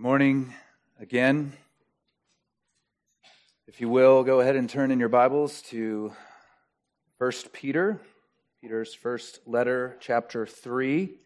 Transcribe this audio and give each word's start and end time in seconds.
morning 0.00 0.54
again. 0.98 1.52
If 3.66 3.82
you 3.82 3.90
will, 3.90 4.24
go 4.24 4.40
ahead 4.40 4.56
and 4.56 4.66
turn 4.66 4.90
in 4.90 4.98
your 4.98 5.10
Bibles 5.10 5.60
to 5.64 6.10
1 7.18 7.32
Peter, 7.52 8.00
Peter's 8.62 8.94
first 8.94 9.40
letter, 9.44 9.98
chapter 10.00 10.46
3. 10.46 11.18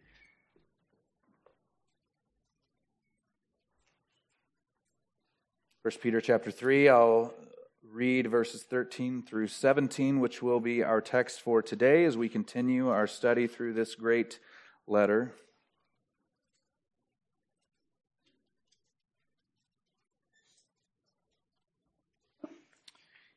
First 5.85 6.01
Peter 6.01 6.21
chapter 6.21 6.51
3, 6.51 6.89
I'll 6.89 7.33
read 7.93 8.29
verses 8.29 8.65
13 8.65 9.23
through 9.23 9.47
17, 9.47 10.19
which 10.19 10.43
will 10.43 10.59
be 10.59 10.83
our 10.83 11.01
text 11.01 11.41
for 11.43 11.63
today 11.63 12.05
as 12.05 12.17
we 12.17 12.29
continue 12.29 12.89
our 12.89 13.07
study 13.07 13.47
through 13.47 13.75
this 13.75 13.95
great 13.95 14.41
letter. 14.89 15.33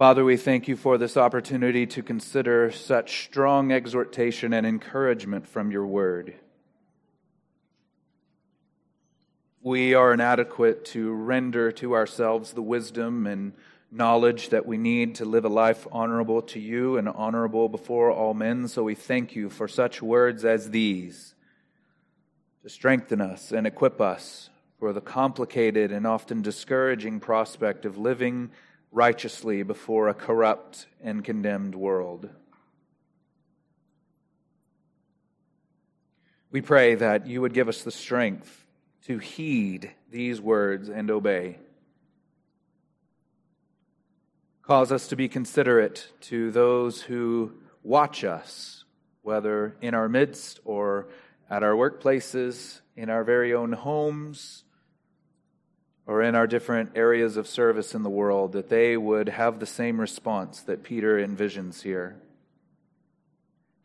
Father, 0.00 0.24
we 0.24 0.38
thank 0.38 0.66
you 0.66 0.76
for 0.76 0.96
this 0.96 1.18
opportunity 1.18 1.86
to 1.88 2.02
consider 2.02 2.70
such 2.70 3.24
strong 3.24 3.70
exhortation 3.70 4.54
and 4.54 4.66
encouragement 4.66 5.46
from 5.46 5.70
your 5.70 5.84
word. 5.84 6.36
We 9.60 9.92
are 9.92 10.14
inadequate 10.14 10.86
to 10.86 11.12
render 11.12 11.70
to 11.72 11.94
ourselves 11.94 12.54
the 12.54 12.62
wisdom 12.62 13.26
and 13.26 13.52
knowledge 13.92 14.48
that 14.48 14.64
we 14.64 14.78
need 14.78 15.16
to 15.16 15.26
live 15.26 15.44
a 15.44 15.50
life 15.50 15.86
honorable 15.92 16.40
to 16.40 16.58
you 16.58 16.96
and 16.96 17.06
honorable 17.06 17.68
before 17.68 18.10
all 18.10 18.32
men. 18.32 18.68
So 18.68 18.82
we 18.82 18.94
thank 18.94 19.36
you 19.36 19.50
for 19.50 19.68
such 19.68 20.00
words 20.00 20.46
as 20.46 20.70
these 20.70 21.34
to 22.62 22.70
strengthen 22.70 23.20
us 23.20 23.52
and 23.52 23.66
equip 23.66 24.00
us 24.00 24.48
for 24.78 24.94
the 24.94 25.02
complicated 25.02 25.92
and 25.92 26.06
often 26.06 26.40
discouraging 26.40 27.20
prospect 27.20 27.84
of 27.84 27.98
living 27.98 28.50
righteously 28.92 29.62
before 29.62 30.08
a 30.08 30.14
corrupt 30.14 30.86
and 31.02 31.24
condemned 31.24 31.74
world. 31.74 32.28
We 36.50 36.60
pray 36.60 36.96
that 36.96 37.26
you 37.26 37.40
would 37.40 37.54
give 37.54 37.68
us 37.68 37.82
the 37.82 37.92
strength 37.92 38.66
to 39.06 39.18
heed 39.18 39.92
these 40.10 40.40
words 40.40 40.88
and 40.88 41.10
obey. 41.10 41.58
Cause 44.62 44.90
us 44.90 45.08
to 45.08 45.16
be 45.16 45.28
considerate 45.28 46.10
to 46.22 46.50
those 46.50 47.02
who 47.02 47.52
watch 47.82 48.24
us, 48.24 48.84
whether 49.22 49.76
in 49.80 49.94
our 49.94 50.08
midst 50.08 50.60
or 50.64 51.08
at 51.48 51.62
our 51.62 51.74
workplaces, 51.74 52.80
in 52.96 53.10
our 53.10 53.24
very 53.24 53.54
own 53.54 53.72
homes 53.72 54.64
or 56.10 56.22
in 56.24 56.34
our 56.34 56.48
different 56.48 56.90
areas 56.96 57.36
of 57.36 57.46
service 57.46 57.94
in 57.94 58.02
the 58.02 58.10
world, 58.10 58.50
that 58.50 58.68
they 58.68 58.96
would 58.96 59.28
have 59.28 59.60
the 59.60 59.64
same 59.64 60.00
response 60.00 60.60
that 60.62 60.82
Peter 60.82 61.24
envisions 61.24 61.82
here. 61.82 62.16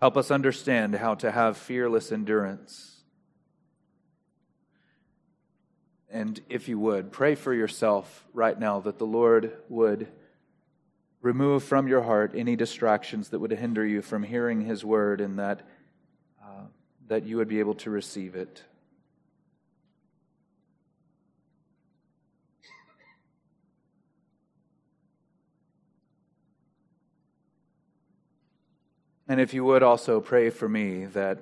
Help 0.02 0.18
us 0.18 0.32
understand 0.32 0.96
how 0.96 1.14
to 1.14 1.30
have 1.30 1.56
fearless 1.56 2.12
endurance. 2.12 3.04
And 6.10 6.42
if 6.50 6.68
you 6.68 6.80
would, 6.80 7.12
pray 7.12 7.36
for 7.36 7.54
yourself 7.54 8.26
right 8.34 8.60
now 8.60 8.80
that 8.80 8.98
the 8.98 9.06
Lord 9.06 9.56
would 9.70 10.08
remove 11.22 11.64
from 11.64 11.88
your 11.88 12.02
heart 12.02 12.32
any 12.34 12.56
distractions 12.56 13.30
that 13.30 13.40
would 13.40 13.52
hinder 13.52 13.86
you 13.86 14.02
from 14.02 14.24
hearing 14.24 14.62
His 14.62 14.84
word 14.84 15.22
and 15.22 15.38
that, 15.38 15.62
uh, 16.44 16.64
that 17.08 17.28
you 17.28 17.38
would 17.38 17.50
be 17.50 17.60
able 17.60 17.76
to 17.76 17.92
receive 17.92 18.34
it. 18.34 18.64
And 29.28 29.42
if 29.42 29.54
you 29.56 29.64
would 29.66 29.82
also 29.82 30.22
pray 30.22 30.52
for 30.52 30.70
me 30.70 31.06
that 31.06 31.40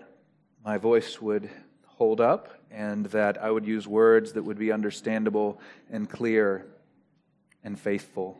my 0.63 0.77
voice 0.77 1.21
would 1.21 1.49
hold 1.85 2.21
up 2.21 2.49
and 2.71 3.05
that 3.07 3.41
I 3.41 3.51
would 3.51 3.65
use 3.65 3.85
words 3.85 4.33
that 4.33 4.43
would 4.43 4.57
be 4.57 4.71
understandable 4.71 5.59
and 5.91 6.09
clear 6.09 6.65
and 7.61 7.77
faithful. 7.77 8.37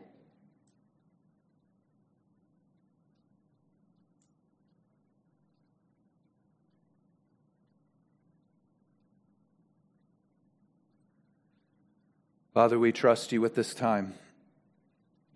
Father, 12.54 12.78
we 12.78 12.92
trust 12.92 13.32
you 13.32 13.42
with 13.42 13.54
this 13.54 13.74
time. 13.74 14.14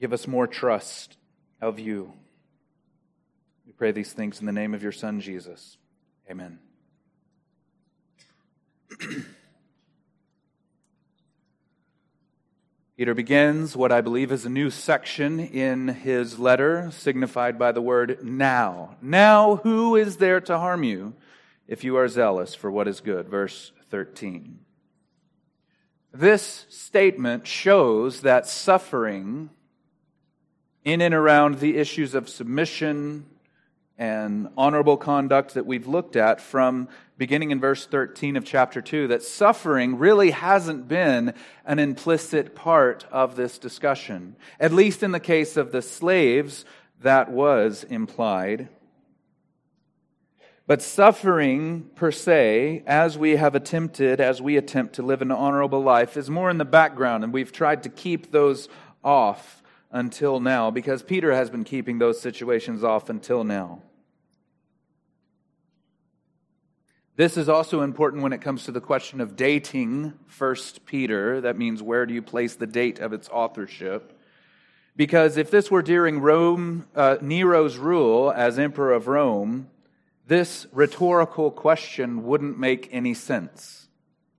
Give 0.00 0.12
us 0.12 0.26
more 0.26 0.46
trust 0.46 1.18
of 1.60 1.78
you 1.78 2.14
pray 3.78 3.92
these 3.92 4.12
things 4.12 4.40
in 4.40 4.46
the 4.46 4.52
name 4.52 4.74
of 4.74 4.82
your 4.82 4.90
Son, 4.90 5.20
Jesus. 5.20 5.76
Amen. 6.28 6.58
Peter 12.96 13.14
begins 13.14 13.76
what 13.76 13.92
I 13.92 14.00
believe 14.00 14.32
is 14.32 14.44
a 14.44 14.50
new 14.50 14.68
section 14.70 15.38
in 15.38 15.86
his 15.86 16.40
letter, 16.40 16.90
signified 16.90 17.56
by 17.56 17.70
the 17.70 17.80
word 17.80 18.24
now. 18.24 18.96
Now, 19.00 19.60
who 19.62 19.94
is 19.94 20.16
there 20.16 20.40
to 20.40 20.58
harm 20.58 20.82
you 20.82 21.14
if 21.68 21.84
you 21.84 21.96
are 21.96 22.08
zealous 22.08 22.56
for 22.56 22.72
what 22.72 22.88
is 22.88 22.98
good? 22.98 23.28
Verse 23.28 23.70
13. 23.90 24.58
This 26.12 26.66
statement 26.68 27.46
shows 27.46 28.22
that 28.22 28.48
suffering 28.48 29.50
in 30.84 31.00
and 31.00 31.14
around 31.14 31.60
the 31.60 31.76
issues 31.76 32.16
of 32.16 32.28
submission, 32.28 33.26
and 33.98 34.48
honorable 34.56 34.96
conduct 34.96 35.54
that 35.54 35.66
we've 35.66 35.88
looked 35.88 36.14
at 36.14 36.40
from 36.40 36.88
beginning 37.18 37.50
in 37.50 37.60
verse 37.60 37.84
13 37.84 38.36
of 38.36 38.44
chapter 38.44 38.80
2 38.80 39.08
that 39.08 39.24
suffering 39.24 39.98
really 39.98 40.30
hasn't 40.30 40.86
been 40.86 41.34
an 41.66 41.80
implicit 41.80 42.54
part 42.54 43.04
of 43.10 43.34
this 43.34 43.58
discussion. 43.58 44.36
At 44.60 44.72
least 44.72 45.02
in 45.02 45.10
the 45.10 45.18
case 45.18 45.56
of 45.56 45.72
the 45.72 45.82
slaves, 45.82 46.64
that 47.00 47.30
was 47.30 47.84
implied. 47.84 48.68
But 50.68 50.82
suffering 50.82 51.90
per 51.96 52.12
se, 52.12 52.84
as 52.86 53.18
we 53.18 53.36
have 53.36 53.54
attempted, 53.54 54.20
as 54.20 54.40
we 54.40 54.56
attempt 54.56 54.94
to 54.96 55.02
live 55.02 55.22
an 55.22 55.32
honorable 55.32 55.82
life, 55.82 56.16
is 56.16 56.30
more 56.30 56.50
in 56.50 56.58
the 56.58 56.64
background, 56.64 57.24
and 57.24 57.32
we've 57.32 57.52
tried 57.52 57.82
to 57.84 57.88
keep 57.88 58.30
those 58.30 58.68
off 59.02 59.62
until 59.90 60.38
now 60.40 60.70
because 60.70 61.02
Peter 61.02 61.32
has 61.32 61.48
been 61.48 61.64
keeping 61.64 61.98
those 61.98 62.20
situations 62.20 62.84
off 62.84 63.08
until 63.08 63.44
now. 63.44 63.82
This 67.18 67.36
is 67.36 67.48
also 67.48 67.80
important 67.80 68.22
when 68.22 68.32
it 68.32 68.42
comes 68.42 68.66
to 68.66 68.70
the 68.70 68.80
question 68.80 69.20
of 69.20 69.34
dating 69.34 70.12
First 70.28 70.86
Peter. 70.86 71.40
That 71.40 71.58
means 71.58 71.82
where 71.82 72.06
do 72.06 72.14
you 72.14 72.22
place 72.22 72.54
the 72.54 72.64
date 72.64 73.00
of 73.00 73.12
its 73.12 73.28
authorship? 73.30 74.16
Because 74.94 75.36
if 75.36 75.50
this 75.50 75.68
were 75.68 75.82
during 75.82 76.20
Rome, 76.20 76.86
uh, 76.94 77.16
Nero's 77.20 77.76
rule 77.76 78.30
as 78.30 78.56
emperor 78.56 78.92
of 78.92 79.08
Rome, 79.08 79.68
this 80.28 80.68
rhetorical 80.70 81.50
question 81.50 82.22
wouldn't 82.24 82.56
make 82.56 82.88
any 82.92 83.14
sense 83.14 83.88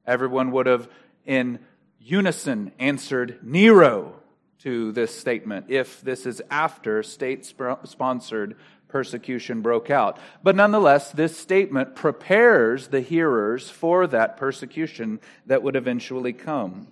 Everyone 0.07 0.49
would 0.51 0.65
have, 0.65 0.87
in 1.25 1.59
unison, 1.99 2.71
answered 2.79 3.39
Nero 3.43 4.21
to 4.59 4.93
this 4.93 5.13
statement 5.13 5.65
if 5.67 5.99
this 5.99 6.25
is 6.25 6.41
after 6.49 7.03
state 7.03 7.45
sponsored 7.45 8.55
persecution 8.89 9.61
broke 9.61 9.89
out. 9.89 10.17
But 10.43 10.55
nonetheless, 10.55 11.11
this 11.11 11.37
statement 11.37 11.95
prepares 11.95 12.87
the 12.87 13.01
hearers 13.01 13.69
for 13.69 14.07
that 14.07 14.35
persecution 14.35 15.19
that 15.45 15.63
would 15.63 15.75
eventually 15.75 16.33
come. 16.33 16.87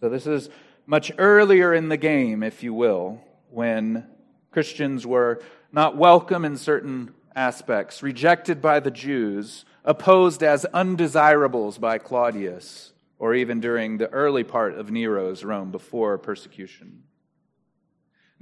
So 0.00 0.08
this 0.08 0.26
is 0.26 0.48
much 0.86 1.12
earlier 1.18 1.74
in 1.74 1.88
the 1.88 1.96
game, 1.96 2.42
if 2.42 2.62
you 2.62 2.72
will, 2.72 3.20
when 3.50 4.06
Christians 4.50 5.06
were 5.06 5.42
not 5.70 5.96
welcome 5.96 6.44
in 6.44 6.56
certain 6.56 7.14
aspects, 7.34 8.02
rejected 8.02 8.60
by 8.60 8.80
the 8.80 8.90
Jews, 8.90 9.64
opposed 9.84 10.42
as 10.42 10.64
undesirables 10.66 11.78
by 11.78 11.98
Claudius, 11.98 12.92
or 13.18 13.34
even 13.34 13.60
during 13.60 13.98
the 13.98 14.08
early 14.10 14.44
part 14.44 14.74
of 14.78 14.90
Nero's 14.90 15.44
Rome 15.44 15.70
before 15.70 16.18
persecution. 16.18 17.04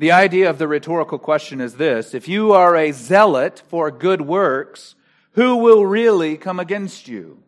The 0.01 0.13
idea 0.13 0.49
of 0.49 0.57
the 0.57 0.67
rhetorical 0.67 1.19
question 1.19 1.61
is 1.61 1.75
this 1.75 2.15
if 2.15 2.27
you 2.27 2.53
are 2.53 2.75
a 2.75 2.91
zealot 2.91 3.63
for 3.69 3.91
good 3.91 4.23
works, 4.23 4.95
who 5.33 5.57
will 5.57 5.85
really 5.85 6.39
come 6.39 6.59
against 6.59 7.07
you? 7.07 7.43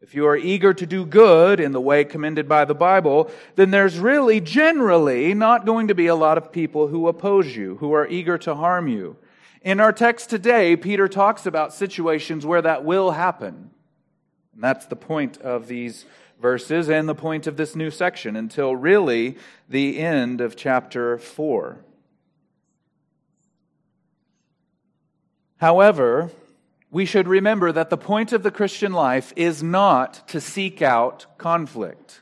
If 0.00 0.14
you 0.14 0.26
are 0.26 0.36
eager 0.36 0.72
to 0.72 0.86
do 0.86 1.04
good 1.04 1.60
in 1.60 1.72
the 1.72 1.80
way 1.80 2.04
commended 2.04 2.48
by 2.48 2.64
the 2.64 2.74
Bible, 2.74 3.30
then 3.56 3.70
there's 3.70 3.98
really 3.98 4.40
generally 4.40 5.34
not 5.34 5.66
going 5.66 5.88
to 5.88 5.94
be 5.94 6.06
a 6.06 6.14
lot 6.14 6.38
of 6.38 6.52
people 6.52 6.88
who 6.88 7.06
oppose 7.06 7.54
you, 7.54 7.76
who 7.76 7.92
are 7.92 8.08
eager 8.08 8.38
to 8.38 8.54
harm 8.54 8.88
you. 8.88 9.18
In 9.60 9.78
our 9.78 9.92
text 9.92 10.30
today, 10.30 10.74
Peter 10.74 11.06
talks 11.06 11.44
about 11.44 11.74
situations 11.74 12.46
where 12.46 12.62
that 12.62 12.82
will 12.82 13.10
happen. 13.10 13.72
And 14.54 14.64
that's 14.64 14.86
the 14.86 14.96
point 14.96 15.36
of 15.42 15.66
these 15.66 16.06
verses 16.42 16.90
and 16.90 17.08
the 17.08 17.14
point 17.14 17.46
of 17.46 17.56
this 17.56 17.74
new 17.74 17.90
section 17.90 18.36
until 18.36 18.76
really 18.76 19.38
the 19.68 19.98
end 19.98 20.40
of 20.40 20.56
chapter 20.56 21.16
4. 21.16 21.78
However, 25.58 26.30
we 26.90 27.06
should 27.06 27.28
remember 27.28 27.70
that 27.72 27.88
the 27.88 27.96
point 27.96 28.32
of 28.32 28.42
the 28.42 28.50
Christian 28.50 28.92
life 28.92 29.32
is 29.36 29.62
not 29.62 30.28
to 30.28 30.40
seek 30.40 30.82
out 30.82 31.24
conflict. 31.38 32.20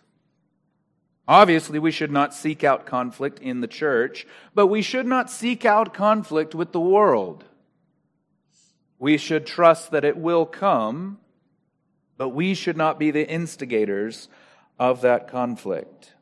Obviously, 1.27 1.79
we 1.79 1.91
should 1.91 2.11
not 2.11 2.35
seek 2.35 2.63
out 2.63 2.87
conflict 2.87 3.39
in 3.39 3.61
the 3.61 3.67
church, 3.67 4.27
but 4.55 4.67
we 4.67 4.83
should 4.83 5.07
not 5.07 5.31
seek 5.31 5.65
out 5.65 5.95
conflict 5.95 6.55
with 6.55 6.73
the 6.73 6.81
world. 6.81 7.45
We 8.99 9.17
should 9.17 9.47
trust 9.47 9.93
that 9.93 10.05
it 10.05 10.17
will 10.17 10.45
come, 10.45 11.19
but 12.21 12.35
we 12.35 12.53
should 12.53 12.77
not 12.77 12.99
be 12.99 13.11
the 13.11 13.27
instigators 13.27 14.29
of 14.79 15.01
that 15.01 15.27
conflict. 15.27 16.13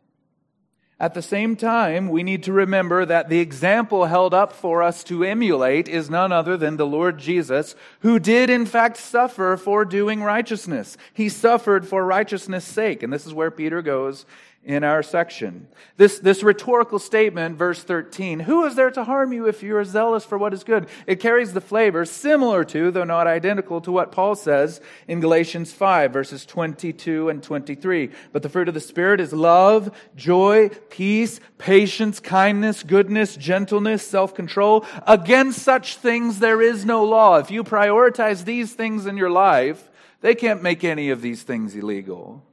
At 1.01 1.15
the 1.15 1.23
same 1.23 1.57
time, 1.57 2.09
we 2.09 2.23
need 2.23 2.45
to 2.45 2.53
remember 2.53 3.05
that 3.05 3.29
the 3.29 3.41
example 3.41 4.05
held 4.05 4.33
up 4.33 4.53
for 4.53 4.81
us 4.81 5.03
to 5.05 5.25
emulate 5.25 5.89
is 5.89 6.09
none 6.09 6.31
other 6.31 6.57
than 6.57 6.77
the 6.77 6.87
Lord 6.87 7.19
Jesus, 7.19 7.75
who 8.03 8.21
did 8.21 8.49
in 8.49 8.65
fact 8.65 8.97
suffer 8.97 9.57
for 9.57 9.85
doing 9.85 10.23
righteousness. 10.23 10.97
He 11.13 11.29
suffered 11.29 11.85
for 11.85 12.07
righteousness' 12.07 12.65
sake. 12.65 13.03
And 13.03 13.13
this 13.13 13.27
is 13.27 13.35
where 13.35 13.51
Peter 13.51 13.83
goes 13.83 14.25
in 14.69 14.85
our 14.85 15.03
section. 15.03 15.67
This, 15.97 16.19
this 16.19 16.43
rhetorical 16.43 16.99
statement, 16.99 17.57
verse 17.57 17.83
13, 17.83 18.41
who 18.41 18.67
is 18.67 18.75
there 18.75 18.91
to 18.91 19.03
harm 19.03 19.33
you 19.33 19.49
if 19.49 19.63
you 19.63 19.75
are 19.75 19.85
zealous 19.85 20.27
for 20.27 20.37
what 20.37 20.53
is 20.53 20.63
good? 20.63 20.89
It 21.07 21.21
carries 21.21 21.55
the 21.55 21.63
flavor 21.63 22.05
similar 22.05 22.65
to, 22.65 22.91
though 22.91 23.05
not 23.05 23.27
identical 23.27 23.81
to 23.81 23.91
what 23.91 24.13
Paul 24.13 24.35
says 24.35 24.83
in 25.09 25.21
Galatians 25.21 25.73
5, 25.73 26.13
verses 26.13 26.45
22 26.45 27.31
and 27.31 27.43
23. 27.43 28.11
But 28.31 28.43
the 28.43 28.51
fruit 28.51 28.69
of 28.69 28.75
the 28.75 28.81
Spirit 28.81 29.21
is 29.21 29.33
love, 29.33 29.91
joy, 30.15 30.69
peace, 30.91 31.41
patience, 31.57 32.21
kindness, 32.21 32.83
goodness, 32.83 33.37
gentleness, 33.37 34.07
self-control. 34.07 34.85
Against 35.07 35.63
such 35.63 35.97
things 35.97 36.41
there 36.41 36.61
is 36.61 36.85
no 36.85 37.05
law. 37.05 37.39
If 37.39 37.51
you 37.51 37.65
prioritize 37.65 38.45
these 38.45 38.75
things 38.75 39.07
in 39.07 39.17
your 39.17 39.31
life, 39.31 39.91
they 40.21 40.35
can't 40.35 40.63
make 40.63 40.85
any 40.85 41.09
of 41.09 41.23
these 41.23 41.43
things 41.43 41.75
illegal. 41.75 42.45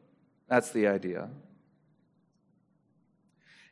That's 0.47 0.71
the 0.71 0.87
idea. 0.87 1.27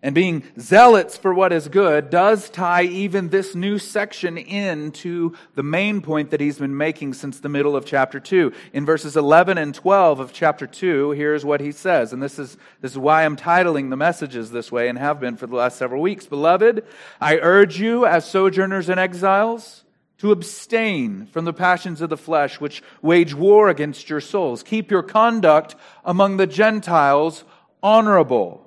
And 0.04 0.14
being 0.14 0.44
zealots 0.60 1.16
for 1.16 1.34
what 1.34 1.54
is 1.54 1.70
good 1.70 2.10
does 2.10 2.50
tie 2.50 2.84
even 2.84 3.30
this 3.30 3.56
new 3.56 3.80
section 3.80 4.38
into 4.38 5.34
the 5.56 5.64
main 5.64 6.02
point 6.02 6.32
that 6.32 6.42
he's 6.42 6.60
been 6.60 6.76
making 6.76 7.14
since 7.14 7.40
the 7.40 7.48
middle 7.48 7.74
of 7.74 7.86
chapter 7.86 8.20
2. 8.20 8.52
In 8.74 8.86
verses 8.86 9.16
11 9.16 9.58
and 9.58 9.74
12 9.74 10.20
of 10.20 10.34
chapter 10.34 10.68
2, 10.68 11.12
here's 11.12 11.46
what 11.46 11.62
he 11.62 11.72
says. 11.72 12.12
And 12.12 12.22
this 12.22 12.38
is, 12.38 12.58
this 12.82 12.92
is 12.92 12.98
why 12.98 13.24
I'm 13.24 13.38
titling 13.38 13.90
the 13.90 13.96
messages 13.96 14.52
this 14.52 14.74
way 14.74 14.90
and 14.90 14.98
have 14.98 15.22
been 15.22 15.38
for 15.38 15.48
the 15.48 15.56
last 15.56 15.78
several 15.78 16.02
weeks. 16.02 16.26
Beloved, 16.26 16.84
I 17.22 17.38
urge 17.38 17.80
you 17.80 18.06
as 18.06 18.30
sojourners 18.30 18.90
and 18.90 19.00
exiles 19.00 19.86
to 20.18 20.34
abstain 20.34 21.28
from 21.28 21.46
the 21.46 21.54
passions 21.54 22.02
of 22.02 22.10
the 22.10 22.18
flesh 22.18 22.60
which 22.60 22.84
wage 23.02 23.34
war 23.34 23.70
against 23.70 24.10
your 24.10 24.20
souls. 24.20 24.64
Keep 24.64 24.92
your 24.92 25.04
conduct 25.04 25.78
among 26.04 26.36
the 26.36 26.48
Gentiles 26.48 27.46
honorable 27.82 28.63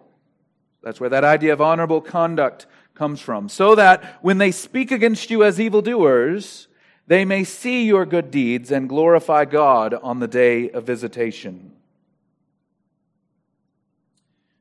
that's 0.86 1.00
where 1.00 1.10
that 1.10 1.24
idea 1.24 1.52
of 1.52 1.60
honorable 1.60 2.00
conduct 2.00 2.64
comes 2.94 3.20
from. 3.20 3.48
So 3.48 3.74
that 3.74 4.04
when 4.22 4.38
they 4.38 4.52
speak 4.52 4.92
against 4.92 5.30
you 5.30 5.42
as 5.42 5.58
evildoers, 5.58 6.68
they 7.08 7.24
may 7.24 7.42
see 7.42 7.86
your 7.86 8.06
good 8.06 8.30
deeds 8.30 8.70
and 8.70 8.88
glorify 8.88 9.46
God 9.46 9.94
on 9.94 10.20
the 10.20 10.28
day 10.28 10.70
of 10.70 10.84
visitation. 10.84 11.72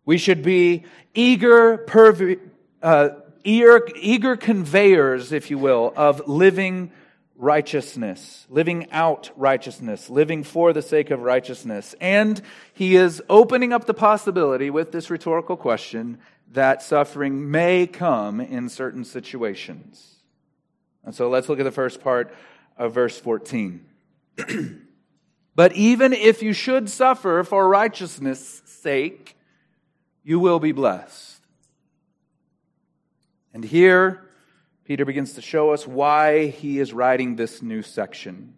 We 0.03 0.17
should 0.17 0.41
be 0.41 0.85
eager, 1.13 1.77
perv- 1.77 2.39
uh, 2.81 3.09
eager, 3.43 3.87
eager 3.95 4.35
conveyors, 4.35 5.31
if 5.31 5.51
you 5.51 5.59
will, 5.59 5.93
of 5.95 6.27
living 6.27 6.91
righteousness, 7.37 8.45
living 8.49 8.89
out 8.91 9.29
righteousness, 9.35 10.09
living 10.09 10.43
for 10.43 10.73
the 10.73 10.81
sake 10.81 11.11
of 11.11 11.21
righteousness. 11.21 11.95
And 11.99 12.41
he 12.73 12.95
is 12.95 13.21
opening 13.29 13.73
up 13.73 13.85
the 13.85 13.93
possibility 13.93 14.69
with 14.69 14.91
this 14.91 15.09
rhetorical 15.09 15.57
question 15.57 16.19
that 16.51 16.81
suffering 16.81 17.51
may 17.51 17.87
come 17.87 18.39
in 18.39 18.69
certain 18.69 19.03
situations. 19.03 20.15
And 21.03 21.13
so 21.13 21.29
let's 21.29 21.49
look 21.49 21.59
at 21.59 21.63
the 21.63 21.71
first 21.71 22.01
part 22.01 22.33
of 22.77 22.93
verse 22.93 23.19
14. 23.19 23.85
but 25.55 25.73
even 25.73 26.13
if 26.13 26.41
you 26.41 26.53
should 26.53 26.89
suffer 26.89 27.43
for 27.43 27.67
righteousness' 27.67 28.61
sake, 28.65 29.35
you 30.23 30.39
will 30.39 30.59
be 30.59 30.71
blessed. 30.71 31.41
And 33.53 33.63
here, 33.63 34.24
Peter 34.85 35.03
begins 35.03 35.33
to 35.33 35.41
show 35.41 35.71
us 35.71 35.87
why 35.87 36.47
he 36.47 36.79
is 36.79 36.93
writing 36.93 37.35
this 37.35 37.61
new 37.61 37.81
section. 37.81 38.53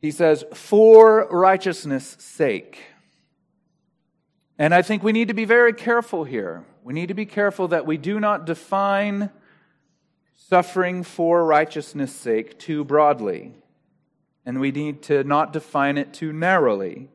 He 0.00 0.10
says, 0.10 0.44
for 0.52 1.26
righteousness' 1.30 2.16
sake. 2.18 2.78
And 4.58 4.74
I 4.74 4.82
think 4.82 5.02
we 5.02 5.12
need 5.12 5.28
to 5.28 5.34
be 5.34 5.46
very 5.46 5.72
careful 5.72 6.24
here. 6.24 6.64
We 6.84 6.92
need 6.92 7.08
to 7.08 7.14
be 7.14 7.26
careful 7.26 7.68
that 7.68 7.86
we 7.86 7.96
do 7.96 8.20
not 8.20 8.44
define 8.44 9.30
suffering 10.34 11.02
for 11.02 11.44
righteousness' 11.44 12.14
sake 12.14 12.58
too 12.58 12.84
broadly. 12.84 13.54
And 14.44 14.60
we 14.60 14.70
need 14.70 15.02
to 15.04 15.24
not 15.24 15.52
define 15.52 15.96
it 15.96 16.12
too 16.12 16.32
narrowly. 16.32 17.08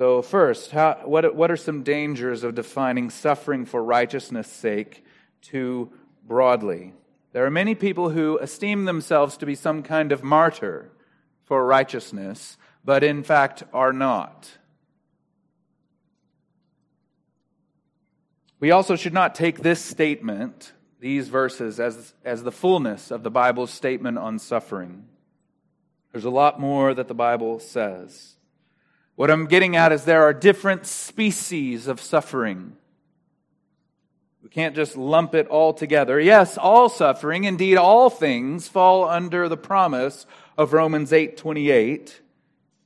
So, 0.00 0.22
first, 0.22 0.70
how, 0.70 1.02
what, 1.04 1.34
what 1.34 1.50
are 1.50 1.58
some 1.58 1.82
dangers 1.82 2.42
of 2.42 2.54
defining 2.54 3.10
suffering 3.10 3.66
for 3.66 3.84
righteousness' 3.84 4.50
sake 4.50 5.04
too 5.42 5.92
broadly? 6.26 6.94
There 7.34 7.44
are 7.44 7.50
many 7.50 7.74
people 7.74 8.08
who 8.08 8.38
esteem 8.38 8.86
themselves 8.86 9.36
to 9.36 9.44
be 9.44 9.54
some 9.54 9.82
kind 9.82 10.10
of 10.10 10.24
martyr 10.24 10.90
for 11.44 11.66
righteousness, 11.66 12.56
but 12.82 13.04
in 13.04 13.22
fact 13.22 13.62
are 13.74 13.92
not. 13.92 14.50
We 18.58 18.70
also 18.70 18.96
should 18.96 19.12
not 19.12 19.34
take 19.34 19.60
this 19.60 19.84
statement, 19.84 20.72
these 20.98 21.28
verses, 21.28 21.78
as, 21.78 22.14
as 22.24 22.42
the 22.42 22.50
fullness 22.50 23.10
of 23.10 23.22
the 23.22 23.30
Bible's 23.30 23.70
statement 23.70 24.16
on 24.16 24.38
suffering. 24.38 25.04
There's 26.12 26.24
a 26.24 26.30
lot 26.30 26.58
more 26.58 26.94
that 26.94 27.06
the 27.06 27.12
Bible 27.12 27.58
says. 27.58 28.36
What 29.20 29.30
I'm 29.30 29.44
getting 29.44 29.76
at 29.76 29.92
is 29.92 30.06
there 30.06 30.22
are 30.22 30.32
different 30.32 30.86
species 30.86 31.88
of 31.88 32.00
suffering. 32.00 32.74
We 34.42 34.48
can't 34.48 34.74
just 34.74 34.96
lump 34.96 35.34
it 35.34 35.46
all 35.48 35.74
together. 35.74 36.18
Yes, 36.18 36.56
all 36.56 36.88
suffering, 36.88 37.44
indeed 37.44 37.76
all 37.76 38.08
things 38.08 38.66
fall 38.66 39.06
under 39.06 39.46
the 39.46 39.58
promise 39.58 40.24
of 40.56 40.72
Romans 40.72 41.12
8:28 41.12 42.22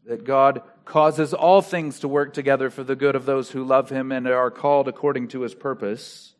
that 0.06 0.24
God 0.24 0.62
causes 0.84 1.34
all 1.34 1.62
things 1.62 2.00
to 2.00 2.08
work 2.08 2.32
together 2.32 2.68
for 2.68 2.82
the 2.82 2.96
good 2.96 3.14
of 3.14 3.26
those 3.26 3.52
who 3.52 3.62
love 3.62 3.90
him 3.90 4.10
and 4.10 4.26
are 4.26 4.50
called 4.50 4.88
according 4.88 5.28
to 5.28 5.42
his 5.42 5.54
purpose. 5.54 6.34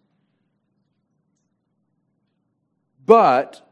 But 3.07 3.63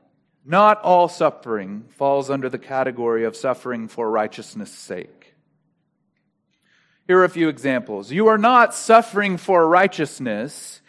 not 0.44 0.80
all 0.82 1.08
suffering 1.08 1.86
falls 1.88 2.30
under 2.30 2.48
the 2.48 2.60
category 2.60 3.24
of 3.24 3.34
suffering 3.34 3.88
for 3.88 4.08
righteousness' 4.08 4.70
sake. 4.70 5.21
Here 7.12 7.18
are 7.18 7.24
a 7.24 7.28
few 7.28 7.50
examples. 7.50 8.10
You 8.10 8.28
are 8.28 8.38
not 8.38 8.72
suffering 8.72 9.36
for 9.36 9.68
righteousness 9.68 10.80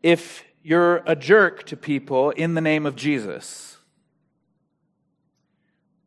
if 0.00 0.44
you're 0.62 1.02
a 1.06 1.16
jerk 1.16 1.66
to 1.66 1.76
people 1.76 2.30
in 2.30 2.54
the 2.54 2.60
name 2.60 2.86
of 2.86 2.94
Jesus. 2.94 3.78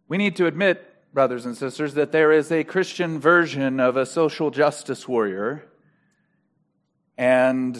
We 0.08 0.18
need 0.18 0.38
to 0.38 0.46
admit, 0.46 1.14
brothers 1.14 1.46
and 1.46 1.58
sisters, 1.58 1.96
that 1.96 2.14
there 2.14 2.32
is 2.32 2.54
a 2.54 2.64
Christian 2.64 3.20
version 3.20 3.82
of 3.82 3.98
a 3.98 4.06
social 4.06 4.50
justice 4.50 5.10
warrior, 5.10 5.66
and 7.18 7.78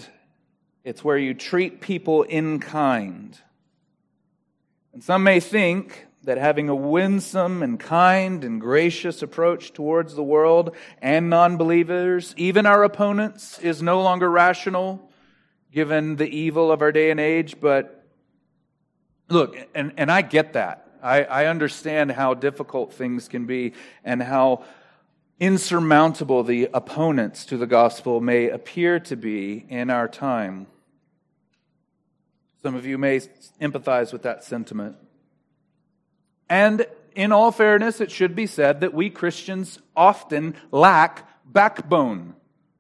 it's 0.84 1.02
where 1.02 1.18
you 1.18 1.34
treat 1.34 1.80
people 1.80 2.24
in 2.24 2.60
kind. 2.60 3.40
And 4.92 5.02
some 5.02 5.24
may 5.24 5.40
think 5.40 6.05
that 6.26 6.38
having 6.38 6.70
a 6.70 6.76
winsome 6.76 7.62
and 7.64 7.80
kind 7.80 8.44
and 8.44 8.60
gracious 8.60 9.22
approach 9.22 9.74
towards 9.74 10.16
the 10.16 10.24
world 10.24 10.76
and 11.02 11.30
non 11.30 11.58
believers, 11.58 12.34
even 12.38 12.66
our 12.66 12.84
opponents, 12.84 13.60
is 13.60 13.82
no 13.82 14.02
longer 14.02 14.30
rational 14.30 15.10
given 15.72 16.16
the 16.16 16.28
evil 16.28 16.72
of 16.72 16.82
our 16.82 16.92
day 16.92 17.12
and 17.12 17.20
age. 17.20 17.60
But 17.60 18.06
look, 19.30 19.56
and, 19.76 19.94
and 19.98 20.12
I 20.12 20.22
get 20.22 20.54
that. 20.54 20.88
I, 21.04 21.24
I 21.24 21.46
understand 21.46 22.12
how 22.12 22.34
difficult 22.34 22.94
things 22.94 23.28
can 23.28 23.46
be 23.46 23.74
and 24.04 24.24
how 24.24 24.64
insurmountable 25.40 26.44
the 26.44 26.70
opponents 26.74 27.46
to 27.46 27.58
the 27.58 27.68
gospel 27.68 28.22
may 28.22 28.50
appear 28.50 29.00
to 29.02 29.16
be 29.16 29.66
in 29.70 29.90
our 29.90 30.08
time. 30.08 30.68
Some 32.64 32.74
of 32.74 32.86
you 32.86 32.98
may 32.98 33.20
empathize 33.62 34.12
with 34.12 34.24
that 34.24 34.44
sentiment. 34.44 34.96
And 36.50 36.86
in 37.16 37.32
all 37.32 37.52
fairness, 37.52 38.02
it 38.02 38.12
should 38.12 38.36
be 38.36 38.48
said 38.48 38.82
that 38.82 38.94
we 38.94 39.10
Christians 39.10 39.80
often 39.96 40.56
lack 40.72 41.28
backbone. 41.46 42.36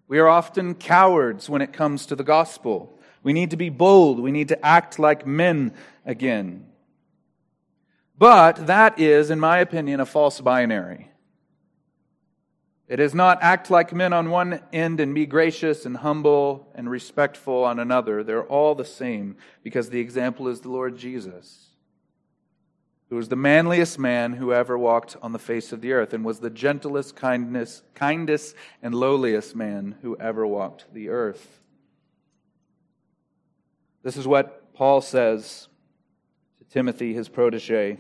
We 0.07 0.19
are 0.19 0.27
often 0.27 0.75
cowards 0.75 1.49
when 1.49 1.61
it 1.61 1.73
comes 1.73 2.05
to 2.07 2.15
the 2.15 2.23
gospel. 2.23 2.99
We 3.23 3.33
need 3.33 3.51
to 3.51 3.57
be 3.57 3.69
bold. 3.69 4.19
We 4.19 4.31
need 4.31 4.49
to 4.49 4.65
act 4.65 4.99
like 4.99 5.25
men 5.25 5.73
again. 6.05 6.67
But 8.17 8.67
that 8.67 8.99
is, 8.99 9.29
in 9.29 9.39
my 9.39 9.57
opinion, 9.59 9.99
a 9.99 10.05
false 10.05 10.39
binary. 10.39 11.09
It 12.87 12.99
is 12.99 13.15
not 13.15 13.41
act 13.41 13.71
like 13.71 13.93
men 13.93 14.13
on 14.13 14.29
one 14.29 14.61
end 14.71 14.99
and 14.99 15.15
be 15.15 15.25
gracious 15.25 15.87
and 15.87 15.97
humble 15.97 16.71
and 16.75 16.89
respectful 16.89 17.63
on 17.63 17.79
another. 17.79 18.23
They're 18.23 18.43
all 18.43 18.75
the 18.75 18.85
same 18.85 19.37
because 19.63 19.89
the 19.89 19.99
example 19.99 20.47
is 20.47 20.61
the 20.61 20.69
Lord 20.69 20.95
Jesus, 20.95 21.71
who 23.15 23.17
was 23.17 23.29
the 23.29 23.35
manliest 23.37 23.97
man 23.97 24.33
who 24.33 24.51
ever 24.51 24.77
walked 24.77 25.15
on 25.21 25.31
the 25.31 25.39
face 25.39 25.71
of 25.71 25.79
the 25.79 25.93
earth 25.93 26.13
and 26.13 26.25
was 26.25 26.41
the 26.41 26.49
gentlest, 26.49 27.15
kindness, 27.15 27.81
kindest, 27.93 28.53
and 28.83 28.93
lowliest 28.93 29.55
man 29.55 29.95
who 30.01 30.17
ever 30.17 30.45
walked 30.45 30.83
the 30.93 31.07
earth. 31.07 31.61
This 34.03 34.17
is 34.17 34.27
what 34.27 34.73
Paul 34.73 34.99
says 34.99 35.69
to 36.57 36.65
Timothy, 36.65 37.13
his 37.13 37.29
protege. 37.29 37.99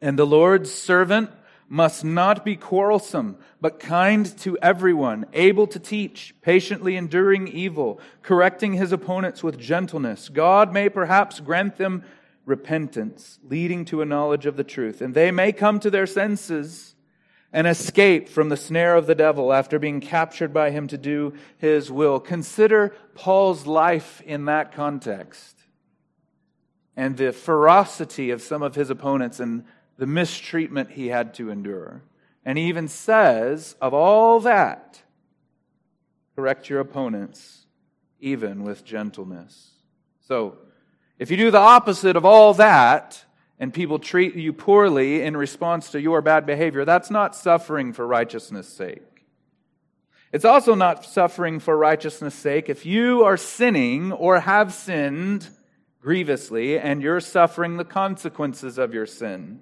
And 0.00 0.18
the 0.18 0.24
Lord's 0.24 0.72
servant 0.72 1.30
must 1.68 2.02
not 2.02 2.46
be 2.46 2.56
quarrelsome, 2.56 3.36
but 3.60 3.78
kind 3.78 4.38
to 4.38 4.56
everyone, 4.62 5.26
able 5.34 5.66
to 5.66 5.78
teach, 5.78 6.34
patiently 6.40 6.96
enduring 6.96 7.46
evil, 7.46 8.00
correcting 8.22 8.72
his 8.72 8.90
opponents 8.90 9.42
with 9.42 9.58
gentleness. 9.58 10.30
God 10.30 10.72
may 10.72 10.88
perhaps 10.88 11.40
grant 11.40 11.76
them 11.76 12.04
repentance, 12.48 13.38
leading 13.44 13.84
to 13.84 14.02
a 14.02 14.06
knowledge 14.06 14.46
of 14.46 14.56
the 14.56 14.64
truth, 14.64 15.00
and 15.00 15.14
they 15.14 15.30
may 15.30 15.52
come 15.52 15.78
to 15.80 15.90
their 15.90 16.06
senses 16.06 16.94
and 17.52 17.66
escape 17.66 18.28
from 18.28 18.48
the 18.48 18.56
snare 18.56 18.96
of 18.96 19.06
the 19.06 19.14
devil 19.14 19.52
after 19.52 19.78
being 19.78 20.00
captured 20.00 20.52
by 20.52 20.70
him 20.70 20.86
to 20.88 20.98
do 20.98 21.34
his 21.58 21.90
will. 21.90 22.20
Consider 22.20 22.94
Paul's 23.14 23.66
life 23.66 24.20
in 24.22 24.46
that 24.46 24.72
context 24.72 25.56
and 26.96 27.16
the 27.16 27.32
ferocity 27.32 28.30
of 28.30 28.42
some 28.42 28.62
of 28.62 28.74
his 28.74 28.90
opponents 28.90 29.40
and 29.40 29.64
the 29.98 30.06
mistreatment 30.06 30.90
he 30.90 31.08
had 31.08 31.32
to 31.34 31.50
endure. 31.50 32.02
And 32.44 32.58
he 32.58 32.64
even 32.64 32.88
says, 32.88 33.76
of 33.80 33.94
all 33.94 34.40
that, 34.40 35.02
correct 36.34 36.68
your 36.68 36.80
opponents, 36.80 37.66
even 38.20 38.62
with 38.62 38.84
gentleness. 38.84 39.70
So, 40.20 40.58
if 41.18 41.30
you 41.30 41.36
do 41.36 41.50
the 41.50 41.58
opposite 41.58 42.16
of 42.16 42.24
all 42.24 42.54
that, 42.54 43.24
and 43.58 43.74
people 43.74 43.98
treat 43.98 44.34
you 44.34 44.52
poorly 44.52 45.22
in 45.22 45.36
response 45.36 45.90
to 45.90 46.00
your 46.00 46.22
bad 46.22 46.46
behavior, 46.46 46.84
that's 46.84 47.10
not 47.10 47.34
suffering 47.34 47.92
for 47.92 48.06
righteousness' 48.06 48.68
sake. 48.68 49.02
It's 50.32 50.44
also 50.44 50.74
not 50.74 51.04
suffering 51.04 51.58
for 51.58 51.76
righteousness' 51.76 52.34
sake 52.34 52.68
if 52.68 52.84
you 52.84 53.24
are 53.24 53.36
sinning 53.36 54.12
or 54.12 54.40
have 54.40 54.74
sinned 54.74 55.48
grievously 56.00 56.78
and 56.78 57.02
you're 57.02 57.20
suffering 57.20 57.76
the 57.76 57.84
consequences 57.84 58.78
of 58.78 58.94
your 58.94 59.06
sin. 59.06 59.60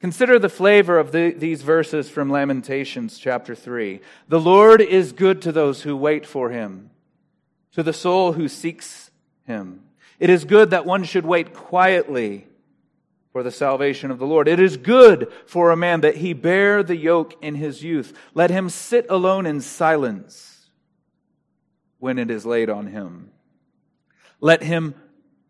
Consider 0.00 0.38
the 0.38 0.48
flavor 0.48 0.98
of 0.98 1.10
the, 1.12 1.32
these 1.32 1.62
verses 1.62 2.10
from 2.10 2.30
Lamentations 2.30 3.18
chapter 3.18 3.54
3. 3.54 4.00
The 4.28 4.40
Lord 4.40 4.80
is 4.80 5.12
good 5.12 5.42
to 5.42 5.52
those 5.52 5.82
who 5.82 5.96
wait 5.96 6.26
for 6.26 6.50
him, 6.50 6.90
to 7.72 7.82
the 7.82 7.92
soul 7.92 8.32
who 8.32 8.48
seeks 8.48 9.10
him. 9.44 9.87
It 10.18 10.30
is 10.30 10.44
good 10.44 10.70
that 10.70 10.86
one 10.86 11.04
should 11.04 11.24
wait 11.24 11.54
quietly 11.54 12.46
for 13.32 13.42
the 13.42 13.50
salvation 13.50 14.10
of 14.10 14.18
the 14.18 14.26
Lord. 14.26 14.48
It 14.48 14.58
is 14.58 14.76
good 14.76 15.32
for 15.46 15.70
a 15.70 15.76
man 15.76 16.00
that 16.00 16.16
he 16.16 16.32
bear 16.32 16.82
the 16.82 16.96
yoke 16.96 17.34
in 17.42 17.54
his 17.54 17.82
youth. 17.84 18.16
Let 18.34 18.50
him 18.50 18.68
sit 18.68 19.06
alone 19.08 19.46
in 19.46 19.60
silence 19.60 20.70
when 21.98 22.18
it 22.18 22.30
is 22.30 22.46
laid 22.46 22.70
on 22.70 22.88
him. 22.88 23.30
Let 24.40 24.62
him 24.62 24.94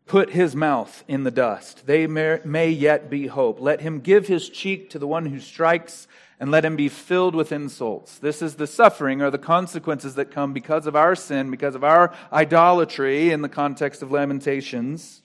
put 0.06 0.30
his 0.30 0.56
mouth 0.56 1.04
in 1.06 1.24
the 1.24 1.30
dust. 1.30 1.86
They 1.86 2.06
may, 2.06 2.40
may, 2.44 2.70
yet 2.70 3.10
be 3.10 3.26
hope. 3.26 3.60
Let 3.60 3.80
him 3.80 4.00
give 4.00 4.26
his 4.26 4.48
cheek 4.48 4.90
to 4.90 4.98
the 4.98 5.06
one 5.06 5.26
who 5.26 5.38
strikes, 5.38 6.08
and 6.40 6.50
let 6.50 6.64
him 6.64 6.76
be 6.76 6.88
filled 6.88 7.34
with 7.34 7.50
insults. 7.50 8.18
This 8.18 8.42
is 8.42 8.54
the 8.54 8.66
suffering 8.66 9.20
or 9.20 9.30
the 9.30 9.38
consequences 9.38 10.14
that 10.14 10.30
come 10.30 10.52
because 10.52 10.86
of 10.86 10.94
our 10.94 11.16
sin, 11.16 11.50
because 11.50 11.74
of 11.74 11.82
our 11.82 12.14
idolatry 12.32 13.32
in 13.32 13.42
the 13.42 13.48
context 13.48 14.02
of 14.02 14.12
Lamentations. 14.12 15.22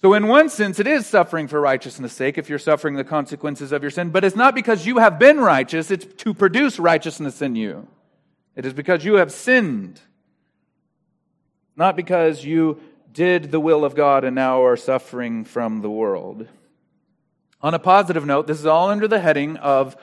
So, 0.00 0.14
in 0.14 0.26
one 0.26 0.48
sense, 0.48 0.80
it 0.80 0.88
is 0.88 1.06
suffering 1.06 1.46
for 1.46 1.60
righteousness' 1.60 2.12
sake 2.12 2.36
if 2.36 2.48
you're 2.48 2.58
suffering 2.58 2.96
the 2.96 3.04
consequences 3.04 3.70
of 3.70 3.82
your 3.82 3.90
sin, 3.92 4.10
but 4.10 4.24
it's 4.24 4.34
not 4.34 4.52
because 4.52 4.84
you 4.84 4.98
have 4.98 5.16
been 5.16 5.38
righteous, 5.38 5.92
it's 5.92 6.06
to 6.24 6.34
produce 6.34 6.80
righteousness 6.80 7.40
in 7.40 7.54
you. 7.54 7.86
It 8.56 8.66
is 8.66 8.72
because 8.72 9.04
you 9.04 9.14
have 9.14 9.30
sinned, 9.30 10.00
not 11.76 11.94
because 11.94 12.44
you 12.44 12.80
did 13.12 13.52
the 13.52 13.60
will 13.60 13.84
of 13.84 13.94
God 13.94 14.24
and 14.24 14.34
now 14.34 14.64
are 14.64 14.76
suffering 14.76 15.44
from 15.44 15.82
the 15.82 15.90
world. 15.90 16.48
On 17.60 17.74
a 17.74 17.78
positive 17.78 18.26
note, 18.26 18.48
this 18.48 18.58
is 18.58 18.66
all 18.66 18.88
under 18.88 19.06
the 19.06 19.20
heading 19.20 19.56
of 19.58 19.96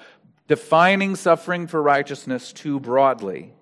defining 0.50 1.16
suffering 1.16 1.68
for 1.68 1.82
righteousness 1.82 2.52
too 2.52 2.80
broadly. 2.80 3.54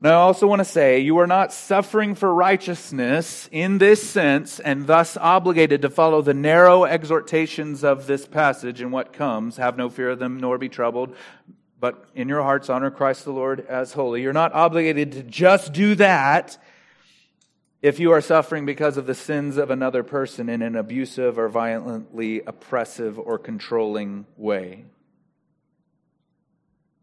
Now, 0.00 0.12
I 0.12 0.22
also 0.22 0.46
want 0.46 0.60
to 0.60 0.64
say 0.64 1.00
you 1.00 1.18
are 1.18 1.26
not 1.26 1.52
suffering 1.52 2.14
for 2.14 2.34
righteousness 2.34 3.48
in 3.52 3.78
this 3.78 4.02
sense 4.02 4.58
and 4.58 4.86
thus 4.86 5.16
obligated 5.18 5.82
to 5.82 5.90
follow 5.90 6.22
the 6.22 6.34
narrow 6.34 6.84
exhortations 6.84 7.84
of 7.84 8.06
this 8.06 8.26
passage 8.26 8.80
and 8.80 8.90
what 8.90 9.12
comes. 9.12 9.58
Have 9.58 9.76
no 9.76 9.88
fear 9.90 10.10
of 10.10 10.18
them, 10.18 10.40
nor 10.40 10.56
be 10.56 10.68
troubled, 10.70 11.14
but 11.78 12.08
in 12.14 12.28
your 12.28 12.42
hearts 12.42 12.70
honor 12.70 12.90
Christ 12.90 13.24
the 13.24 13.32
Lord 13.32 13.66
as 13.66 13.92
holy. 13.92 14.22
You're 14.22 14.32
not 14.32 14.54
obligated 14.54 15.12
to 15.12 15.22
just 15.22 15.74
do 15.74 15.94
that 15.96 16.56
if 17.82 18.00
you 18.00 18.12
are 18.12 18.22
suffering 18.22 18.64
because 18.64 18.96
of 18.96 19.04
the 19.04 19.14
sins 19.14 19.58
of 19.58 19.70
another 19.70 20.02
person 20.02 20.48
in 20.48 20.62
an 20.62 20.74
abusive 20.74 21.38
or 21.38 21.50
violently 21.50 22.40
oppressive 22.40 23.18
or 23.18 23.38
controlling 23.38 24.24
way. 24.38 24.86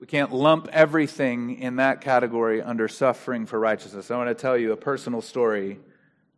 We 0.02 0.08
can't 0.08 0.34
lump 0.34 0.68
everything 0.72 1.60
in 1.60 1.76
that 1.76 2.02
category 2.02 2.60
under 2.60 2.88
suffering 2.88 3.46
for 3.46 3.60
righteousness. 3.60 4.10
I 4.10 4.18
want 4.18 4.30
to 4.30 4.34
tell 4.34 4.58
you 4.58 4.72
a 4.72 4.76
personal 4.76 5.22
story 5.22 5.78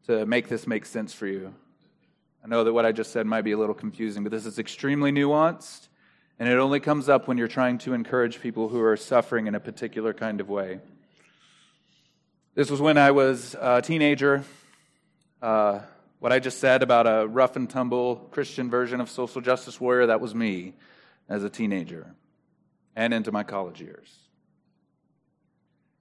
to 0.08 0.26
make 0.26 0.50
this 0.50 0.68
make 0.68 0.86
sense 0.86 1.14
for 1.14 1.28
you. 1.28 1.54
I 2.44 2.50
know 2.50 2.66
that 2.66 2.74
what 2.74 2.86
I 2.86 2.92
just 2.92 3.14
said 3.14 3.26
might 3.26 3.44
be 3.44 3.54
a 3.54 3.58
little 3.58 3.74
confusing, 3.74 4.22
but 4.22 4.34
this 4.34 4.46
is 4.46 4.60
extremely 4.60 5.14
nuanced, 5.14 5.88
and 6.40 6.50
it 6.50 6.58
only 6.58 6.82
comes 6.82 7.08
up 7.08 7.30
when 7.30 7.38
you're 7.38 7.48
trying 7.48 7.78
to 7.80 7.94
encourage 7.94 8.42
people 8.42 8.68
who 8.68 8.82
are 8.82 8.98
suffering 8.98 9.48
in 9.48 9.56
a 9.56 9.62
particular 9.62 10.14
kind 10.14 10.42
of 10.42 10.50
way. 10.50 10.82
This 12.56 12.70
was 12.70 12.82
when 12.82 12.98
I 12.98 13.12
was 13.12 13.56
a 13.58 13.82
teenager. 13.82 14.44
Uh, 15.42 15.80
what 16.20 16.34
I 16.34 16.40
just 16.40 16.60
said 16.60 16.84
about 16.84 17.08
a 17.08 17.26
rough 17.26 17.56
and 17.56 17.70
tumble 17.70 18.28
Christian 18.32 18.70
version 18.70 19.00
of 19.00 19.10
social 19.10 19.40
justice 19.40 19.80
warrior, 19.80 20.08
that 20.08 20.20
was 20.20 20.36
me 20.36 20.74
as 21.30 21.46
a 21.46 21.50
teenager 21.50 22.14
and 22.96 23.14
into 23.14 23.32
my 23.32 23.44
college 23.44 23.82
years. 23.82 24.20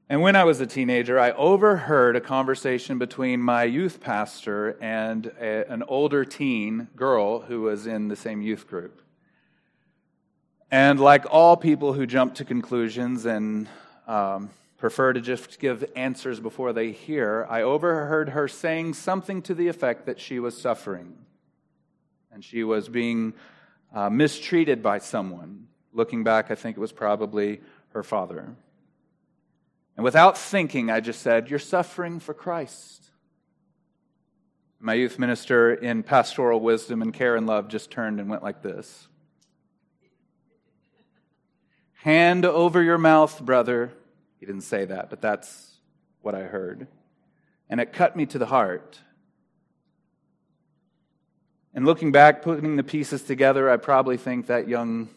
And 0.08 0.20
when 0.20 0.36
I 0.36 0.44
was 0.44 0.60
a 0.60 0.66
teenager, 0.66 1.18
I 1.18 1.30
overheard 1.30 2.16
a 2.16 2.20
conversation 2.20 2.98
between 2.98 3.40
my 3.40 3.64
youth 3.64 4.00
pastor 4.00 4.76
and 4.80 5.26
a, 5.40 5.70
an 5.72 5.82
older 5.84 6.24
teen 6.24 6.88
girl 6.94 7.40
who 7.40 7.62
was 7.62 7.86
in 7.86 8.08
the 8.08 8.16
same 8.16 8.42
youth 8.42 8.66
group. 8.66 9.00
And 10.70 11.00
like 11.00 11.24
all 11.30 11.56
people 11.56 11.94
who 11.94 12.06
jump 12.06 12.34
to 12.36 12.44
conclusions 12.44 13.24
and 13.24 13.68
um, 14.06 14.50
prefer 14.76 15.12
to 15.12 15.20
just 15.20 15.58
give 15.58 15.84
answers 15.96 16.40
before 16.40 16.72
they 16.72 16.92
hear, 16.92 17.46
I 17.48 17.62
overheard 17.62 18.30
her 18.30 18.48
saying 18.48 18.94
something 18.94 19.40
to 19.42 19.54
the 19.54 19.68
effect 19.68 20.06
that 20.06 20.20
she 20.20 20.38
was 20.38 20.60
suffering 20.60 21.16
and 22.32 22.42
she 22.42 22.64
was 22.64 22.88
being 22.88 23.34
uh, 23.94 24.10
mistreated 24.10 24.82
by 24.82 24.98
someone. 24.98 25.68
Looking 25.92 26.24
back, 26.24 26.50
I 26.50 26.54
think 26.54 26.76
it 26.76 26.80
was 26.80 26.92
probably 26.92 27.60
her 27.90 28.02
father. 28.02 28.54
And 29.96 30.04
without 30.04 30.38
thinking, 30.38 30.90
I 30.90 31.00
just 31.00 31.20
said, 31.20 31.50
You're 31.50 31.58
suffering 31.58 32.18
for 32.20 32.34
Christ. 32.34 33.10
My 34.80 34.94
youth 34.94 35.18
minister 35.18 35.72
in 35.72 36.02
pastoral 36.02 36.58
wisdom 36.58 37.02
and 37.02 37.14
care 37.14 37.36
and 37.36 37.46
love 37.46 37.68
just 37.68 37.90
turned 37.90 38.18
and 38.18 38.28
went 38.28 38.42
like 38.42 38.62
this 38.62 39.06
Hand 42.02 42.44
over 42.44 42.82
your 42.82 42.98
mouth, 42.98 43.40
brother. 43.40 43.92
He 44.40 44.46
didn't 44.46 44.62
say 44.62 44.84
that, 44.86 45.08
but 45.08 45.20
that's 45.20 45.78
what 46.20 46.34
I 46.34 46.42
heard. 46.42 46.88
And 47.68 47.80
it 47.80 47.92
cut 47.92 48.16
me 48.16 48.26
to 48.26 48.38
the 48.38 48.46
heart. 48.46 48.98
And 51.74 51.86
looking 51.86 52.10
back, 52.10 52.42
putting 52.42 52.74
the 52.74 52.82
pieces 52.82 53.22
together, 53.22 53.70
I 53.70 53.76
probably 53.76 54.16
think 54.16 54.48
that 54.48 54.68
young 54.68 55.10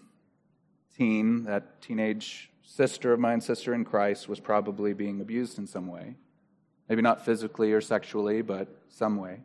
teen, 0.97 1.43
that 1.43 1.81
teenage 1.81 2.49
sister 2.63 3.13
of 3.13 3.19
mine, 3.19 3.41
sister 3.41 3.73
in 3.73 3.85
Christ, 3.85 4.27
was 4.27 4.39
probably 4.39 4.93
being 4.93 5.21
abused 5.21 5.57
in 5.57 5.67
some 5.67 5.87
way. 5.87 6.15
Maybe 6.89 7.01
not 7.01 7.25
physically 7.25 7.71
or 7.71 7.81
sexually, 7.81 8.41
but 8.41 8.67
some 8.89 9.17
way. 9.17 9.41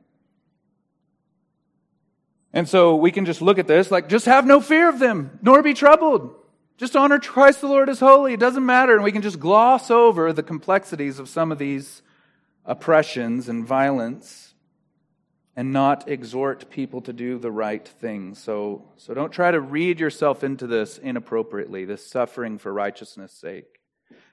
And 2.52 2.68
so 2.68 2.96
we 2.96 3.12
can 3.12 3.24
just 3.24 3.40
look 3.40 3.58
at 3.58 3.66
this 3.66 3.90
like, 3.90 4.08
just 4.08 4.26
have 4.26 4.46
no 4.46 4.60
fear 4.60 4.88
of 4.88 4.98
them, 4.98 5.38
nor 5.42 5.62
be 5.62 5.74
troubled. 5.74 6.34
Just 6.76 6.96
honor 6.96 7.18
Christ 7.18 7.60
the 7.60 7.68
Lord 7.68 7.88
as 7.88 8.00
holy. 8.00 8.32
It 8.32 8.40
doesn't 8.40 8.64
matter. 8.64 8.94
And 8.94 9.04
we 9.04 9.12
can 9.12 9.22
just 9.22 9.38
gloss 9.38 9.90
over 9.90 10.32
the 10.32 10.42
complexities 10.42 11.18
of 11.18 11.28
some 11.28 11.52
of 11.52 11.58
these 11.58 12.02
oppressions 12.64 13.48
and 13.48 13.66
violence 13.66 14.49
and 15.56 15.72
not 15.72 16.08
exhort 16.08 16.70
people 16.70 17.00
to 17.02 17.12
do 17.12 17.38
the 17.38 17.50
right 17.50 17.86
thing. 17.86 18.34
So, 18.34 18.84
so 18.96 19.14
don't 19.14 19.32
try 19.32 19.50
to 19.50 19.60
read 19.60 19.98
yourself 19.98 20.44
into 20.44 20.66
this 20.66 20.98
inappropriately, 20.98 21.84
this 21.84 22.06
suffering 22.06 22.58
for 22.58 22.72
righteousness' 22.72 23.32
sake. 23.32 23.80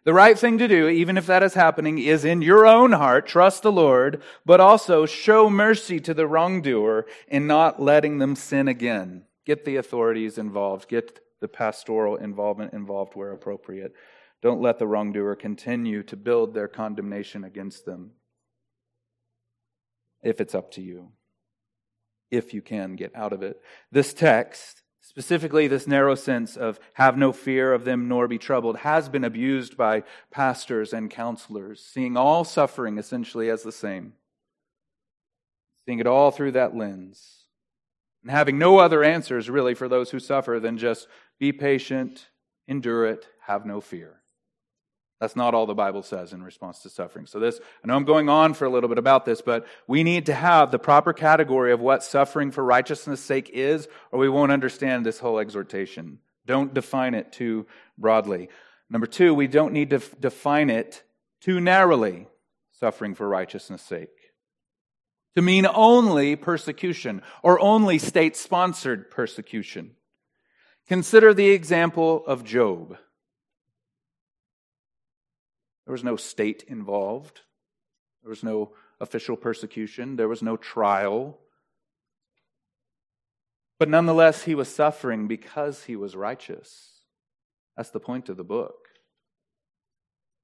The 0.03 0.13
right 0.13 0.37
thing 0.37 0.57
to 0.59 0.67
do, 0.67 0.87
even 0.87 1.17
if 1.17 1.25
that 1.25 1.43
is 1.43 1.53
happening, 1.53 1.99
is 1.99 2.23
in 2.23 2.41
your 2.41 2.65
own 2.65 2.93
heart, 2.93 3.27
trust 3.27 3.63
the 3.63 3.71
Lord, 3.71 4.21
but 4.45 4.61
also 4.61 5.05
show 5.05 5.49
mercy 5.49 5.99
to 5.99 6.13
the 6.13 6.27
wrongdoer 6.27 7.05
in 7.27 7.45
not 7.45 7.81
letting 7.81 8.19
them 8.19 8.35
sin 8.35 8.67
again. 8.67 9.23
Get 9.45 9.65
the 9.65 9.75
authorities 9.75 10.37
involved, 10.37 10.87
get 10.87 11.19
the 11.41 11.47
pastoral 11.47 12.15
involvement 12.15 12.73
involved 12.73 13.15
where 13.15 13.31
appropriate. 13.31 13.93
Don't 14.41 14.61
let 14.61 14.79
the 14.79 14.87
wrongdoer 14.87 15.35
continue 15.35 16.03
to 16.03 16.15
build 16.15 16.53
their 16.53 16.67
condemnation 16.67 17.43
against 17.43 17.85
them 17.85 18.11
if 20.27 20.41
it's 20.41 20.53
up 20.53 20.71
to 20.71 20.81
you 20.81 21.11
if 22.31 22.53
you 22.53 22.61
can 22.61 22.95
get 22.95 23.15
out 23.15 23.33
of 23.33 23.41
it. 23.41 23.61
This 23.91 24.13
text, 24.13 24.83
specifically 25.01 25.67
this 25.67 25.87
narrow 25.87 26.15
sense 26.15 26.57
of 26.57 26.79
have 26.93 27.17
no 27.17 27.31
fear 27.31 27.73
of 27.73 27.85
them 27.85 28.07
nor 28.07 28.27
be 28.27 28.37
troubled, 28.37 28.77
has 28.77 29.09
been 29.09 29.23
abused 29.23 29.77
by 29.77 30.03
pastors 30.31 30.93
and 30.93 31.09
counselors, 31.09 31.81
seeing 31.81 32.17
all 32.17 32.43
suffering 32.43 32.97
essentially 32.97 33.49
as 33.49 33.63
the 33.63 33.71
same, 33.71 34.13
seeing 35.85 35.99
it 35.99 36.07
all 36.07 36.31
through 36.31 36.51
that 36.51 36.75
lens, 36.75 37.45
and 38.21 38.31
having 38.31 38.57
no 38.57 38.79
other 38.79 39.03
answers 39.03 39.49
really 39.49 39.73
for 39.73 39.87
those 39.87 40.11
who 40.11 40.19
suffer 40.19 40.59
than 40.59 40.77
just 40.77 41.07
be 41.39 41.51
patient, 41.53 42.27
endure 42.67 43.05
it, 43.05 43.27
have 43.45 43.65
no 43.65 43.79
fear. 43.79 44.21
That's 45.19 45.35
not 45.35 45.55
all 45.55 45.65
the 45.65 45.73
Bible 45.73 46.03
says 46.03 46.31
in 46.31 46.43
response 46.43 46.79
to 46.83 46.89
suffering. 46.89 47.25
So 47.25 47.39
this, 47.39 47.59
I 47.83 47.87
know 47.87 47.95
I'm 47.95 48.05
going 48.05 48.29
on 48.29 48.53
for 48.53 48.65
a 48.65 48.69
little 48.69 48.87
bit 48.87 48.99
about 48.99 49.25
this, 49.25 49.41
but 49.41 49.65
we 49.87 50.03
need 50.03 50.27
to 50.27 50.33
have 50.33 50.69
the 50.69 50.77
proper 50.77 51.11
category 51.11 51.71
of 51.71 51.79
what 51.79 52.03
suffering 52.03 52.51
for 52.51 52.63
righteousness' 52.63 53.19
sake 53.19 53.49
is, 53.51 53.87
or 54.11 54.19
we 54.19 54.29
won't 54.29 54.51
understand 54.51 55.05
this 55.05 55.19
whole 55.19 55.39
exhortation. 55.39 56.19
Don't 56.45 56.73
define 56.73 57.15
it 57.15 57.31
too 57.31 57.65
broadly. 57.97 58.49
Number 58.89 59.07
two, 59.07 59.33
we 59.33 59.47
don't 59.47 59.73
need 59.73 59.89
to 59.89 59.99
define 60.19 60.69
it 60.69 61.03
too 61.41 61.59
narrowly, 61.59 62.27
suffering 62.79 63.15
for 63.15 63.27
righteousness' 63.27 63.81
sake. 63.81 64.09
To 65.35 65.41
mean 65.41 65.67
only 65.67 66.35
persecution 66.35 67.21
or 67.41 67.59
only 67.59 67.97
state 67.97 68.35
sponsored 68.35 69.09
persecution. 69.09 69.91
Consider 70.87 71.33
the 71.33 71.49
example 71.49 72.23
of 72.25 72.43
Job. 72.43 72.97
There 75.87 75.93
was 75.93 76.03
no 76.03 76.17
state 76.17 76.65
involved. 76.67 77.39
There 78.21 78.29
was 78.29 78.43
no 78.43 78.73
official 78.99 79.37
persecution. 79.37 80.17
There 80.17 80.27
was 80.27 80.41
no 80.41 80.57
trial. 80.57 81.37
But 83.79 83.87
nonetheless, 83.87 84.43
he 84.43 84.53
was 84.53 84.67
suffering 84.67 85.29
because 85.29 85.85
he 85.85 85.95
was 85.95 86.13
righteous. 86.13 87.03
That's 87.77 87.89
the 87.89 88.01
point 88.01 88.27
of 88.27 88.35
the 88.35 88.43
book. 88.43 88.89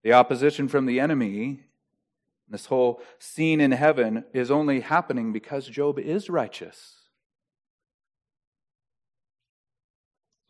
The 0.05 0.13
opposition 0.13 0.69
from 0.69 0.85
the 0.85 1.01
enemy, 1.01 1.63
this 2.47 2.67
whole 2.67 3.01
scene 3.19 3.59
in 3.59 3.73
heaven, 3.73 4.23
is 4.33 4.49
only 4.49 4.79
happening 4.79 5.33
because 5.33 5.67
Job 5.67 5.99
is 5.99 6.29
righteous. 6.29 7.01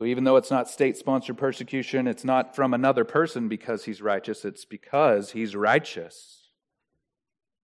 Even 0.05 0.23
though 0.23 0.37
it's 0.37 0.51
not 0.51 0.69
state 0.69 0.97
sponsored 0.97 1.37
persecution, 1.37 2.07
it's 2.07 2.23
not 2.23 2.55
from 2.55 2.73
another 2.73 3.05
person 3.05 3.47
because 3.47 3.85
he's 3.85 4.01
righteous, 4.01 4.43
it's 4.43 4.65
because 4.65 5.31
he's 5.31 5.55
righteous. 5.55 6.49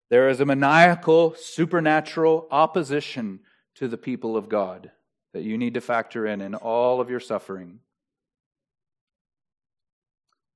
There 0.10 0.30
is 0.30 0.40
a 0.40 0.46
maniacal, 0.46 1.36
supernatural 1.36 2.48
opposition 2.52 3.42
to 3.76 3.88
the 3.88 3.98
people 3.98 4.36
of 4.36 4.50
God 4.50 4.92
that 5.34 5.44
you 5.44 5.58
need 5.58 5.76
to 5.76 5.82
factor 5.82 6.26
in 6.26 6.42
in 6.42 6.56
all 6.56 7.00
of 7.00 7.10
your 7.10 7.20
suffering. 7.20 7.80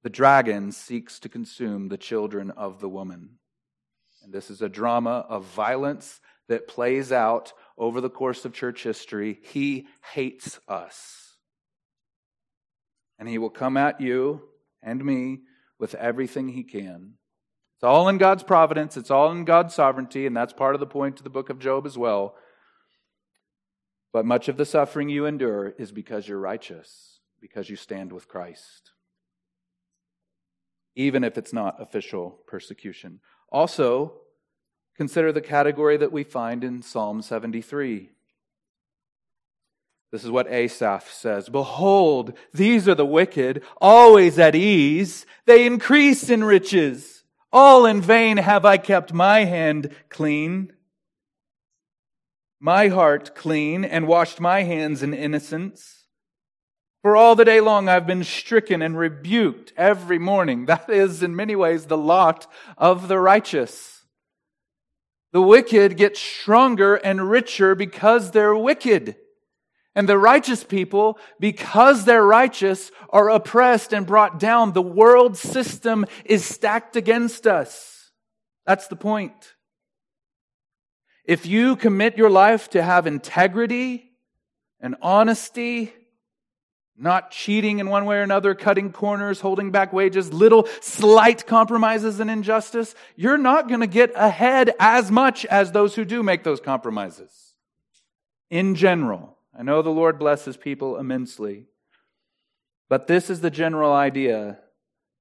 The 0.03 0.09
dragon 0.09 0.71
seeks 0.71 1.19
to 1.19 1.29
consume 1.29 1.87
the 1.87 1.97
children 1.97 2.51
of 2.51 2.81
the 2.81 2.89
woman. 2.89 3.37
And 4.23 4.33
this 4.33 4.49
is 4.49 4.61
a 4.61 4.69
drama 4.69 5.25
of 5.29 5.45
violence 5.45 6.19
that 6.49 6.67
plays 6.67 7.11
out 7.11 7.53
over 7.77 8.01
the 8.01 8.09
course 8.09 8.43
of 8.43 8.53
church 8.53 8.83
history. 8.83 9.39
He 9.43 9.87
hates 10.13 10.59
us 10.67 11.22
and 13.23 13.29
he 13.29 13.37
will 13.37 13.49
come 13.49 13.77
at 13.77 14.01
you 14.01 14.41
and 14.81 15.05
me 15.05 15.39
with 15.79 15.95
everything 15.95 16.49
he 16.49 16.61
can. 16.61 17.13
It's 17.77 17.83
all 17.85 18.09
in 18.09 18.17
God's 18.17 18.43
providence, 18.43 18.97
it's 18.97 19.09
all 19.09 19.31
in 19.31 19.45
God's 19.45 19.73
sovereignty, 19.73 20.25
and 20.25 20.35
that's 20.35 20.51
part 20.51 20.75
of 20.75 20.81
the 20.81 20.85
point 20.85 21.15
to 21.15 21.23
the 21.23 21.29
book 21.29 21.49
of 21.49 21.57
Job 21.57 21.85
as 21.85 21.97
well. 21.97 22.35
But 24.11 24.25
much 24.25 24.49
of 24.49 24.57
the 24.57 24.65
suffering 24.65 25.07
you 25.07 25.25
endure 25.25 25.69
is 25.79 25.93
because 25.93 26.27
you're 26.27 26.37
righteous, 26.37 27.21
because 27.39 27.69
you 27.69 27.77
stand 27.77 28.11
with 28.11 28.27
Christ, 28.27 28.91
even 30.93 31.23
if 31.23 31.37
it's 31.37 31.53
not 31.53 31.81
official 31.81 32.41
persecution. 32.45 33.21
Also, 33.49 34.15
consider 34.97 35.31
the 35.31 35.39
category 35.39 35.95
that 35.95 36.11
we 36.11 36.25
find 36.25 36.61
in 36.61 36.81
Psalm 36.81 37.21
73. 37.21 38.09
This 40.13 40.23
is 40.23 40.29
what 40.29 40.45
Asaph 40.47 41.09
says 41.11 41.49
Behold, 41.49 42.37
these 42.53 42.87
are 42.87 42.93
the 42.93 43.03
wicked, 43.03 43.63
always 43.81 44.37
at 44.37 44.53
ease. 44.53 45.25
They 45.47 45.65
increase 45.65 46.29
in 46.29 46.43
riches. 46.43 47.23
All 47.51 47.87
in 47.87 47.99
vain 47.99 48.37
have 48.37 48.63
I 48.63 48.77
kept 48.77 49.11
my 49.11 49.45
hand 49.45 49.89
clean, 50.09 50.71
my 52.59 52.89
heart 52.89 53.33
clean, 53.33 53.83
and 53.83 54.07
washed 54.07 54.39
my 54.39 54.61
hands 54.61 55.01
in 55.01 55.15
innocence. 55.15 56.05
For 57.01 57.15
all 57.15 57.35
the 57.35 57.45
day 57.45 57.59
long 57.59 57.89
I've 57.89 58.05
been 58.05 58.23
stricken 58.23 58.83
and 58.83 58.95
rebuked 58.95 59.73
every 59.75 60.19
morning. 60.19 60.65
That 60.67 60.91
is, 60.91 61.23
in 61.23 61.35
many 61.35 61.55
ways, 61.55 61.87
the 61.87 61.97
lot 61.97 62.45
of 62.77 63.07
the 63.07 63.17
righteous. 63.17 64.05
The 65.31 65.41
wicked 65.41 65.97
get 65.97 66.15
stronger 66.17 66.95
and 66.97 67.31
richer 67.31 67.73
because 67.73 68.29
they're 68.29 68.55
wicked. 68.55 69.15
And 69.95 70.09
the 70.09 70.17
righteous 70.17 70.63
people, 70.63 71.19
because 71.39 72.05
they're 72.05 72.25
righteous, 72.25 72.91
are 73.09 73.29
oppressed 73.29 73.93
and 73.93 74.07
brought 74.07 74.39
down. 74.39 74.73
The 74.73 74.81
world 74.81 75.37
system 75.37 76.05
is 76.25 76.43
stacked 76.43 76.95
against 76.95 77.45
us. 77.45 78.11
That's 78.65 78.87
the 78.87 78.95
point. 78.95 79.53
If 81.25 81.45
you 81.45 81.75
commit 81.75 82.17
your 82.17 82.29
life 82.29 82.69
to 82.71 82.81
have 82.81 83.07
integrity 83.07 84.11
and 84.79 84.95
honesty 85.01 85.93
not 86.95 87.31
cheating 87.31 87.79
in 87.79 87.89
one 87.89 88.05
way 88.05 88.17
or 88.17 88.21
another, 88.21 88.53
cutting 88.53 88.91
corners, 88.91 89.41
holding 89.41 89.71
back 89.71 89.93
wages, 89.93 90.31
little 90.31 90.67
slight 90.81 91.45
compromises 91.47 92.19
and 92.19 92.29
injustice, 92.29 92.93
you're 93.15 93.37
not 93.37 93.67
going 93.67 93.79
to 93.79 93.87
get 93.87 94.11
ahead 94.15 94.71
as 94.79 95.09
much 95.09 95.45
as 95.45 95.71
those 95.71 95.95
who 95.95 96.05
do 96.05 96.21
make 96.21 96.43
those 96.43 96.59
compromises. 96.59 97.55
In 98.49 98.75
general, 98.75 99.37
I 99.57 99.63
know 99.63 99.81
the 99.81 99.89
Lord 99.89 100.17
blesses 100.17 100.57
people 100.57 100.97
immensely, 100.97 101.67
but 102.89 103.07
this 103.07 103.29
is 103.29 103.41
the 103.41 103.51
general 103.51 103.93
idea. 103.93 104.59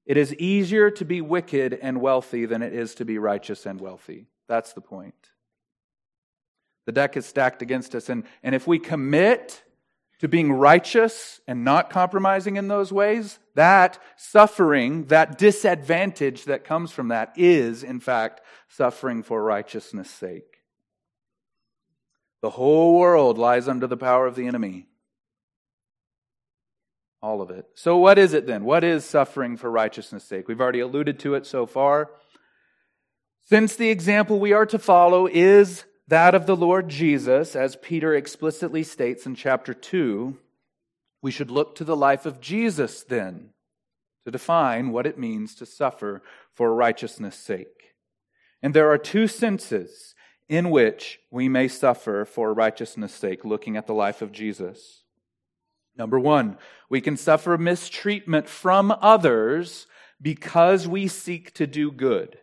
It 0.07 0.17
is 0.17 0.35
easier 0.35 0.91
to 0.93 1.05
be 1.05 1.21
wicked 1.21 1.79
and 1.81 2.01
wealthy 2.01 2.47
than 2.47 2.63
it 2.63 2.73
is 2.73 2.95
to 2.97 3.05
be 3.05 3.19
righteous 3.19 3.67
and 3.67 3.81
wealthy. 3.81 4.27
That's 4.49 4.73
the 4.73 4.81
point. 4.81 5.15
The 6.87 6.93
deck 6.93 7.17
is 7.17 7.27
stacked 7.27 7.63
against 7.63 7.95
us, 7.95 8.09
and, 8.09 8.25
and 8.43 8.55
if 8.55 8.67
we 8.67 8.79
commit 8.79 9.63
to 10.19 10.29
being 10.29 10.53
righteous 10.53 11.41
and 11.47 11.65
not 11.65 11.91
compromising 11.91 12.57
in 12.57 12.69
those 12.69 12.93
ways, 12.93 13.39
that 13.55 13.99
suffering, 14.17 15.07
that 15.07 15.37
disadvantage 15.37 16.45
that 16.45 16.65
comes 16.65 16.93
from 16.93 17.09
that 17.09 17.33
is, 17.37 17.83
in 17.83 18.01
fact, 18.01 18.41
suffering 18.69 19.23
for 19.23 19.43
righteousness' 19.43 20.11
sake. 20.11 20.52
The 22.43 22.51
whole 22.51 22.99
world 22.99 23.39
lies 23.39 23.69
under 23.69 23.87
the 23.87 23.97
power 23.97 24.27
of 24.27 24.35
the 24.35 24.47
enemy. 24.47 24.87
All 27.23 27.41
of 27.41 27.51
it. 27.51 27.67
So, 27.75 27.97
what 27.99 28.19
is 28.19 28.35
it 28.35 28.47
then? 28.47 28.65
What 28.65 28.83
is 28.83 29.05
suffering 29.05 29.57
for 29.57 29.71
righteousness' 29.71 30.25
sake? 30.25 30.49
We've 30.49 30.61
already 30.61 30.81
alluded 30.81 31.21
to 31.21 31.35
it 31.35 31.47
so 31.47 31.67
far. 31.67 32.11
Since 33.45 33.77
the 33.77 33.91
example 33.91 34.41
we 34.41 34.53
are 34.53 34.67
to 34.67 34.79
follow 34.79 35.29
is 35.29 35.85
that 36.09 36.35
of 36.35 36.47
the 36.47 36.57
Lord 36.57 36.89
Jesus, 36.89 37.55
as 37.55 37.77
Peter 37.77 38.15
explicitly 38.15 38.83
states 38.83 39.25
in 39.25 39.37
chapter 39.37 39.73
2, 39.73 40.37
we 41.23 41.31
should 41.31 41.51
look 41.51 41.77
to 41.77 41.85
the 41.85 41.97
life 41.97 42.27
of 42.27 42.41
Jesus 42.41 43.05
then 43.05 43.51
to 44.25 44.33
define 44.33 44.91
what 44.91 45.07
it 45.07 45.19
means 45.19 45.55
to 45.55 45.67
suffer 45.67 46.23
for 46.55 46.75
righteousness' 46.75 47.37
sake. 47.37 47.95
And 48.61 48.75
there 48.75 48.91
are 48.91 48.99
two 48.99 49.29
senses 49.29 50.15
in 50.49 50.71
which 50.71 51.21
we 51.31 51.49
may 51.49 51.69
suffer 51.69 52.25
for 52.25 52.53
righteousness' 52.53 53.15
sake, 53.15 53.45
looking 53.45 53.77
at 53.77 53.87
the 53.87 53.95
life 53.95 54.23
of 54.23 54.33
Jesus. 54.33 55.05
Number 55.97 56.19
one, 56.19 56.59
we 56.89 57.01
can 57.01 57.17
suffer 57.17 57.57
mistreatment 57.59 58.49
from 58.49 58.91
others 59.01 59.87
because 60.21 60.87
we 60.89 61.09
seek 61.09 61.53
to 61.55 61.67
do 61.67 61.91
good. 61.91 62.39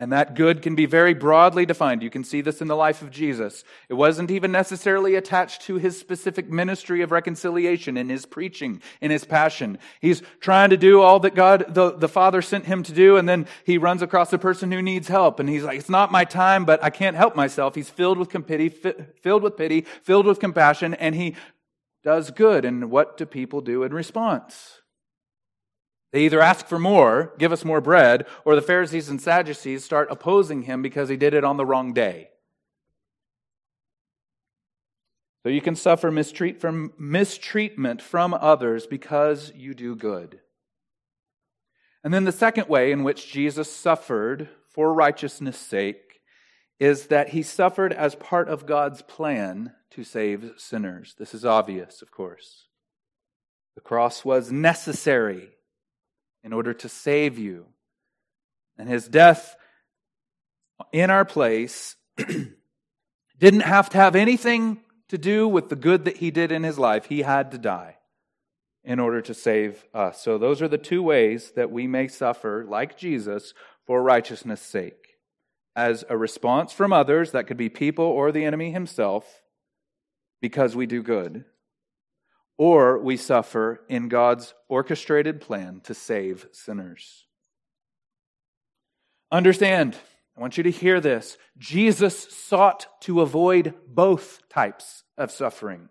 And 0.00 0.10
that 0.12 0.34
good 0.34 0.62
can 0.62 0.74
be 0.74 0.86
very 0.86 1.12
broadly 1.12 1.66
defined. 1.66 2.02
You 2.02 2.08
can 2.08 2.24
see 2.24 2.40
this 2.40 2.62
in 2.62 2.68
the 2.68 2.74
life 2.74 3.02
of 3.02 3.10
Jesus. 3.10 3.64
It 3.90 3.94
wasn't 3.94 4.30
even 4.30 4.50
necessarily 4.50 5.14
attached 5.14 5.60
to 5.62 5.74
his 5.74 6.00
specific 6.00 6.48
ministry 6.48 7.02
of 7.02 7.12
reconciliation 7.12 7.98
in 7.98 8.08
his 8.08 8.24
preaching, 8.24 8.80
in 9.02 9.10
his 9.10 9.26
passion. 9.26 9.78
He's 10.00 10.22
trying 10.40 10.70
to 10.70 10.78
do 10.78 11.02
all 11.02 11.20
that 11.20 11.34
God, 11.34 11.66
the, 11.74 11.92
the 11.92 12.08
Father 12.08 12.40
sent 12.40 12.64
him 12.64 12.82
to 12.84 12.92
do, 12.92 13.18
and 13.18 13.28
then 13.28 13.46
he 13.66 13.76
runs 13.76 14.00
across 14.00 14.32
a 14.32 14.38
person 14.38 14.72
who 14.72 14.80
needs 14.80 15.08
help. 15.08 15.38
And 15.38 15.50
he's 15.50 15.64
like, 15.64 15.78
it's 15.78 15.90
not 15.90 16.10
my 16.10 16.24
time, 16.24 16.64
but 16.64 16.82
I 16.82 16.88
can't 16.88 17.16
help 17.16 17.36
myself. 17.36 17.74
He's 17.74 17.90
filled 17.90 18.16
with 18.16 18.30
pity, 18.46 18.70
filled 18.70 19.42
with 19.42 19.58
pity, 19.58 19.82
filled 20.02 20.24
with 20.24 20.40
compassion, 20.40 20.94
and 20.94 21.14
he 21.14 21.36
does 22.02 22.30
good. 22.30 22.64
And 22.64 22.90
what 22.90 23.18
do 23.18 23.26
people 23.26 23.60
do 23.60 23.82
in 23.82 23.92
response? 23.92 24.80
They 26.12 26.24
either 26.24 26.40
ask 26.40 26.66
for 26.66 26.78
more, 26.78 27.34
give 27.38 27.52
us 27.52 27.64
more 27.64 27.80
bread, 27.80 28.26
or 28.44 28.54
the 28.54 28.62
Pharisees 28.62 29.08
and 29.08 29.20
Sadducees 29.20 29.84
start 29.84 30.08
opposing 30.10 30.62
him 30.62 30.82
because 30.82 31.08
he 31.08 31.16
did 31.16 31.34
it 31.34 31.44
on 31.44 31.56
the 31.56 31.66
wrong 31.66 31.92
day. 31.92 32.30
So 35.42 35.48
you 35.48 35.60
can 35.60 35.76
suffer 35.76 36.10
mistreat 36.10 36.60
from 36.60 36.92
mistreatment 36.98 38.02
from 38.02 38.34
others 38.34 38.86
because 38.86 39.52
you 39.54 39.72
do 39.72 39.94
good. 39.94 40.40
And 42.02 42.12
then 42.12 42.24
the 42.24 42.32
second 42.32 42.68
way 42.68 42.92
in 42.92 43.04
which 43.04 43.30
Jesus 43.30 43.70
suffered 43.70 44.48
for 44.68 44.92
righteousness' 44.92 45.58
sake 45.58 46.20
is 46.78 47.06
that 47.06 47.30
he 47.30 47.42
suffered 47.42 47.92
as 47.92 48.14
part 48.14 48.48
of 48.48 48.66
God's 48.66 49.02
plan 49.02 49.74
to 49.90 50.02
save 50.02 50.52
sinners. 50.56 51.14
This 51.18 51.34
is 51.34 51.44
obvious, 51.44 52.02
of 52.02 52.10
course. 52.10 52.66
The 53.74 53.80
cross 53.80 54.24
was 54.24 54.50
necessary 54.50 55.50
in 56.42 56.52
order 56.52 56.72
to 56.74 56.88
save 56.88 57.38
you. 57.38 57.66
And 58.78 58.88
his 58.88 59.08
death 59.08 59.56
in 60.92 61.10
our 61.10 61.24
place 61.24 61.96
didn't 63.38 63.60
have 63.60 63.90
to 63.90 63.98
have 63.98 64.16
anything 64.16 64.80
to 65.08 65.18
do 65.18 65.46
with 65.46 65.68
the 65.68 65.76
good 65.76 66.04
that 66.04 66.18
he 66.18 66.30
did 66.30 66.52
in 66.52 66.62
his 66.62 66.78
life. 66.78 67.06
He 67.06 67.22
had 67.22 67.50
to 67.50 67.58
die 67.58 67.96
in 68.82 68.98
order 68.98 69.20
to 69.20 69.34
save 69.34 69.84
us. 69.92 70.22
So, 70.22 70.38
those 70.38 70.62
are 70.62 70.68
the 70.68 70.78
two 70.78 71.02
ways 71.02 71.52
that 71.56 71.70
we 71.70 71.86
may 71.86 72.08
suffer, 72.08 72.64
like 72.66 72.96
Jesus, 72.96 73.52
for 73.86 74.02
righteousness' 74.02 74.62
sake. 74.62 75.18
As 75.76 76.04
a 76.08 76.16
response 76.16 76.72
from 76.72 76.92
others, 76.92 77.32
that 77.32 77.46
could 77.46 77.56
be 77.56 77.68
people 77.68 78.04
or 78.04 78.32
the 78.32 78.44
enemy 78.44 78.70
himself, 78.70 79.42
because 80.40 80.74
we 80.74 80.86
do 80.86 81.02
good 81.02 81.44
or 82.60 82.98
we 82.98 83.16
suffer 83.16 83.80
in 83.88 84.06
God's 84.06 84.52
orchestrated 84.68 85.40
plan 85.40 85.80
to 85.84 85.94
save 85.94 86.46
sinners. 86.52 87.24
Understand, 89.32 89.96
I 90.36 90.42
want 90.42 90.58
you 90.58 90.64
to 90.64 90.70
hear 90.70 91.00
this. 91.00 91.38
Jesus 91.56 92.18
sought 92.18 92.86
to 93.00 93.22
avoid 93.22 93.72
both 93.88 94.46
types 94.50 95.04
of 95.16 95.30
suffering. 95.30 95.88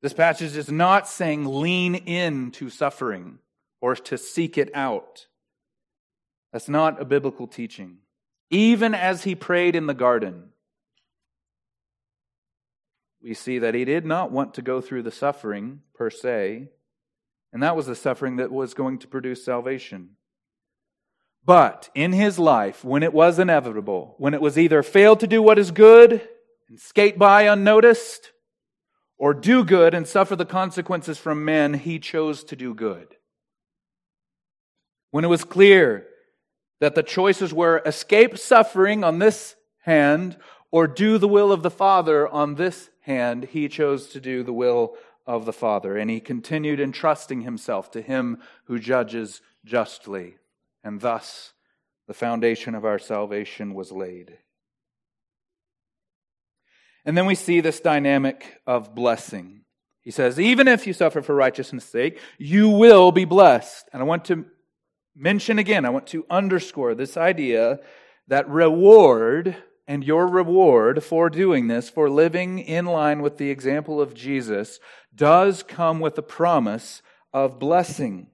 This 0.00 0.14
passage 0.14 0.56
is 0.56 0.70
not 0.70 1.06
saying 1.06 1.44
lean 1.44 1.94
into 1.94 2.70
suffering 2.70 3.38
or 3.82 3.94
to 3.96 4.16
seek 4.16 4.56
it 4.56 4.70
out. 4.72 5.26
That's 6.54 6.70
not 6.70 7.02
a 7.02 7.04
biblical 7.04 7.46
teaching. 7.46 7.98
Even 8.48 8.94
as 8.94 9.24
he 9.24 9.34
prayed 9.34 9.76
in 9.76 9.86
the 9.86 9.92
garden, 9.92 10.54
we 13.22 13.34
see 13.34 13.58
that 13.58 13.74
he 13.74 13.84
did 13.84 14.06
not 14.06 14.32
want 14.32 14.54
to 14.54 14.62
go 14.62 14.80
through 14.80 15.02
the 15.02 15.10
suffering 15.10 15.80
per 15.94 16.10
se, 16.10 16.68
and 17.52 17.62
that 17.62 17.76
was 17.76 17.86
the 17.86 17.94
suffering 17.94 18.36
that 18.36 18.50
was 18.50 18.74
going 18.74 18.98
to 18.98 19.08
produce 19.08 19.44
salvation. 19.44 20.10
But 21.44 21.90
in 21.94 22.12
his 22.12 22.38
life, 22.38 22.84
when 22.84 23.02
it 23.02 23.12
was 23.12 23.38
inevitable, 23.38 24.14
when 24.18 24.34
it 24.34 24.40
was 24.40 24.58
either 24.58 24.82
fail 24.82 25.16
to 25.16 25.26
do 25.26 25.42
what 25.42 25.58
is 25.58 25.70
good 25.70 26.28
and 26.68 26.78
skate 26.78 27.18
by 27.18 27.42
unnoticed, 27.42 28.32
or 29.20 29.34
do 29.34 29.64
good 29.64 29.92
and 29.92 30.06
suffer 30.08 30.34
the 30.34 30.46
consequences 30.46 31.18
from 31.18 31.44
men, 31.44 31.74
he 31.74 31.98
chose 31.98 32.42
to 32.44 32.56
do 32.56 32.74
good. 32.74 33.16
When 35.10 35.24
it 35.24 35.28
was 35.28 35.44
clear 35.44 36.06
that 36.80 36.94
the 36.94 37.02
choices 37.02 37.52
were 37.52 37.82
escape 37.84 38.38
suffering 38.38 39.04
on 39.04 39.18
this 39.18 39.56
hand 39.80 40.38
or 40.70 40.86
do 40.86 41.18
the 41.18 41.28
will 41.28 41.52
of 41.52 41.62
the 41.62 41.70
Father 41.70 42.26
on 42.26 42.54
this 42.54 42.88
hand, 43.10 43.48
he 43.50 43.68
chose 43.68 44.08
to 44.08 44.20
do 44.20 44.42
the 44.42 44.52
will 44.52 44.94
of 45.26 45.44
the 45.44 45.52
Father, 45.52 45.96
and 45.96 46.10
he 46.10 46.20
continued 46.20 46.80
entrusting 46.80 47.42
himself 47.42 47.90
to 47.90 48.00
him 48.00 48.38
who 48.64 48.78
judges 48.78 49.42
justly. 49.64 50.36
And 50.82 51.00
thus, 51.00 51.52
the 52.06 52.14
foundation 52.14 52.74
of 52.74 52.84
our 52.84 52.98
salvation 52.98 53.74
was 53.74 53.92
laid. 53.92 54.38
And 57.04 57.16
then 57.16 57.26
we 57.26 57.34
see 57.34 57.60
this 57.60 57.80
dynamic 57.80 58.60
of 58.66 58.94
blessing. 58.94 59.62
He 60.00 60.10
says, 60.10 60.40
even 60.40 60.68
if 60.68 60.86
you 60.86 60.92
suffer 60.92 61.22
for 61.22 61.34
righteousness' 61.34 61.84
sake, 61.84 62.18
you 62.38 62.68
will 62.68 63.12
be 63.12 63.24
blessed. 63.24 63.88
And 63.92 64.02
I 64.02 64.04
want 64.06 64.24
to 64.26 64.46
mention 65.14 65.58
again, 65.58 65.84
I 65.84 65.90
want 65.90 66.06
to 66.08 66.24
underscore 66.30 66.94
this 66.94 67.16
idea 67.16 67.80
that 68.28 68.48
reward 68.48 69.56
and 69.90 70.04
your 70.04 70.28
reward 70.28 71.02
for 71.02 71.28
doing 71.28 71.66
this, 71.66 71.90
for 71.90 72.08
living 72.08 72.60
in 72.60 72.86
line 72.86 73.22
with 73.22 73.38
the 73.38 73.50
example 73.50 74.00
of 74.00 74.14
Jesus, 74.14 74.78
does 75.12 75.64
come 75.64 75.98
with 75.98 76.16
a 76.16 76.22
promise 76.22 77.02
of 77.32 77.58
blessing. 77.58 78.28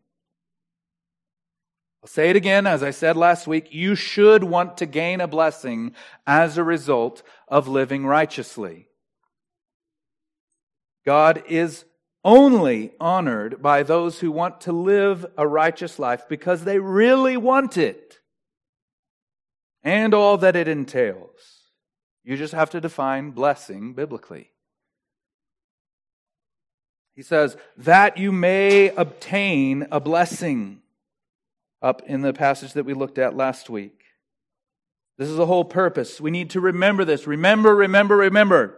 I'll 2.02 2.08
say 2.08 2.28
it 2.28 2.36
again, 2.36 2.66
as 2.66 2.82
I 2.82 2.90
said 2.90 3.16
last 3.16 3.46
week, 3.46 3.72
you 3.72 3.94
should 3.94 4.44
want 4.44 4.76
to 4.76 4.84
gain 4.84 5.22
a 5.22 5.26
blessing 5.26 5.94
as 6.26 6.58
a 6.58 6.62
result 6.62 7.22
of 7.48 7.66
living 7.66 8.04
righteously. 8.04 8.88
God 11.06 11.42
is 11.48 11.86
only 12.22 12.92
honored 13.00 13.62
by 13.62 13.82
those 13.82 14.20
who 14.20 14.30
want 14.30 14.60
to 14.60 14.72
live 14.72 15.24
a 15.38 15.48
righteous 15.48 15.98
life 15.98 16.28
because 16.28 16.64
they 16.64 16.78
really 16.78 17.38
want 17.38 17.78
it 17.78 18.20
and 19.86 20.12
all 20.12 20.36
that 20.36 20.56
it 20.56 20.66
entails. 20.66 21.62
You 22.24 22.36
just 22.36 22.52
have 22.52 22.70
to 22.70 22.80
define 22.80 23.30
blessing 23.30 23.94
biblically. 23.94 24.50
He 27.14 27.22
says, 27.22 27.56
that 27.78 28.18
you 28.18 28.32
may 28.32 28.88
obtain 28.90 29.86
a 29.92 30.00
blessing, 30.00 30.82
up 31.80 32.02
in 32.06 32.22
the 32.22 32.32
passage 32.32 32.72
that 32.72 32.84
we 32.84 32.94
looked 32.94 33.16
at 33.16 33.36
last 33.36 33.70
week. 33.70 34.02
This 35.18 35.28
is 35.28 35.36
the 35.36 35.46
whole 35.46 35.64
purpose. 35.64 36.20
We 36.20 36.32
need 36.32 36.50
to 36.50 36.60
remember 36.60 37.04
this. 37.04 37.28
Remember, 37.28 37.74
remember, 37.74 38.16
remember. 38.16 38.76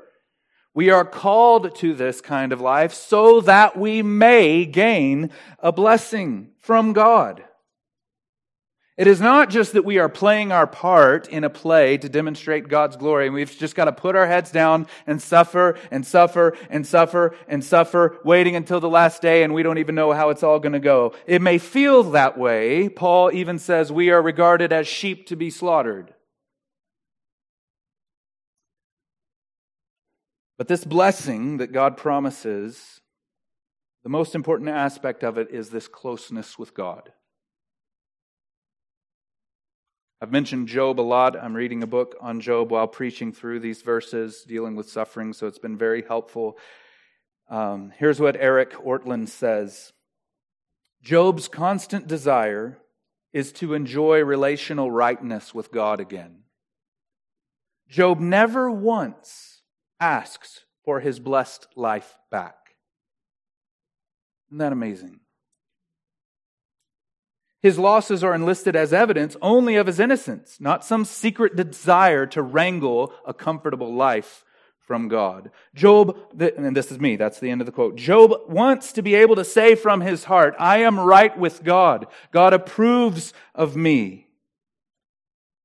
We 0.75 0.91
are 0.91 1.07
called 1.07 1.75
to 1.77 1.95
this 1.95 2.21
kind 2.21 2.53
of 2.53 2.61
life 2.61 2.93
so 2.93 3.41
that 3.41 3.79
we 3.79 4.03
may 4.03 4.67
gain 4.67 5.31
a 5.61 5.73
blessing 5.73 6.51
from 6.59 6.93
God. 6.93 7.45
It 8.99 9.07
is 9.07 9.21
not 9.21 9.49
just 9.49 9.75
that 9.75 9.85
we 9.85 9.99
are 9.99 10.09
playing 10.09 10.51
our 10.51 10.67
part 10.67 11.29
in 11.29 11.45
a 11.45 11.51
play 11.51 11.99
to 11.99 12.09
demonstrate 12.09 12.67
God's 12.67 12.97
glory, 12.97 13.27
and 13.27 13.35
we've 13.35 13.57
just 13.57 13.77
got 13.77 13.85
to 13.85 13.93
put 13.93 14.17
our 14.17 14.27
heads 14.27 14.51
down 14.51 14.89
and 15.07 15.23
suffer 15.23 15.79
and 15.93 16.05
suffer 16.05 16.57
and 16.69 16.85
suffer 16.85 17.37
and 17.47 17.65
suffer, 17.65 18.19
waiting 18.25 18.57
until 18.57 18.81
the 18.81 18.89
last 18.89 19.23
day, 19.23 19.45
and 19.45 19.55
we 19.55 19.63
don't 19.63 19.79
even 19.79 19.95
know 19.95 20.13
how 20.13 20.31
it's 20.31 20.43
all 20.43 20.59
going 20.59 20.73
to 20.73 20.81
go. 20.81 21.15
It 21.29 21.41
may 21.41 21.59
feel 21.59 22.03
that 22.11 22.37
way. 22.37 22.89
Paul 22.89 23.31
even 23.33 23.61
says 23.61 23.93
we 23.93 24.11
are 24.11 24.21
regarded 24.21 24.73
as 24.73 24.89
sheep 24.89 25.29
to 25.29 25.37
be 25.37 25.51
slaughtered. 25.51 26.13
But 30.57 30.67
this 30.67 30.85
blessing 30.85 31.59
that 31.59 31.71
God 31.71 31.97
promises, 31.97 33.01
the 34.03 34.09
most 34.09 34.35
important 34.35 34.71
aspect 34.71 35.23
of 35.23 35.39
it 35.39 35.53
is 35.53 35.71
this 35.71 35.87
closeness 35.87 36.59
with 36.59 36.75
God. 36.75 37.13
I've 40.21 40.33
mentioned 40.33 40.67
Job 40.67 40.99
a 40.99 41.03
lot. 41.03 41.37
I'm 41.37 41.55
reading 41.55 41.85
a 41.85 41.87
book 41.87 42.17
on 42.21 42.41
Job 42.41 42.73
while 42.73 42.89
preaching 42.89 43.33
through 43.33 43.61
these 43.61 43.83
verses 43.83 44.43
dealing 44.43 44.75
with 44.75 44.91
suffering, 44.91 45.33
so 45.33 45.47
it's 45.47 45.61
been 45.61 45.79
very 45.79 46.03
helpful. 46.03 46.59
Um, 47.49 47.93
here's 47.97 48.19
what 48.19 48.37
Eric 48.37 48.73
Ortlund 48.73 49.29
says 49.29 49.93
Job's 51.03 51.47
constant 51.47 52.09
desire 52.09 52.79
is 53.33 53.53
to 53.53 53.75
enjoy 53.75 54.21
relational 54.25 54.91
rightness 54.91 55.55
with 55.55 55.71
God 55.71 56.01
again. 56.01 56.43
Job 57.89 58.19
never 58.19 58.71
once 58.71 59.63
asks 60.01 60.65
for 60.85 60.99
his 60.99 61.21
blessed 61.21 61.69
life 61.77 62.17
back. 62.31 62.57
Isn't 64.49 64.59
that 64.59 64.73
amazing? 64.73 65.21
His 67.61 67.79
losses 67.79 68.23
are 68.23 68.35
enlisted 68.35 68.77
as 68.77 68.93
evidence 68.93 69.37
only 69.43 69.77
of 69.77 69.87
his 69.87 69.99
innocence, 69.99 70.59
not 70.61 70.85
some 70.85 71.05
secret 71.05 71.57
desire 71.57 72.25
to 72.27 72.43
wrangle 72.43 73.13
a 73.27 73.35
comfortable 73.35 73.93
life 73.93 74.45
from 74.79 75.09
God. 75.09 75.51
Job, 75.75 76.17
and 76.39 76.77
this 76.77 76.91
is 76.91 76.99
me, 76.99 77.17
that's 77.17 77.41
the 77.41 77.51
end 77.51 77.61
of 77.61 77.67
the 77.67 77.73
quote. 77.73 77.97
Job 77.97 78.33
wants 78.49 78.93
to 78.93 79.03
be 79.03 79.15
able 79.17 79.37
to 79.37 79.45
say 79.45 79.75
from 79.75 80.01
his 80.01 80.25
heart, 80.25 80.55
I 80.59 80.79
am 80.79 80.99
right 80.99 81.37
with 81.37 81.63
God. 81.63 82.07
God 82.31 82.55
approves 82.55 83.35
of 83.55 83.77
me. 83.77 84.29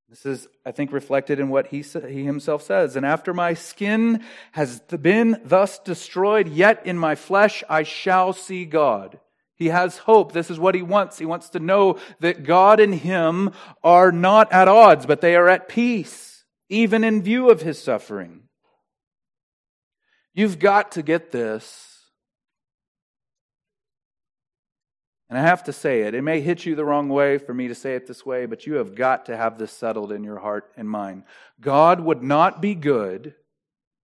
This 0.09 0.25
is, 0.25 0.47
I 0.65 0.71
think, 0.71 0.91
reflected 0.91 1.39
in 1.39 1.49
what 1.49 1.67
he, 1.67 1.81
he 1.81 2.23
himself 2.23 2.61
says. 2.61 2.95
And 2.95 3.05
after 3.05 3.33
my 3.33 3.53
skin 3.53 4.23
has 4.51 4.79
been 4.81 5.41
thus 5.43 5.79
destroyed, 5.79 6.49
yet 6.49 6.85
in 6.85 6.97
my 6.97 7.15
flesh 7.15 7.63
I 7.69 7.83
shall 7.83 8.33
see 8.33 8.65
God. 8.65 9.19
He 9.55 9.67
has 9.67 9.99
hope. 9.99 10.31
This 10.31 10.49
is 10.49 10.59
what 10.59 10.75
he 10.75 10.81
wants. 10.81 11.19
He 11.19 11.25
wants 11.25 11.49
to 11.49 11.59
know 11.59 11.97
that 12.19 12.43
God 12.43 12.79
and 12.79 12.93
him 12.93 13.51
are 13.83 14.11
not 14.11 14.51
at 14.51 14.67
odds, 14.67 15.05
but 15.05 15.21
they 15.21 15.35
are 15.35 15.47
at 15.47 15.69
peace, 15.69 16.43
even 16.69 17.03
in 17.03 17.21
view 17.21 17.49
of 17.49 17.61
his 17.61 17.81
suffering. 17.81 18.43
You've 20.33 20.57
got 20.57 20.93
to 20.93 21.03
get 21.03 21.31
this. 21.31 21.89
And 25.29 25.37
I 25.37 25.43
have 25.43 25.63
to 25.63 25.73
say 25.73 26.01
it. 26.01 26.13
It 26.13 26.21
may 26.21 26.41
hit 26.41 26.65
you 26.65 26.75
the 26.75 26.85
wrong 26.85 27.09
way 27.09 27.37
for 27.37 27.53
me 27.53 27.67
to 27.67 27.75
say 27.75 27.95
it 27.95 28.07
this 28.07 28.25
way, 28.25 28.45
but 28.45 28.67
you 28.67 28.75
have 28.75 28.93
got 28.93 29.27
to 29.27 29.37
have 29.37 29.57
this 29.57 29.71
settled 29.71 30.11
in 30.11 30.23
your 30.23 30.37
heart 30.39 30.71
and 30.77 30.87
mind. 30.87 31.23
God 31.59 31.99
would 31.99 32.21
not 32.21 32.61
be 32.61 32.75
good, 32.75 33.33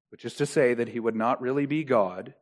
which 0.09 0.25
is 0.25 0.35
to 0.35 0.45
say 0.45 0.73
that 0.73 0.89
he 0.89 0.99
would 0.99 1.15
not 1.15 1.41
really 1.41 1.65
be 1.65 1.83
God, 1.83 2.33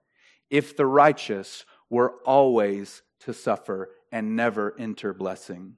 if 0.50 0.78
the 0.78 0.86
righteous 0.86 1.65
were 1.89 2.13
always 2.26 3.02
to 3.21 3.34
suffer 3.34 3.89
and 4.12 4.36
never 4.36 4.76
enter 4.80 5.13
blessing. 5.13 5.76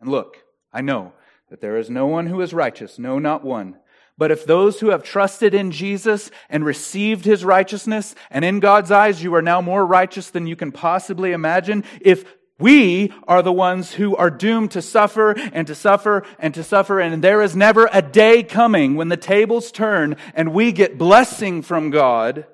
And 0.00 0.10
look, 0.10 0.38
I 0.72 0.80
know 0.80 1.12
that 1.48 1.60
there 1.60 1.76
is 1.76 1.90
no 1.90 2.06
one 2.06 2.26
who 2.26 2.40
is 2.40 2.52
righteous, 2.54 2.98
no, 2.98 3.18
not 3.18 3.44
one. 3.44 3.76
But 4.18 4.30
if 4.30 4.44
those 4.44 4.80
who 4.80 4.90
have 4.90 5.02
trusted 5.02 5.54
in 5.54 5.70
Jesus 5.70 6.30
and 6.50 6.64
received 6.64 7.24
his 7.24 7.44
righteousness, 7.44 8.14
and 8.30 8.44
in 8.44 8.60
God's 8.60 8.90
eyes 8.90 9.22
you 9.22 9.34
are 9.34 9.42
now 9.42 9.60
more 9.60 9.86
righteous 9.86 10.30
than 10.30 10.46
you 10.46 10.56
can 10.56 10.72
possibly 10.72 11.32
imagine, 11.32 11.84
if 12.00 12.24
we 12.58 13.12
are 13.26 13.42
the 13.42 13.52
ones 13.52 13.92
who 13.92 14.14
are 14.16 14.30
doomed 14.30 14.70
to 14.72 14.82
suffer 14.82 15.32
and 15.52 15.66
to 15.66 15.74
suffer 15.74 16.24
and 16.38 16.54
to 16.54 16.62
suffer, 16.62 17.00
and 17.00 17.22
there 17.22 17.42
is 17.42 17.56
never 17.56 17.88
a 17.92 18.02
day 18.02 18.42
coming 18.42 18.94
when 18.94 19.08
the 19.08 19.16
tables 19.16 19.72
turn 19.72 20.16
and 20.34 20.52
we 20.52 20.72
get 20.72 20.98
blessing 20.98 21.62
from 21.62 21.90
God, 21.90 22.46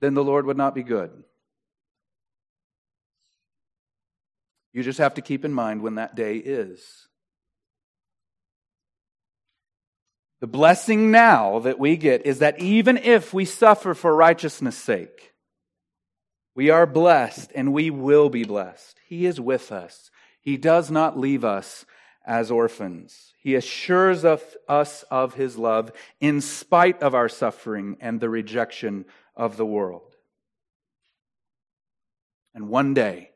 then 0.00 0.14
the 0.14 0.24
Lord 0.24 0.46
would 0.46 0.56
not 0.56 0.74
be 0.74 0.82
good. 0.82 1.10
You 4.72 4.82
just 4.82 4.98
have 4.98 5.14
to 5.14 5.22
keep 5.22 5.44
in 5.44 5.52
mind 5.52 5.80
when 5.80 5.94
that 5.94 6.14
day 6.14 6.36
is. 6.36 7.08
The 10.40 10.46
blessing 10.46 11.10
now 11.10 11.60
that 11.60 11.78
we 11.78 11.96
get 11.96 12.26
is 12.26 12.40
that 12.40 12.60
even 12.60 12.98
if 12.98 13.32
we 13.32 13.46
suffer 13.46 13.94
for 13.94 14.14
righteousness' 14.14 14.76
sake, 14.76 15.32
we 16.56 16.70
are 16.70 16.86
blessed 16.86 17.52
and 17.54 17.72
we 17.72 17.90
will 17.90 18.30
be 18.30 18.42
blessed. 18.42 18.98
He 19.06 19.26
is 19.26 19.38
with 19.38 19.70
us. 19.70 20.10
He 20.40 20.56
does 20.56 20.90
not 20.90 21.18
leave 21.18 21.44
us 21.44 21.84
as 22.24 22.50
orphans. 22.50 23.34
He 23.38 23.54
assures 23.54 24.24
of 24.24 24.42
us 24.66 25.04
of 25.10 25.34
his 25.34 25.58
love 25.58 25.92
in 26.18 26.40
spite 26.40 27.02
of 27.02 27.14
our 27.14 27.28
suffering 27.28 27.98
and 28.00 28.18
the 28.18 28.30
rejection 28.30 29.04
of 29.36 29.58
the 29.58 29.66
world. 29.66 30.16
And 32.54 32.70
one 32.70 32.94
day, 32.94 33.32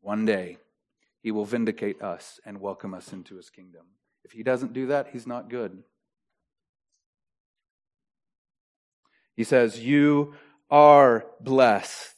one 0.00 0.24
day, 0.24 0.58
he 1.20 1.32
will 1.32 1.44
vindicate 1.44 2.00
us 2.00 2.38
and 2.46 2.60
welcome 2.60 2.94
us 2.94 3.12
into 3.12 3.34
his 3.34 3.50
kingdom. 3.50 3.86
If 4.24 4.30
he 4.30 4.44
doesn't 4.44 4.72
do 4.72 4.86
that, 4.86 5.08
he's 5.08 5.26
not 5.26 5.50
good. 5.50 5.82
He 9.38 9.44
says, 9.44 9.78
You 9.78 10.34
are 10.68 11.24
blessed. 11.40 12.16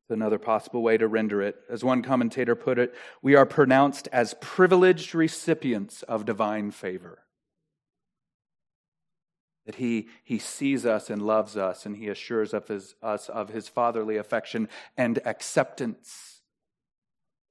It's 0.00 0.10
another 0.10 0.38
possible 0.38 0.82
way 0.82 0.96
to 0.96 1.06
render 1.06 1.42
it. 1.42 1.56
As 1.68 1.84
one 1.84 2.02
commentator 2.02 2.54
put 2.54 2.78
it, 2.78 2.94
we 3.20 3.34
are 3.34 3.44
pronounced 3.44 4.08
as 4.10 4.34
privileged 4.40 5.14
recipients 5.14 6.02
of 6.04 6.24
divine 6.24 6.70
favor 6.70 7.18
that 9.66 9.74
he, 9.74 10.08
he 10.24 10.38
sees 10.38 10.86
us 10.86 11.10
and 11.10 11.20
loves 11.20 11.54
us, 11.54 11.84
and 11.84 11.98
he 11.98 12.08
assures 12.08 12.54
of 12.54 12.66
his, 12.68 12.94
us 13.02 13.28
of 13.28 13.50
his 13.50 13.68
fatherly 13.68 14.16
affection 14.16 14.70
and 14.96 15.20
acceptance. 15.26 16.40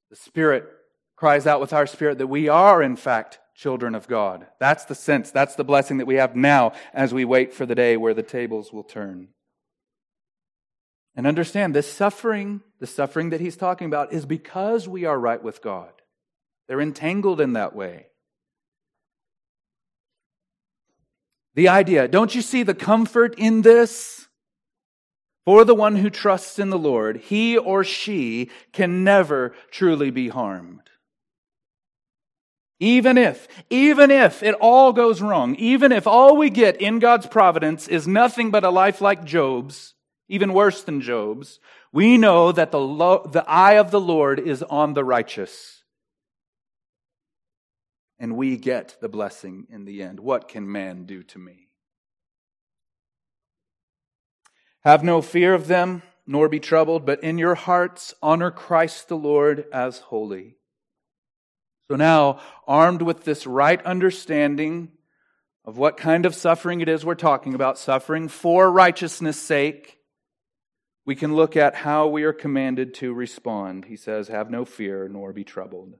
The 0.09 0.15
Spirit 0.15 0.67
cries 1.15 1.45
out 1.45 1.61
with 1.61 1.71
our 1.71 1.85
spirit 1.85 2.17
that 2.17 2.25
we 2.25 2.49
are, 2.49 2.81
in 2.81 2.95
fact, 2.95 3.37
children 3.57 3.95
of 3.95 4.07
God. 4.07 4.45
That's 4.59 4.85
the 4.85 4.95
sense, 4.95 5.31
that's 5.31 5.55
the 5.55 5.63
blessing 5.63 5.97
that 5.97 6.05
we 6.05 6.15
have 6.15 6.35
now 6.35 6.73
as 6.93 7.13
we 7.13 7.25
wait 7.25 7.53
for 7.53 7.65
the 7.65 7.75
day 7.75 7.97
where 7.97 8.13
the 8.13 8.23
tables 8.23 8.71
will 8.71 8.83
turn. 8.83 9.29
And 11.15 11.25
understand 11.25 11.75
this 11.75 11.91
suffering, 11.91 12.61
the 12.79 12.85
suffering 12.85 13.31
that 13.31 13.41
he's 13.41 13.57
talking 13.57 13.87
about, 13.87 14.13
is 14.13 14.27
because 14.27 14.87
we 14.87 15.05
are 15.05 15.19
right 15.19 15.41
with 15.41 15.63
God. 15.63 15.91
They're 16.67 16.79
entangled 16.79 17.41
in 17.41 17.53
that 17.53 17.75
way. 17.75 18.05
The 21.55 21.69
idea, 21.69 22.07
don't 22.07 22.35
you 22.35 22.43
see 22.43 22.61
the 22.61 22.75
comfort 22.75 23.33
in 23.39 23.63
this? 23.63 24.27
For 25.45 25.63
the 25.63 25.73
one 25.73 25.95
who 25.95 26.11
trusts 26.11 26.59
in 26.59 26.69
the 26.69 26.77
Lord, 26.77 27.17
he 27.17 27.57
or 27.57 27.83
she 27.83 28.51
can 28.73 29.03
never 29.03 29.55
truly 29.71 30.11
be 30.11 30.27
harmed. 30.27 30.86
Even 32.79 33.17
if, 33.17 33.47
even 33.69 34.11
if 34.11 34.43
it 34.43 34.53
all 34.55 34.93
goes 34.93 35.21
wrong, 35.21 35.55
even 35.55 35.91
if 35.91 36.05
all 36.05 36.37
we 36.37 36.49
get 36.49 36.79
in 36.79 36.99
God's 36.99 37.25
providence 37.25 37.87
is 37.87 38.07
nothing 38.07 38.51
but 38.51 38.63
a 38.63 38.69
life 38.69 39.01
like 39.01 39.25
Job's, 39.25 39.95
even 40.29 40.53
worse 40.53 40.83
than 40.83 41.01
Job's, 41.01 41.59
we 41.91 42.17
know 42.17 42.51
that 42.51 42.71
the, 42.71 42.79
lo- 42.79 43.27
the 43.31 43.47
eye 43.49 43.73
of 43.73 43.89
the 43.89 43.99
Lord 43.99 44.39
is 44.39 44.61
on 44.63 44.93
the 44.93 45.03
righteous 45.03 45.77
and 48.19 48.35
we 48.35 48.57
get 48.57 48.97
the 48.99 49.09
blessing 49.09 49.67
in 49.69 49.85
the 49.85 50.01
end. 50.01 50.19
What 50.19 50.47
can 50.47 50.71
man 50.71 51.05
do 51.05 51.23
to 51.23 51.39
me? 51.39 51.69
Have 54.83 55.03
no 55.03 55.21
fear 55.21 55.53
of 55.53 55.67
them, 55.67 56.01
nor 56.25 56.49
be 56.49 56.59
troubled, 56.59 57.05
but 57.05 57.23
in 57.23 57.37
your 57.37 57.55
hearts 57.55 58.13
honor 58.21 58.51
Christ 58.51 59.07
the 59.07 59.17
Lord 59.17 59.65
as 59.71 59.99
holy. 59.99 60.56
So 61.89 61.95
now, 61.95 62.39
armed 62.67 63.01
with 63.01 63.23
this 63.23 63.47
right 63.47 63.81
understanding 63.85 64.91
of 65.63 65.77
what 65.77 65.97
kind 65.97 66.25
of 66.25 66.35
suffering 66.35 66.81
it 66.81 66.89
is 66.89 67.05
we're 67.05 67.15
talking 67.15 67.53
about, 67.53 67.77
suffering 67.77 68.27
for 68.27 68.69
righteousness' 68.71 69.41
sake, 69.41 69.97
we 71.05 71.15
can 71.15 71.35
look 71.35 71.55
at 71.55 71.75
how 71.75 72.07
we 72.07 72.23
are 72.23 72.33
commanded 72.33 72.93
to 72.95 73.13
respond. 73.13 73.85
He 73.85 73.95
says, 73.95 74.27
Have 74.27 74.51
no 74.51 74.65
fear, 74.65 75.07
nor 75.07 75.31
be 75.31 75.45
troubled. 75.45 75.95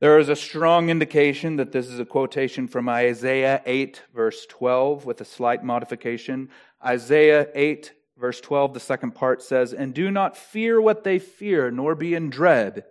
There 0.00 0.18
is 0.18 0.30
a 0.30 0.36
strong 0.36 0.88
indication 0.88 1.56
that 1.56 1.72
this 1.72 1.86
is 1.86 2.00
a 2.00 2.06
quotation 2.06 2.66
from 2.66 2.88
Isaiah 2.88 3.60
8, 3.66 4.02
verse 4.14 4.46
12, 4.46 5.04
with 5.04 5.20
a 5.20 5.26
slight 5.26 5.62
modification. 5.62 6.48
Isaiah 6.82 7.48
8, 7.54 7.92
verse 8.16 8.40
12, 8.40 8.72
the 8.72 8.80
second 8.80 9.14
part 9.14 9.42
says, 9.42 9.74
And 9.74 9.92
do 9.92 10.10
not 10.10 10.38
fear 10.38 10.80
what 10.80 11.04
they 11.04 11.18
fear, 11.18 11.70
nor 11.70 11.94
be 11.94 12.14
in 12.14 12.30
dread. 12.30 12.84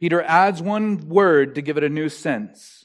Peter 0.00 0.22
adds 0.22 0.60
one 0.60 1.08
word 1.08 1.54
to 1.54 1.62
give 1.62 1.76
it 1.76 1.84
a 1.84 1.88
new 1.88 2.08
sense. 2.08 2.84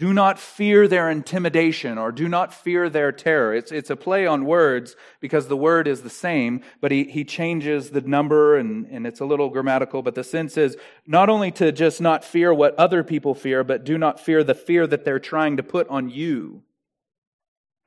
Do 0.00 0.14
not 0.14 0.38
fear 0.38 0.88
their 0.88 1.10
intimidation 1.10 1.98
or 1.98 2.10
do 2.10 2.26
not 2.26 2.54
fear 2.54 2.88
their 2.88 3.12
terror. 3.12 3.54
It's, 3.54 3.70
it's 3.70 3.90
a 3.90 3.96
play 3.96 4.26
on 4.26 4.46
words 4.46 4.96
because 5.20 5.48
the 5.48 5.58
word 5.58 5.86
is 5.86 6.00
the 6.00 6.08
same, 6.08 6.62
but 6.80 6.90
he, 6.90 7.04
he 7.04 7.22
changes 7.22 7.90
the 7.90 8.00
number 8.00 8.56
and, 8.56 8.86
and 8.86 9.06
it's 9.06 9.20
a 9.20 9.26
little 9.26 9.50
grammatical. 9.50 10.00
But 10.00 10.14
the 10.14 10.24
sense 10.24 10.56
is 10.56 10.78
not 11.06 11.28
only 11.28 11.50
to 11.52 11.70
just 11.70 12.00
not 12.00 12.24
fear 12.24 12.52
what 12.52 12.74
other 12.76 13.04
people 13.04 13.34
fear, 13.34 13.62
but 13.62 13.84
do 13.84 13.98
not 13.98 14.18
fear 14.18 14.42
the 14.42 14.54
fear 14.54 14.86
that 14.86 15.04
they're 15.04 15.18
trying 15.18 15.58
to 15.58 15.62
put 15.62 15.86
on 15.88 16.08
you. 16.08 16.62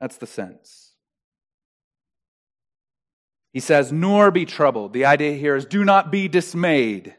That's 0.00 0.16
the 0.16 0.28
sense. 0.28 0.92
He 3.52 3.58
says, 3.58 3.90
nor 3.90 4.30
be 4.30 4.44
troubled. 4.44 4.92
The 4.92 5.04
idea 5.04 5.32
here 5.32 5.56
is 5.56 5.64
do 5.64 5.84
not 5.84 6.12
be 6.12 6.28
dismayed. 6.28 7.16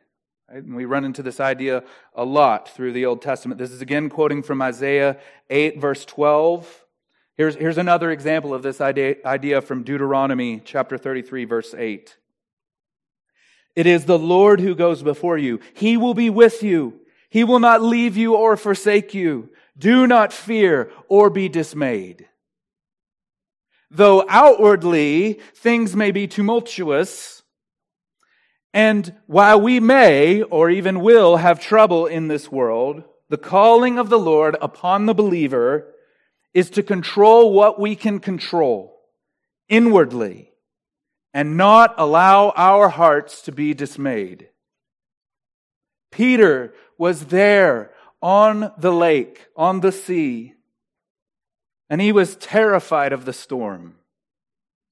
And 0.47 0.75
we 0.75 0.85
run 0.85 1.05
into 1.05 1.23
this 1.23 1.39
idea 1.39 1.83
a 2.13 2.23
lot 2.23 2.69
through 2.69 2.93
the 2.93 3.05
Old 3.05 3.21
Testament. 3.21 3.57
This 3.57 3.71
is 3.71 3.81
again 3.81 4.09
quoting 4.09 4.43
from 4.43 4.61
Isaiah 4.61 5.17
8, 5.49 5.79
verse 5.79 6.05
12. 6.05 6.85
Here's, 7.35 7.55
here's 7.55 7.79
another 7.79 8.11
example 8.11 8.53
of 8.53 8.61
this 8.61 8.79
idea, 8.79 9.15
idea 9.25 9.61
from 9.61 9.83
Deuteronomy 9.83 10.61
chapter 10.63 10.97
33, 10.97 11.45
verse 11.45 11.73
8. 11.73 12.15
It 13.75 13.87
is 13.87 14.05
the 14.05 14.19
Lord 14.19 14.61
who 14.61 14.75
goes 14.75 15.03
before 15.03 15.37
you. 15.37 15.59
He 15.73 15.97
will 15.97 16.13
be 16.13 16.29
with 16.29 16.63
you. 16.63 17.01
He 17.29 17.43
will 17.43 17.59
not 17.59 17.81
leave 17.81 18.15
you 18.15 18.35
or 18.35 18.55
forsake 18.55 19.13
you. 19.13 19.49
Do 19.77 20.07
not 20.07 20.31
fear 20.31 20.91
or 21.09 21.29
be 21.29 21.49
dismayed. 21.49 22.29
Though 23.91 24.25
outwardly 24.29 25.39
things 25.55 25.95
may 25.95 26.11
be 26.11 26.27
tumultuous, 26.27 27.34
and 28.75 29.15
while 29.25 29.61
we 29.61 29.79
may, 29.79 30.41
or 30.41 30.69
even 30.69 30.99
will, 30.99 31.37
have 31.37 31.61
trouble 31.61 32.07
in 32.07 32.27
this 32.27 32.51
world, 32.51 33.03
the 33.29 33.37
calling 33.37 33.97
of 33.97 34.09
the 34.09 34.19
Lord 34.19 34.57
upon 34.61 35.05
the 35.05 35.13
believer 35.13 35.93
is 36.53 36.69
to 36.71 36.83
control 36.83 37.53
what 37.53 37.79
we 37.79 37.95
can 37.95 38.19
control 38.19 38.99
inwardly 39.69 40.51
and 41.33 41.55
not 41.55 41.95
allow 41.97 42.49
our 42.57 42.89
hearts 42.89 43.43
to 43.43 43.53
be 43.53 43.73
dismayed. 43.73 44.49
Peter 46.11 46.73
was 46.97 47.27
there 47.27 47.91
on 48.21 48.73
the 48.77 48.91
lake, 48.91 49.47
on 49.55 49.79
the 49.79 49.93
sea, 49.93 50.53
and 51.89 52.01
he 52.01 52.11
was 52.11 52.35
terrified 52.35 53.13
of 53.13 53.23
the 53.23 53.31
storm. 53.31 53.95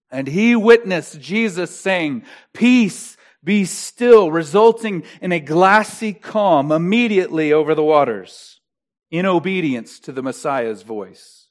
And 0.09 0.25
he 0.25 0.55
witnessed 0.55 1.19
Jesus 1.19 1.77
saying, 1.77 2.23
Peace 2.53 3.17
be 3.43 3.65
still, 3.65 4.31
resulting 4.31 5.03
in 5.21 5.31
a 5.31 5.39
glassy 5.39 6.13
calm 6.13 6.71
immediately 6.71 7.51
over 7.51 7.75
the 7.75 7.83
waters, 7.83 8.61
in 9.11 9.25
obedience 9.25 9.99
to 9.99 10.11
the 10.11 10.23
Messiah's 10.23 10.83
voice. 10.83 11.47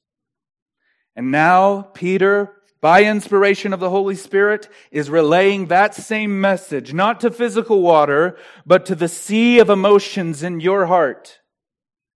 And 1.15 1.31
now, 1.31 1.83
Peter, 1.83 2.55
by 2.81 3.05
inspiration 3.05 3.73
of 3.73 3.81
the 3.81 3.91
Holy 3.91 4.17
Spirit, 4.17 4.69
is 4.91 5.11
relaying 5.11 5.67
that 5.67 5.95
same 5.95 6.41
message, 6.41 6.95
not 6.95 7.21
to 7.21 7.31
physical 7.31 7.83
water, 7.83 8.37
but 8.67 8.87
to 8.87 8.95
the 8.95 9.09
sea 9.09 9.59
of 9.59 9.71
emotions 9.71 10.43
in 10.43 10.61
your 10.61 10.87
heart, 10.87 11.41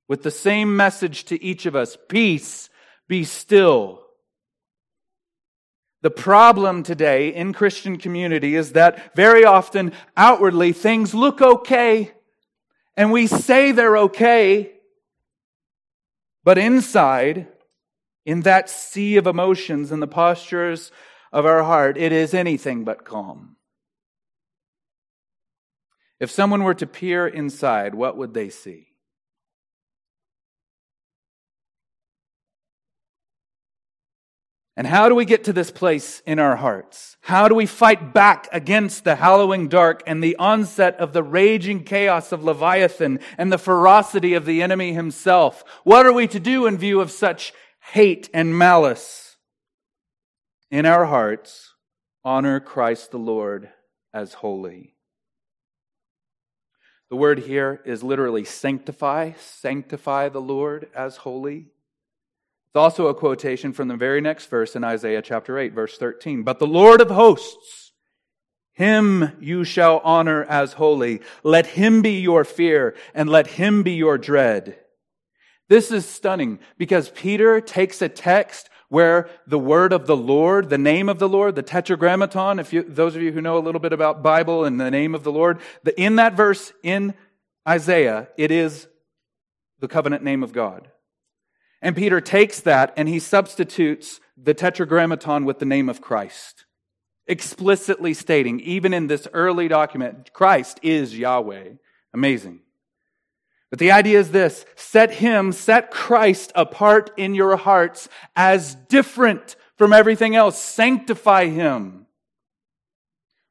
with 0.09 0.23
the 0.23 0.31
same 0.31 0.77
message 0.77 1.25
to 1.27 1.43
each 1.43 1.67
of 1.67 1.77
us 1.77 1.99
peace, 2.09 2.71
be 3.09 3.23
still. 3.25 4.06
The 6.07 6.11
problem 6.11 6.85
today 6.85 7.35
in 7.35 7.53
Christian 7.53 7.99
community 7.99 8.55
is 8.55 8.75
that 8.75 9.17
very 9.17 9.45
often 9.45 9.93
outwardly 10.17 10.73
things 10.73 11.13
look 11.15 11.43
okay 11.43 12.13
and 12.97 13.11
we 13.11 13.27
say 13.27 13.73
they're 13.73 13.97
okay, 13.97 14.71
but 16.45 16.59
inside, 16.59 17.49
in 18.25 18.43
that 18.43 18.71
sea 18.71 19.17
of 19.17 19.27
emotions 19.27 19.91
and 19.91 20.01
the 20.01 20.07
postures 20.07 20.93
of 21.33 21.45
our 21.45 21.65
heart, 21.65 21.99
it 21.99 22.13
is 22.13 22.35
anything 22.35 22.85
but 22.85 23.05
calm. 23.05 23.57
If 26.21 26.31
someone 26.31 26.63
were 26.63 26.75
to 26.75 26.87
peer 26.87 27.27
inside, 27.27 27.97
what 27.97 28.17
would 28.17 28.33
they 28.33 28.49
see? 28.49 28.86
And 34.77 34.87
how 34.87 35.09
do 35.09 35.15
we 35.15 35.25
get 35.25 35.45
to 35.45 35.55
this 35.55 35.71
place 35.71 36.21
in 36.27 36.39
our 36.39 36.57
hearts? 36.57 37.17
How 37.23 37.49
do 37.49 37.55
we 37.55 37.65
fight 37.65 38.13
back 38.13 38.47
against 38.53 39.05
the 39.05 39.17
hallowing 39.17 39.69
dark 39.69 40.03
and 40.07 40.23
the 40.23 40.37
onset 40.37 40.97
of 40.97 41.15
the 41.15 41.23
raging 41.23 41.83
chaos 41.83 42.31
of 42.31 42.45
Leviathan 42.45 43.21
and 43.39 43.51
the 43.51 43.59
ferocity 43.59 44.35
of 44.35 44.45
the 44.45 44.63
enemy 44.63 44.93
himself? 44.93 45.65
What 45.85 46.05
are 46.05 46.13
we 46.13 46.27
to 46.29 46.39
do 46.39 46.67
in 46.67 46.77
view 46.77 47.01
of 47.01 47.11
such 47.11 47.55
hate 47.93 48.29
and 48.35 48.57
malice? 48.57 49.37
In 50.71 50.85
our 50.85 51.07
hearts, 51.07 51.73
honor 52.23 52.61
Christ 52.61 53.13
the 53.13 53.19
Lord 53.19 53.71
as 54.13 54.35
holy. 54.35 54.95
The 57.09 57.17
word 57.17 57.39
here 57.39 57.81
is 57.87 58.03
literally 58.03 58.45
sanctify, 58.45 59.33
sanctify 59.39 60.29
the 60.29 60.41
Lord 60.41 60.89
as 60.95 61.19
holy. 61.19 61.69
It's 62.77 62.83
also 62.83 63.07
a 63.07 63.15
quotation 63.15 63.73
from 63.73 63.89
the 63.89 63.97
very 63.97 64.21
next 64.21 64.51
verse 64.51 64.77
in 64.77 64.85
Isaiah 64.85 65.23
chapter 65.23 65.59
8, 65.59 65.73
verse 65.73 65.97
13. 65.97 66.43
But 66.43 66.59
the 66.59 66.67
Lord 66.67 67.01
of 67.01 67.09
hosts, 67.09 67.93
him 68.75 69.33
you 69.41 69.65
shall 69.65 70.01
honor 70.05 70.45
as 70.45 70.75
holy. 70.75 71.23
Let 71.43 71.65
him 71.65 72.03
be 72.03 72.21
your 72.21 72.45
fear 72.45 72.95
and 73.15 73.31
let 73.31 73.47
him 73.47 73.83
be 73.83 73.93
your 73.93 74.19
dread. 74.19 74.77
This 75.71 75.91
is 75.91 76.05
stunning 76.05 76.59
because 76.77 77.09
Peter 77.09 77.63
takes 77.63 78.03
a 78.03 78.11
text 78.11 78.69
where 78.91 79.31
the 79.47 79.59
word 79.59 79.95
of 79.95 80.07
the 80.07 80.15
Lord, 80.15 80.69
the 80.69 80.77
name 80.77 81.09
of 81.09 81.19
the 81.19 81.31
Lord, 81.31 81.55
the 81.55 81.63
tetragrammaton, 81.63 82.59
if 82.59 82.75
you, 82.75 82.83
those 82.83 83.17
of 83.17 83.23
you 83.23 83.33
who 83.33 83.41
know 83.41 83.57
a 83.57 83.65
little 83.65 83.81
bit 83.81 83.95
about 83.95 84.23
Bible 84.23 84.67
and 84.67 84.79
the 84.79 84.91
name 84.91 85.15
of 85.15 85.25
the 85.25 85.33
Lord, 85.33 85.61
the, 85.83 85.99
in 85.99 86.17
that 86.17 86.35
verse 86.35 86.75
in 86.83 87.15
Isaiah, 87.67 88.29
it 88.37 88.51
is 88.51 88.87
the 89.81 89.89
covenant 89.89 90.23
name 90.23 90.43
of 90.43 90.53
God. 90.53 90.91
And 91.87 91.95
Peter 91.95 92.21
takes 92.21 92.59
that 92.63 92.93
and 92.97 93.09
he 93.09 93.21
substitutes 93.21 94.19
the 94.37 94.55
tetragrammaton 94.55 95.45
with 95.45 95.61
the 95.61 95.65
name 95.65 95.89
of 95.89 96.01
Christ, 96.01 96.65
explicitly 97.29 98.13
stating, 98.13 98.59
even 98.59 98.93
in 98.93 99.07
this 99.07 99.29
early 99.33 99.69
document, 99.69 100.33
Christ 100.33 100.81
is 100.83 101.17
Yahweh. 101.17 101.75
Amazing. 102.13 102.59
But 103.71 103.79
the 103.79 103.93
idea 103.93 104.19
is 104.19 104.33
this 104.33 104.67
set 104.75 105.13
him, 105.13 105.53
set 105.53 105.93
Christ 105.93 106.51
apart 106.57 107.13
in 107.17 107.37
your 107.37 107.57
hearts 107.57 108.09
as 108.35 108.75
different 108.75 109.55
from 109.77 109.93
everything 109.93 110.35
else. 110.35 110.61
Sanctify 110.61 111.47
him. 111.47 112.06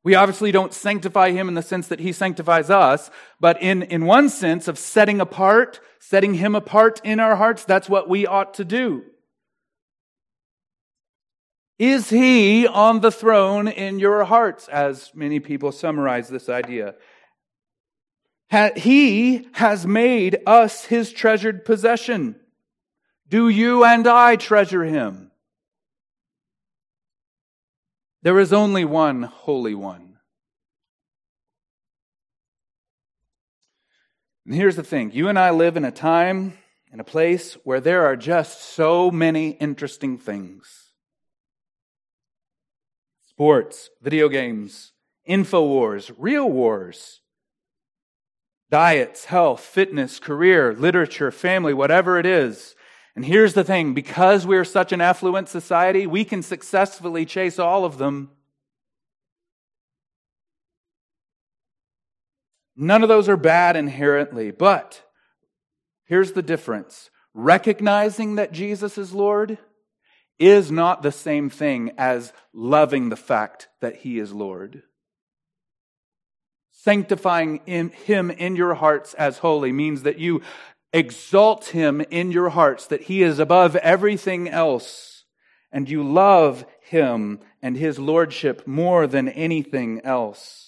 We 0.06 0.13
obviously 0.13 0.52
don't 0.52 0.72
sanctify 0.72 1.32
him 1.32 1.50
in 1.50 1.56
the 1.56 1.63
sense 1.63 1.88
that 1.88 2.00
he 2.00 2.12
sanctifies 2.12 2.70
us, 2.70 3.10
but 3.39 3.60
in, 3.60 3.82
in 3.82 4.06
one 4.06 4.30
sense 4.30 4.68
of 4.68 4.78
setting 4.78 5.20
apart, 5.20 5.80
setting 6.00 6.36
him 6.36 6.54
apart 6.54 7.02
in 7.04 7.20
our 7.20 7.36
hearts, 7.36 7.65
that's 7.65 7.89
what 7.89 8.08
we 8.08 8.28
ought 8.28 8.54
to 8.54 8.63
do. 8.63 9.04
Is 11.80 12.12
he 12.12 12.68
on 12.68 13.02
the 13.02 13.12
throne 13.12 13.68
in 13.68 13.98
your 13.98 14.24
hearts, 14.26 14.68
as 14.68 15.12
many 15.15 15.39
people 15.39 15.72
summarize 15.72 16.30
this 16.30 16.50
idea? 16.50 16.94
He 18.76 19.50
has 19.54 19.88
made 19.88 20.38
us 20.46 20.86
his 20.86 21.12
treasured 21.12 21.65
possession. 21.65 22.36
Do 23.28 23.50
you 23.50 23.84
and 23.84 24.06
I 24.06 24.36
treasure 24.36 24.84
him? 24.84 25.32
There 28.21 28.40
is 28.40 28.54
only 28.54 28.86
one 28.86 29.21
Holy 29.21 29.75
One. 29.75 30.04
And 34.46 34.54
here's 34.54 34.75
the 34.75 34.83
thing 34.83 35.12
you 35.12 35.27
and 35.27 35.39
I 35.39 35.50
live 35.52 35.75
in 35.77 35.85
a 35.85 35.91
time, 35.91 36.58
in 36.91 37.00
a 37.00 37.04
place 37.04 37.56
where 37.63 37.79
there 37.79 38.06
are 38.06 38.15
just 38.15 38.62
so 38.62 39.10
many 39.12 39.52
interesting 39.52 40.17
things 40.17 40.91
sports, 43.27 43.89
video 44.02 44.29
games, 44.29 44.93
info 45.25 45.65
wars, 45.65 46.12
real 46.17 46.50
wars, 46.50 47.21
diets, 48.69 49.25
health, 49.25 49.62
fitness, 49.62 50.19
career, 50.19 50.73
literature, 50.73 51.31
family, 51.31 51.73
whatever 51.73 52.17
it 52.17 52.25
is. 52.25 52.75
And 53.15 53.25
here's 53.25 53.54
the 53.54 53.63
thing 53.63 53.93
because 53.93 54.46
we're 54.46 54.65
such 54.65 54.91
an 54.91 55.02
affluent 55.02 55.50
society, 55.50 56.06
we 56.06 56.23
can 56.23 56.41
successfully 56.41 57.25
chase 57.25 57.60
all 57.60 57.83
of 57.83 57.98
them. 57.98 58.31
None 62.76 63.04
of 63.04 63.10
those 63.10 63.30
are 63.30 63.38
bad 63.38 63.76
inherently, 63.76 64.52
but 64.52 65.04
here's 66.06 66.34
the 66.34 66.42
difference. 66.42 67.10
Recognizing 67.34 68.36
that 68.36 68.52
Jesus 68.52 68.98
is 68.98 69.13
Lord 69.13 69.58
is 70.40 70.71
not 70.71 71.02
the 71.02 71.12
same 71.12 71.50
thing 71.50 71.92
as 71.98 72.34
loving 72.54 73.10
the 73.10 73.15
fact 73.15 73.69
that 73.82 73.98
He 73.98 74.19
is 74.19 74.34
Lord. 74.34 74.84
Sanctifying 76.71 77.62
Him 77.65 78.30
in 78.32 78.56
your 78.56 78.73
hearts 78.76 79.13
as 79.15 79.40
holy 79.40 79.71
means 79.71 80.04
that 80.04 80.19
you 80.19 80.42
exalt 80.94 81.65
Him 81.67 82.02
in 82.02 82.32
your 82.32 82.50
hearts, 82.50 82.88
that 82.88 83.04
He 83.04 83.23
is 83.23 83.40
above 83.40 83.76
everything 83.78 84.50
else, 84.50 85.23
and 85.71 85.90
you 85.90 86.04
love 86.04 86.65
Him 86.82 87.40
and 87.62 87.76
His 87.76 87.98
Lordship 88.00 88.67
more 88.67 89.08
than 89.08 89.30
anything 89.30 90.02
else. 90.02 90.65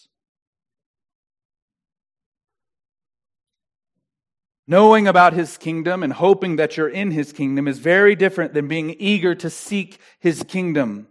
Knowing 4.67 5.07
about 5.07 5.31
his 5.31 5.57
kingdom 5.57 6.03
and 6.03 6.13
hoping 6.13 6.57
that 6.57 6.75
you're 6.75 6.89
in 6.89 7.11
his 7.11 7.31
kingdom 7.31 7.67
is 7.67 7.79
very 7.79 8.15
different 8.15 8.53
than 8.53 8.67
being 8.67 8.95
eager 8.99 9.33
to 9.33 9.49
seek 9.49 9.97
his 10.19 10.43
kingdom 10.43 11.07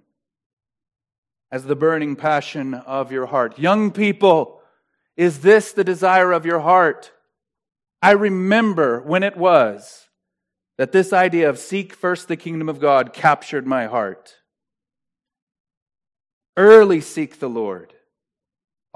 as 1.51 1.65
the 1.65 1.77
burning 1.77 2.15
passion 2.15 2.75
of 2.75 3.11
your 3.11 3.27
heart. 3.27 3.59
Young 3.59 3.91
people, 3.91 4.61
is 5.17 5.41
this 5.41 5.73
the 5.73 5.85
desire 5.85 6.33
of 6.33 6.45
your 6.45 6.61
heart? 6.61 7.13
I 8.03 8.11
remember 8.11 9.01
when 9.01 9.23
it 9.23 9.39
was 9.39 10.09
that 10.77 10.93
this 10.93 11.15
idea 11.15 11.49
of 11.49 11.59
seek 11.59 11.95
first 11.95 12.29
the 12.29 12.37
kingdom 12.37 12.69
of 12.69 12.79
God 12.79 13.15
captured 13.15 13.67
my 13.67 13.87
heart. 13.87 14.35
Early 16.59 17.01
seek 17.01 17.39
the 17.39 17.49
Lord. 17.49 17.95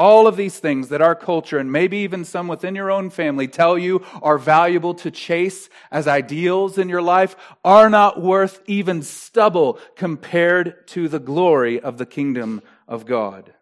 All 0.01 0.27
of 0.27 0.39
these 0.39 0.59
things 0.59 0.89
that 0.89 1.03
our 1.03 1.15
culture 1.15 1.59
and 1.59 1.71
maybe 1.71 1.99
even 1.99 2.25
some 2.25 2.49
within 2.49 2.75
your 2.75 2.91
own 2.91 3.11
family 3.11 3.47
tell 3.47 3.77
you 3.77 4.03
are 4.23 4.39
valuable 4.39 4.95
to 4.95 5.11
chase 5.11 5.69
as 5.91 6.09
ideals 6.09 6.79
in 6.79 6.89
your 6.89 7.03
life 7.03 7.37
are 7.63 7.91
not 7.91 8.19
worth 8.19 8.63
even 8.65 9.03
stubble 9.03 9.79
compared 9.97 10.89
to 10.89 11.07
the 11.07 11.19
glory 11.19 11.79
of 11.79 11.99
the 11.99 12.07
kingdom 12.07 12.63
of 12.89 13.05
God. 13.05 13.53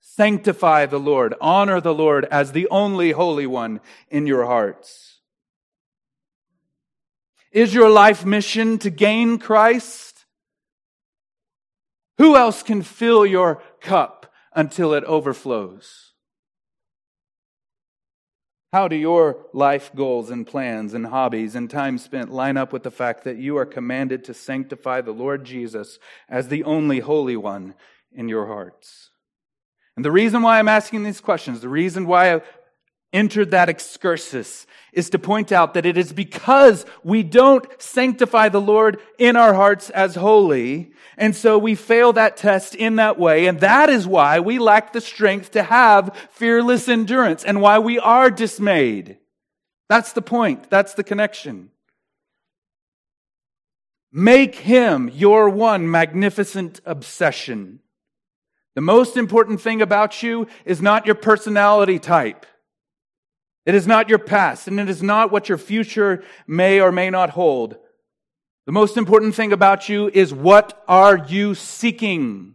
Sanctify 0.00 0.86
the 0.86 0.98
Lord, 0.98 1.34
honor 1.42 1.78
the 1.78 1.92
Lord 1.92 2.24
as 2.30 2.52
the 2.52 2.66
only 2.70 3.10
Holy 3.10 3.46
One 3.46 3.78
in 4.08 4.26
your 4.26 4.46
hearts. 4.46 5.18
Is 7.50 7.74
your 7.74 7.90
life 7.90 8.24
mission 8.24 8.78
to 8.78 8.88
gain 8.88 9.36
Christ? 9.36 10.24
Who 12.16 12.34
else 12.34 12.62
can 12.62 12.80
fill 12.80 13.26
your 13.26 13.62
cup? 13.82 14.21
Until 14.54 14.94
it 14.94 15.04
overflows? 15.04 16.12
How 18.72 18.88
do 18.88 18.96
your 18.96 19.46
life 19.52 19.94
goals 19.94 20.30
and 20.30 20.46
plans 20.46 20.94
and 20.94 21.06
hobbies 21.06 21.54
and 21.54 21.68
time 21.68 21.98
spent 21.98 22.32
line 22.32 22.56
up 22.56 22.72
with 22.72 22.82
the 22.82 22.90
fact 22.90 23.24
that 23.24 23.36
you 23.36 23.58
are 23.58 23.66
commanded 23.66 24.24
to 24.24 24.34
sanctify 24.34 25.02
the 25.02 25.12
Lord 25.12 25.44
Jesus 25.44 25.98
as 26.26 26.48
the 26.48 26.64
only 26.64 27.00
Holy 27.00 27.36
One 27.36 27.74
in 28.10 28.30
your 28.30 28.46
hearts? 28.46 29.10
And 29.94 30.04
the 30.04 30.10
reason 30.10 30.40
why 30.40 30.58
I'm 30.58 30.68
asking 30.68 31.02
these 31.02 31.20
questions, 31.20 31.60
the 31.60 31.68
reason 31.68 32.06
why 32.06 32.40
entered 33.12 33.50
that 33.50 33.68
excursus 33.68 34.66
is 34.92 35.10
to 35.10 35.18
point 35.18 35.52
out 35.52 35.74
that 35.74 35.86
it 35.86 35.96
is 35.96 36.12
because 36.12 36.84
we 37.02 37.22
don't 37.22 37.66
sanctify 37.80 38.48
the 38.48 38.60
Lord 38.60 39.00
in 39.18 39.36
our 39.36 39.54
hearts 39.54 39.90
as 39.90 40.14
holy. 40.14 40.92
And 41.16 41.34
so 41.34 41.58
we 41.58 41.74
fail 41.74 42.12
that 42.12 42.36
test 42.36 42.74
in 42.74 42.96
that 42.96 43.18
way. 43.18 43.46
And 43.46 43.60
that 43.60 43.88
is 43.88 44.06
why 44.06 44.40
we 44.40 44.58
lack 44.58 44.92
the 44.92 45.00
strength 45.00 45.52
to 45.52 45.62
have 45.62 46.16
fearless 46.30 46.88
endurance 46.88 47.44
and 47.44 47.60
why 47.60 47.78
we 47.78 47.98
are 47.98 48.30
dismayed. 48.30 49.18
That's 49.88 50.12
the 50.12 50.22
point. 50.22 50.68
That's 50.68 50.94
the 50.94 51.04
connection. 51.04 51.70
Make 54.12 54.56
him 54.56 55.10
your 55.12 55.48
one 55.48 55.90
magnificent 55.90 56.82
obsession. 56.84 57.80
The 58.74 58.82
most 58.82 59.16
important 59.16 59.60
thing 59.60 59.80
about 59.80 60.22
you 60.22 60.46
is 60.66 60.82
not 60.82 61.06
your 61.06 61.14
personality 61.14 61.98
type. 61.98 62.44
It 63.64 63.74
is 63.74 63.86
not 63.86 64.08
your 64.08 64.18
past, 64.18 64.66
and 64.66 64.80
it 64.80 64.88
is 64.88 65.02
not 65.02 65.30
what 65.30 65.48
your 65.48 65.58
future 65.58 66.24
may 66.46 66.80
or 66.80 66.90
may 66.90 67.10
not 67.10 67.30
hold. 67.30 67.76
The 68.64 68.72
most 68.72 68.96
important 68.96 69.34
thing 69.34 69.52
about 69.52 69.88
you 69.88 70.08
is 70.12 70.32
what 70.32 70.82
are 70.88 71.16
you 71.16 71.54
seeking? 71.54 72.54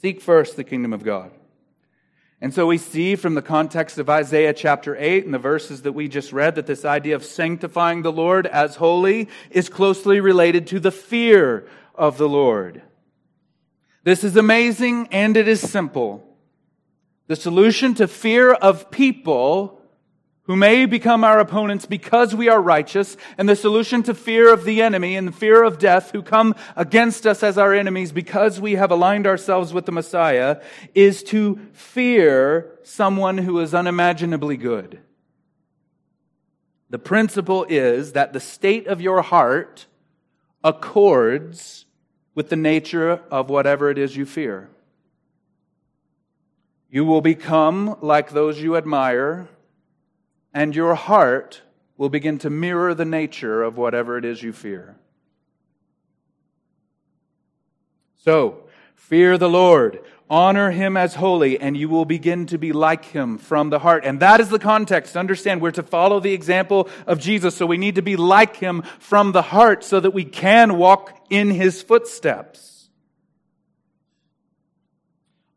Seek 0.00 0.20
first 0.20 0.56
the 0.56 0.64
kingdom 0.64 0.92
of 0.92 1.04
God. 1.04 1.30
And 2.40 2.52
so 2.52 2.66
we 2.66 2.76
see 2.76 3.14
from 3.14 3.34
the 3.34 3.42
context 3.42 3.98
of 3.98 4.10
Isaiah 4.10 4.52
chapter 4.52 4.96
8 4.98 5.24
and 5.24 5.32
the 5.32 5.38
verses 5.38 5.82
that 5.82 5.92
we 5.92 6.08
just 6.08 6.32
read 6.32 6.56
that 6.56 6.66
this 6.66 6.84
idea 6.84 7.14
of 7.14 7.24
sanctifying 7.24 8.02
the 8.02 8.10
Lord 8.10 8.48
as 8.48 8.76
holy 8.76 9.28
is 9.50 9.68
closely 9.68 10.18
related 10.18 10.66
to 10.68 10.80
the 10.80 10.90
fear 10.90 11.68
of 11.94 12.18
the 12.18 12.28
Lord. 12.28 12.82
This 14.02 14.24
is 14.24 14.36
amazing 14.36 15.06
and 15.12 15.36
it 15.36 15.46
is 15.46 15.60
simple. 15.60 16.31
The 17.32 17.36
solution 17.36 17.94
to 17.94 18.08
fear 18.08 18.52
of 18.52 18.90
people 18.90 19.80
who 20.42 20.54
may 20.54 20.84
become 20.84 21.24
our 21.24 21.38
opponents 21.38 21.86
because 21.86 22.34
we 22.34 22.50
are 22.50 22.60
righteous, 22.60 23.16
and 23.38 23.48
the 23.48 23.56
solution 23.56 24.02
to 24.02 24.12
fear 24.12 24.52
of 24.52 24.64
the 24.64 24.82
enemy 24.82 25.16
and 25.16 25.26
the 25.26 25.32
fear 25.32 25.62
of 25.62 25.78
death 25.78 26.10
who 26.10 26.20
come 26.20 26.54
against 26.76 27.26
us 27.26 27.42
as 27.42 27.56
our 27.56 27.72
enemies 27.72 28.12
because 28.12 28.60
we 28.60 28.72
have 28.74 28.90
aligned 28.90 29.26
ourselves 29.26 29.72
with 29.72 29.86
the 29.86 29.92
Messiah, 29.92 30.60
is 30.94 31.22
to 31.22 31.58
fear 31.72 32.78
someone 32.82 33.38
who 33.38 33.58
is 33.60 33.72
unimaginably 33.72 34.58
good. 34.58 35.00
The 36.90 36.98
principle 36.98 37.64
is 37.66 38.12
that 38.12 38.34
the 38.34 38.40
state 38.40 38.86
of 38.88 39.00
your 39.00 39.22
heart 39.22 39.86
accords 40.62 41.86
with 42.34 42.50
the 42.50 42.56
nature 42.56 43.22
of 43.30 43.48
whatever 43.48 43.88
it 43.88 43.96
is 43.96 44.18
you 44.18 44.26
fear. 44.26 44.68
You 46.92 47.06
will 47.06 47.22
become 47.22 47.96
like 48.02 48.32
those 48.32 48.60
you 48.60 48.76
admire, 48.76 49.48
and 50.52 50.76
your 50.76 50.94
heart 50.94 51.62
will 51.96 52.10
begin 52.10 52.36
to 52.40 52.50
mirror 52.50 52.92
the 52.92 53.06
nature 53.06 53.62
of 53.62 53.78
whatever 53.78 54.18
it 54.18 54.26
is 54.26 54.42
you 54.42 54.52
fear. 54.52 54.96
So, 58.18 58.64
fear 58.94 59.38
the 59.38 59.48
Lord, 59.48 60.00
honor 60.28 60.70
him 60.70 60.98
as 60.98 61.14
holy, 61.14 61.58
and 61.58 61.78
you 61.78 61.88
will 61.88 62.04
begin 62.04 62.44
to 62.48 62.58
be 62.58 62.74
like 62.74 63.06
him 63.06 63.38
from 63.38 63.70
the 63.70 63.78
heart. 63.78 64.04
And 64.04 64.20
that 64.20 64.40
is 64.40 64.50
the 64.50 64.58
context. 64.58 65.16
Understand, 65.16 65.62
we're 65.62 65.70
to 65.70 65.82
follow 65.82 66.20
the 66.20 66.34
example 66.34 66.90
of 67.06 67.18
Jesus, 67.18 67.56
so 67.56 67.64
we 67.64 67.78
need 67.78 67.94
to 67.94 68.02
be 68.02 68.16
like 68.16 68.56
him 68.56 68.82
from 68.98 69.32
the 69.32 69.40
heart 69.40 69.82
so 69.82 69.98
that 69.98 70.10
we 70.10 70.26
can 70.26 70.76
walk 70.76 71.26
in 71.30 71.48
his 71.48 71.80
footsteps 71.80 72.71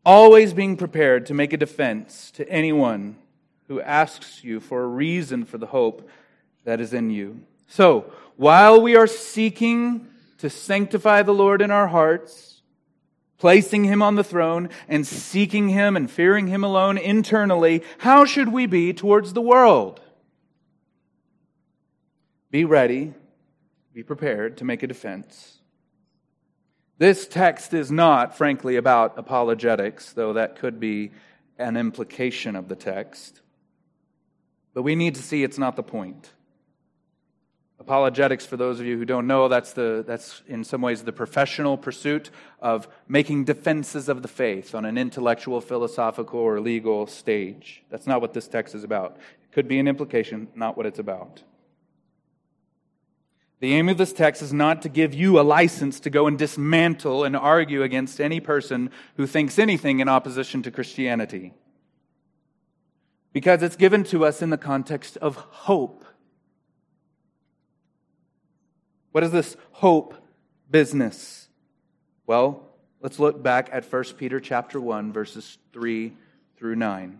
always 0.05 0.53
being 0.53 0.77
prepared 0.77 1.25
to 1.25 1.33
make 1.33 1.53
a 1.53 1.57
defense 1.57 2.31
to 2.31 2.47
anyone 2.49 3.17
who 3.67 3.81
asks 3.81 4.43
you 4.43 4.59
for 4.59 4.83
a 4.83 4.87
reason 4.87 5.43
for 5.43 5.57
the 5.57 5.65
hope 5.67 6.07
that 6.63 6.79
is 6.79 6.93
in 6.93 7.09
you. 7.09 7.41
So, 7.67 8.11
while 8.35 8.81
we 8.81 8.95
are 8.95 9.07
seeking 9.07 10.07
to 10.37 10.49
sanctify 10.49 11.23
the 11.23 11.33
Lord 11.33 11.61
in 11.61 11.71
our 11.71 11.87
hearts, 11.87 12.61
placing 13.37 13.85
Him 13.85 14.01
on 14.01 14.15
the 14.15 14.23
throne, 14.23 14.69
and 14.87 15.07
seeking 15.07 15.69
Him 15.69 15.95
and 15.95 16.09
fearing 16.09 16.47
Him 16.47 16.63
alone 16.63 16.97
internally, 16.97 17.83
how 17.99 18.25
should 18.25 18.49
we 18.49 18.65
be 18.65 18.93
towards 18.93 19.33
the 19.33 19.41
world? 19.41 20.01
Be 22.51 22.65
ready, 22.65 23.13
be 23.93 24.03
prepared 24.03 24.57
to 24.57 24.65
make 24.65 24.83
a 24.83 24.87
defense. 24.87 25.54
This 26.97 27.27
text 27.27 27.73
is 27.73 27.91
not, 27.91 28.37
frankly, 28.37 28.77
about 28.77 29.17
apologetics, 29.17 30.13
though 30.13 30.33
that 30.33 30.55
could 30.55 30.79
be 30.79 31.11
an 31.57 31.75
implication 31.75 32.55
of 32.55 32.69
the 32.69 32.75
text. 32.75 33.41
But 34.73 34.83
we 34.83 34.95
need 34.95 35.15
to 35.15 35.23
see 35.23 35.43
it's 35.43 35.57
not 35.57 35.75
the 35.75 35.83
point. 35.83 36.31
Apologetics, 37.79 38.45
for 38.45 38.55
those 38.55 38.79
of 38.79 38.85
you 38.85 38.97
who 38.97 39.03
don't 39.03 39.27
know, 39.27 39.49
that's, 39.49 39.73
the, 39.73 40.05
that's 40.07 40.41
in 40.47 40.63
some 40.63 40.81
ways 40.81 41.03
the 41.03 41.11
professional 41.11 41.77
pursuit 41.77 42.31
of 42.61 42.87
making 43.07 43.43
defenses 43.43 44.07
of 44.07 44.21
the 44.21 44.27
faith 44.29 44.73
on 44.73 44.85
an 44.85 44.97
intellectual, 44.97 45.59
philosophical, 45.59 46.39
or 46.39 46.61
legal 46.61 47.07
stage. 47.07 47.83
That's 47.89 48.07
not 48.07 48.21
what 48.21 48.33
this 48.33 48.47
text 48.47 48.73
is 48.73 48.85
about. 48.85 49.17
It 49.43 49.53
could 49.53 49.67
be 49.67 49.79
an 49.79 49.87
implication, 49.87 50.47
not 50.55 50.77
what 50.77 50.85
it's 50.85 50.99
about. 50.99 51.43
The 53.65 53.73
aim 53.73 53.89
of 53.89 53.97
this 53.97 54.13
text 54.13 54.43
is 54.43 54.53
not 54.53 54.83
to 54.83 54.89
give 54.89 55.15
you 55.15 55.39
a 55.39 55.41
license 55.41 55.99
to 56.01 56.11
go 56.11 56.27
and 56.27 56.37
dismantle 56.37 57.23
and 57.23 57.35
argue 57.35 57.81
against 57.81 58.21
any 58.21 58.39
person 58.39 58.91
who 59.17 59.25
thinks 59.25 59.57
anything 59.57 60.01
in 60.01 60.07
opposition 60.07 60.61
to 60.61 60.69
Christianity. 60.69 61.51
Because 63.33 63.63
it's 63.63 63.75
given 63.75 64.03
to 64.03 64.23
us 64.23 64.43
in 64.43 64.51
the 64.51 64.57
context 64.59 65.17
of 65.17 65.37
hope. 65.37 66.05
What 69.11 69.23
is 69.23 69.31
this 69.31 69.57
hope 69.71 70.13
business? 70.69 71.47
Well, 72.27 72.69
let's 73.01 73.17
look 73.17 73.41
back 73.41 73.69
at 73.71 73.91
1 73.91 74.03
Peter 74.15 74.39
chapter 74.39 74.79
1 74.79 75.11
verses 75.11 75.57
3 75.73 76.13
through 76.55 76.75
9. 76.75 77.19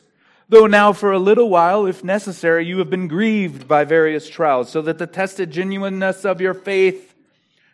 Though 0.51 0.67
now 0.67 0.91
for 0.91 1.13
a 1.13 1.17
little 1.17 1.49
while, 1.49 1.85
if 1.85 2.03
necessary, 2.03 2.65
you 2.65 2.79
have 2.79 2.89
been 2.89 3.07
grieved 3.07 3.69
by 3.69 3.85
various 3.85 4.27
trials, 4.27 4.69
so 4.69 4.81
that 4.81 4.97
the 4.97 5.07
tested 5.07 5.49
genuineness 5.49 6.25
of 6.25 6.41
your 6.41 6.53
faith, 6.53 7.15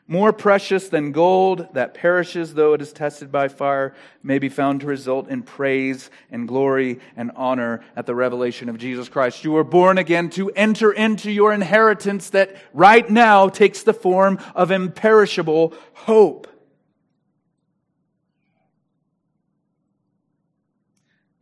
more 0.08 0.32
precious 0.32 0.88
than 0.88 1.12
gold 1.12 1.70
that 1.74 1.96
perishes 1.96 2.54
though 2.54 2.76
it 2.76 2.82
is 2.84 2.94
tested 2.94 3.32
by 3.32 3.48
fire, 3.48 3.96
may 4.22 4.38
be 4.38 4.48
found 4.48 4.82
to 4.82 4.86
result 4.86 5.28
in 5.28 5.42
praise 5.42 6.12
and 6.30 6.48
glory 6.48 7.00
and 7.16 7.32
honor 7.36 7.84
at 7.96 8.06
the 8.06 8.14
revelation 8.14 8.70
of 8.70 8.78
Jesus 8.78 9.10
Christ. 9.10 9.44
You 9.44 9.54
were 9.54 9.64
born 9.64 9.98
again 9.98 10.30
to 10.32 10.52
enter 10.52 10.92
into 10.92 11.32
your 11.32 11.54
inheritance 11.54 12.30
that 12.30 12.58
right 12.76 13.10
now 13.10 13.50
takes 13.50 13.82
the 13.82 13.92
form 13.92 14.38
of 14.54 14.70
imperishable 14.70 15.74
hope. 15.94 16.48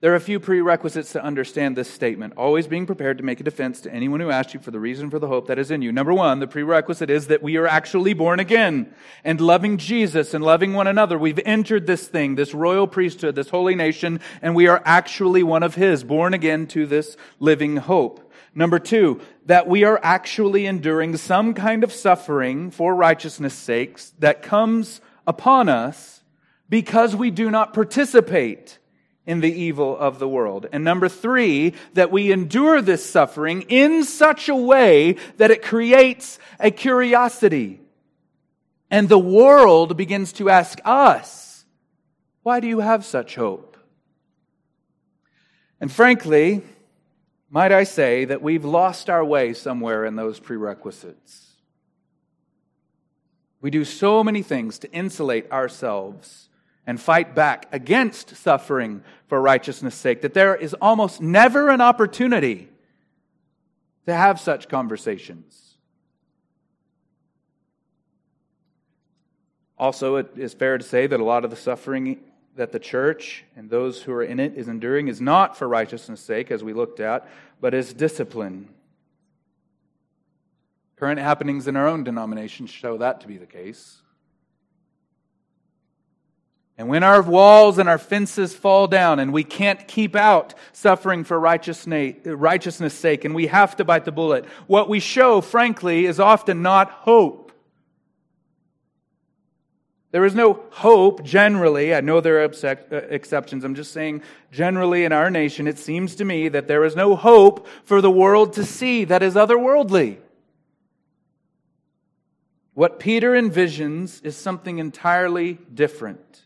There 0.05 0.13
are 0.13 0.17
a 0.17 0.21
few 0.21 0.39
prerequisites 0.39 1.13
to 1.13 1.23
understand 1.23 1.75
this 1.75 1.91
statement. 1.91 2.33
Always 2.37 2.67
being 2.67 2.85
prepared 2.85 3.17
to 3.17 3.23
make 3.23 3.39
a 3.39 3.43
defense 3.43 3.81
to 3.81 3.91
anyone 3.91 4.19
who 4.19 4.29
asks 4.29 4.53
you 4.53 4.59
for 4.59 4.69
the 4.69 4.79
reason 4.79 5.09
for 5.09 5.17
the 5.17 5.27
hope 5.27 5.47
that 5.47 5.57
is 5.57 5.71
in 5.71 5.81
you. 5.81 5.91
Number 5.91 6.13
one, 6.13 6.37
the 6.37 6.45
prerequisite 6.45 7.09
is 7.09 7.25
that 7.25 7.41
we 7.41 7.57
are 7.57 7.65
actually 7.65 8.13
born 8.13 8.39
again 8.39 8.93
and 9.23 9.41
loving 9.41 9.79
Jesus 9.79 10.35
and 10.35 10.43
loving 10.43 10.73
one 10.73 10.85
another. 10.85 11.17
We've 11.17 11.39
entered 11.43 11.87
this 11.87 12.07
thing, 12.07 12.35
this 12.35 12.53
royal 12.53 12.85
priesthood, 12.85 13.33
this 13.33 13.49
holy 13.49 13.73
nation, 13.73 14.19
and 14.43 14.53
we 14.53 14.67
are 14.67 14.79
actually 14.85 15.41
one 15.41 15.63
of 15.63 15.73
His, 15.73 16.03
born 16.03 16.35
again 16.35 16.67
to 16.67 16.85
this 16.85 17.17
living 17.39 17.77
hope. 17.77 18.31
Number 18.53 18.77
two, 18.77 19.21
that 19.47 19.67
we 19.67 19.85
are 19.85 19.99
actually 20.03 20.67
enduring 20.67 21.17
some 21.17 21.55
kind 21.55 21.83
of 21.83 21.91
suffering 21.91 22.69
for 22.69 22.93
righteousness' 22.93 23.55
sakes 23.55 24.13
that 24.19 24.43
comes 24.43 25.01
upon 25.25 25.67
us 25.67 26.21
because 26.69 27.15
we 27.15 27.31
do 27.31 27.49
not 27.49 27.73
participate 27.73 28.77
in 29.25 29.39
the 29.39 29.51
evil 29.51 29.97
of 29.97 30.19
the 30.19 30.27
world. 30.27 30.67
And 30.71 30.83
number 30.83 31.09
three, 31.09 31.73
that 31.93 32.11
we 32.11 32.31
endure 32.31 32.81
this 32.81 33.07
suffering 33.07 33.63
in 33.63 34.03
such 34.03 34.49
a 34.49 34.55
way 34.55 35.13
that 35.37 35.51
it 35.51 35.63
creates 35.63 36.37
a 36.59 36.71
curiosity. 36.71 37.81
And 38.91 39.09
the 39.09 39.19
world 39.19 39.97
begins 39.97 40.33
to 40.33 40.49
ask 40.49 40.79
us, 40.85 41.65
why 42.43 42.59
do 42.59 42.67
you 42.67 42.79
have 42.79 43.03
such 43.03 43.35
hope? 43.35 43.77
And 45.81 45.91
frankly, 45.91 46.61
might 47.49 47.71
I 47.71 47.83
say 47.83 48.25
that 48.25 48.41
we've 48.41 48.65
lost 48.65 49.09
our 49.09 49.25
way 49.25 49.53
somewhere 49.53 50.05
in 50.05 50.15
those 50.15 50.39
prerequisites. 50.39 51.53
We 53.61 53.71
do 53.71 53.83
so 53.83 54.23
many 54.23 54.43
things 54.43 54.77
to 54.79 54.91
insulate 54.91 55.51
ourselves 55.51 56.49
and 56.87 56.99
fight 56.99 57.33
back 57.33 57.67
against 57.71 58.35
suffering 58.35 59.03
for 59.27 59.41
righteousness' 59.41 59.95
sake, 59.95 60.21
that 60.21 60.33
there 60.33 60.55
is 60.55 60.73
almost 60.75 61.21
never 61.21 61.69
an 61.69 61.81
opportunity 61.81 62.69
to 64.05 64.13
have 64.13 64.39
such 64.39 64.69
conversations. 64.69 65.77
Also, 69.77 70.15
it 70.15 70.31
is 70.37 70.53
fair 70.53 70.77
to 70.77 70.83
say 70.83 71.07
that 71.07 71.19
a 71.19 71.23
lot 71.23 71.43
of 71.43 71.49
the 71.49 71.57
suffering 71.57 72.19
that 72.55 72.71
the 72.71 72.79
church 72.79 73.43
and 73.57 73.69
those 73.69 74.03
who 74.03 74.13
are 74.13 74.23
in 74.23 74.39
it 74.39 74.53
is 74.55 74.69
enduring 74.69 75.09
is 75.09 75.19
not 75.19 75.57
for 75.57 75.67
righteousness' 75.67 76.21
sake, 76.21 76.51
as 76.51 76.63
we 76.63 76.71
looked 76.71 76.99
at, 76.99 77.27
but 77.59 77.73
as 77.73 77.93
discipline. 77.93 78.69
Current 80.95 81.19
happenings 81.19 81.67
in 81.67 81.75
our 81.75 81.87
own 81.87 82.05
denomination 82.05 82.67
show 82.67 82.97
that 82.97 83.19
to 83.21 83.27
be 83.27 83.37
the 83.37 83.45
case. 83.45 84.01
And 86.77 86.89
when 86.89 87.03
our 87.03 87.21
walls 87.21 87.77
and 87.77 87.87
our 87.87 87.97
fences 87.97 88.53
fall 88.53 88.87
down 88.87 89.19
and 89.19 89.31
we 89.31 89.45
can't 89.45 89.87
keep 89.87 90.15
out 90.15 90.53
suffering 90.73 91.23
for 91.23 91.39
righteousness' 91.39 92.93
sake 92.93 93.23
and 93.23 93.33
we 93.33 93.47
have 93.47 93.77
to 93.77 93.85
bite 93.85 94.03
the 94.03 94.11
bullet, 94.11 94.45
what 94.67 94.89
we 94.89 94.99
show, 94.99 95.39
frankly, 95.39 96.05
is 96.05 96.19
often 96.19 96.61
not 96.61 96.91
hope. 96.91 97.53
There 100.11 100.25
is 100.25 100.35
no 100.35 100.63
hope 100.71 101.23
generally. 101.23 101.93
I 101.93 102.01
know 102.01 102.21
there 102.21 102.43
are 102.43 102.51
uh, 102.63 102.95
exceptions. 103.09 103.63
I'm 103.63 103.75
just 103.75 103.91
saying, 103.91 104.21
generally 104.51 105.03
in 105.03 105.11
our 105.11 105.29
nation, 105.29 105.67
it 105.67 105.77
seems 105.77 106.15
to 106.15 106.25
me 106.25 106.47
that 106.49 106.67
there 106.67 106.85
is 106.85 106.95
no 106.95 107.15
hope 107.15 107.67
for 107.83 108.01
the 108.01 108.11
world 108.11 108.53
to 108.53 108.63
see 108.63 109.05
that 109.05 109.23
is 109.23 109.35
otherworldly. 109.35 110.17
What 112.73 112.99
Peter 112.99 113.31
envisions 113.31 114.23
is 114.25 114.37
something 114.37 114.77
entirely 114.77 115.57
different. 115.73 116.44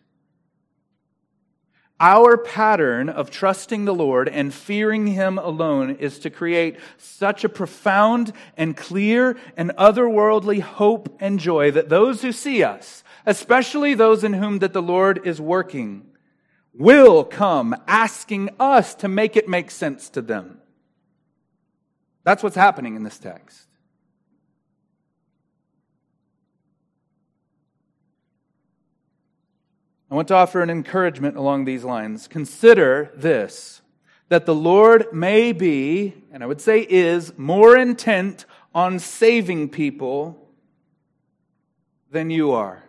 Our 2.00 2.38
pattern 2.38 3.10
of 3.10 3.30
trusting 3.30 3.84
the 3.84 3.94
Lord 3.94 4.30
and 4.30 4.54
fearing 4.54 5.08
Him 5.08 5.38
alone 5.38 5.92
is 5.96 6.20
to 6.20 6.30
create 6.30 6.78
such 6.98 7.44
a 7.44 7.50
profound 7.50 8.32
and 8.56 8.78
clear 8.78 9.38
and 9.58 9.72
otherworldly 9.72 10.62
hope 10.62 11.18
and 11.20 11.40
joy 11.40 11.72
that 11.72 11.90
those 11.90 12.22
who 12.22 12.32
see 12.32 12.64
us, 12.64 13.04
especially 13.26 13.94
those 13.94 14.24
in 14.24 14.34
whom 14.34 14.60
that 14.60 14.72
the 14.72 14.82
Lord 14.82 15.26
is 15.28 15.42
working, 15.42 16.06
will 16.74 17.26
come 17.26 17.76
asking 17.86 18.50
us 18.60 18.96
to 18.96 19.10
make 19.10 19.36
it 19.36 19.50
make 19.50 19.70
sense 19.70 20.10
to 20.12 20.22
them. 20.22 20.62
That's 22.24 22.44
what's 22.44 22.56
happening 22.56 22.96
in 22.96 23.04
this 23.04 23.20
text. 23.20 23.69
I 30.12 30.16
want 30.16 30.28
to 30.30 30.36
offer 30.36 30.62
an 30.62 30.70
encouragement 30.70 31.38
along 31.38 31.66
these 31.66 31.84
lines. 31.84 32.28
Consider 32.28 33.12
this 33.16 33.82
that 34.30 34.46
the 34.46 34.56
Lord 34.56 35.12
may 35.12 35.52
be, 35.52 36.14
and 36.32 36.44
I 36.44 36.46
would 36.46 36.62
say 36.62 36.86
is, 36.88 37.36
more 37.38 37.76
intent 37.76 38.46
on 38.76 39.00
saving 39.00 39.70
people 39.70 40.48
than 42.12 42.30
you 42.30 42.52
are. 42.52 42.84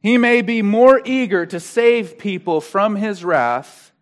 He 0.00 0.16
may 0.16 0.42
be 0.42 0.62
more 0.62 1.02
eager 1.04 1.44
to 1.46 1.58
save 1.58 2.18
people 2.18 2.60
from 2.60 2.94
his 2.94 3.24
wrath 3.24 3.92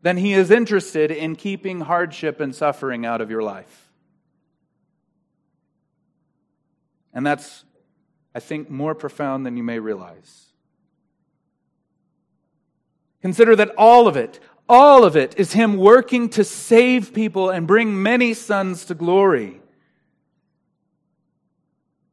than 0.00 0.16
he 0.16 0.32
is 0.32 0.50
interested 0.50 1.10
in 1.10 1.36
keeping 1.36 1.82
hardship 1.82 2.40
and 2.40 2.54
suffering 2.54 3.04
out 3.04 3.20
of 3.20 3.30
your 3.30 3.42
life. 3.42 3.90
And 7.12 7.26
that's 7.26 7.64
I 8.34 8.40
think, 8.40 8.68
more 8.68 8.94
profound 8.94 9.46
than 9.46 9.56
you 9.56 9.62
may 9.62 9.78
realize. 9.78 10.46
Consider 13.22 13.56
that 13.56 13.72
all 13.78 14.06
of 14.08 14.16
it, 14.16 14.40
all 14.68 15.04
of 15.04 15.16
it 15.16 15.34
is 15.38 15.52
Him 15.52 15.76
working 15.76 16.28
to 16.30 16.44
save 16.44 17.14
people 17.14 17.48
and 17.50 17.66
bring 17.66 18.02
many 18.02 18.34
sons 18.34 18.84
to 18.86 18.94
glory. 18.94 19.61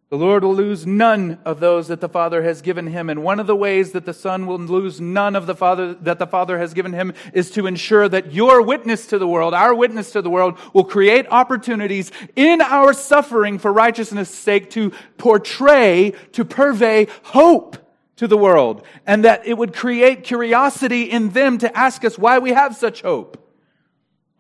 The 0.10 0.18
Lord 0.18 0.44
will 0.44 0.56
lose 0.56 0.88
none 0.88 1.38
of 1.46 1.60
those 1.60 1.88
that 1.90 2.02
the 2.02 2.10
Father 2.10 2.42
has 2.42 2.64
given 2.64 2.88
him. 2.88 3.12
And 3.12 3.22
one 3.22 3.40
of 3.40 3.46
the 3.46 3.56
ways 3.56 3.92
that 3.92 4.06
the 4.06 4.14
Son 4.14 4.48
will 4.48 4.58
lose 4.58 5.00
none 5.00 5.36
of 5.36 5.46
the 5.46 5.54
Father 5.54 5.94
that 5.94 6.18
the 6.18 6.26
Father 6.26 6.58
has 6.58 6.74
given 6.74 6.94
him 6.94 7.14
is 7.32 7.52
to 7.52 7.68
ensure 7.68 8.10
that 8.10 8.34
your 8.34 8.64
witness 8.64 9.06
to 9.08 9.20
the 9.20 9.28
world, 9.28 9.54
our 9.54 9.76
witness 9.76 10.12
to 10.14 10.24
the 10.24 10.30
world, 10.30 10.58
will 10.74 10.84
create 10.84 11.28
opportunities 11.30 12.12
in 12.36 12.60
our 12.60 12.92
suffering 12.92 13.60
for 13.60 13.72
righteousness' 13.72 14.32
sake 14.32 14.72
to 14.72 14.92
portray, 15.20 16.14
to 16.32 16.44
purvey 16.44 17.06
hope 17.22 17.78
to 18.16 18.28
the 18.28 18.38
world. 18.38 18.84
And 19.06 19.26
that 19.26 19.46
it 19.46 19.60
would 19.60 19.76
create 19.76 20.24
curiosity 20.24 21.04
in 21.04 21.30
them 21.30 21.60
to 21.60 21.78
ask 21.78 22.04
us 22.04 22.18
why 22.18 22.40
we 22.40 22.50
have 22.50 22.76
such 22.76 23.04
hope. 23.04 23.48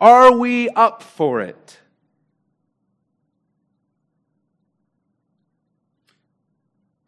Are 0.02 0.32
we 0.32 0.70
up 0.70 1.04
for 1.04 1.42
it? 1.42 1.79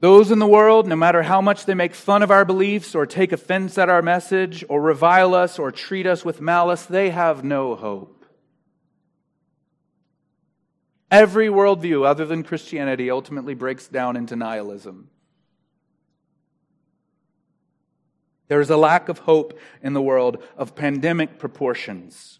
Those 0.01 0.31
in 0.31 0.39
the 0.39 0.47
world, 0.47 0.87
no 0.87 0.95
matter 0.95 1.21
how 1.21 1.41
much 1.41 1.65
they 1.65 1.75
make 1.75 1.93
fun 1.93 2.23
of 2.23 2.31
our 2.31 2.43
beliefs 2.43 2.95
or 2.95 3.05
take 3.05 3.31
offense 3.31 3.77
at 3.77 3.87
our 3.87 4.01
message 4.01 4.65
or 4.67 4.81
revile 4.81 5.35
us 5.35 5.59
or 5.59 5.71
treat 5.71 6.07
us 6.07 6.25
with 6.25 6.41
malice, 6.41 6.85
they 6.85 7.11
have 7.11 7.43
no 7.43 7.75
hope. 7.75 8.25
Every 11.11 11.49
worldview 11.49 12.03
other 12.03 12.25
than 12.25 12.41
Christianity 12.41 13.11
ultimately 13.11 13.53
breaks 13.53 13.87
down 13.87 14.17
into 14.17 14.35
nihilism. 14.35 15.09
There 18.47 18.59
is 18.59 18.71
a 18.71 18.77
lack 18.77 19.07
of 19.07 19.19
hope 19.19 19.59
in 19.83 19.93
the 19.93 20.01
world 20.01 20.43
of 20.57 20.73
pandemic 20.73 21.37
proportions. 21.37 22.39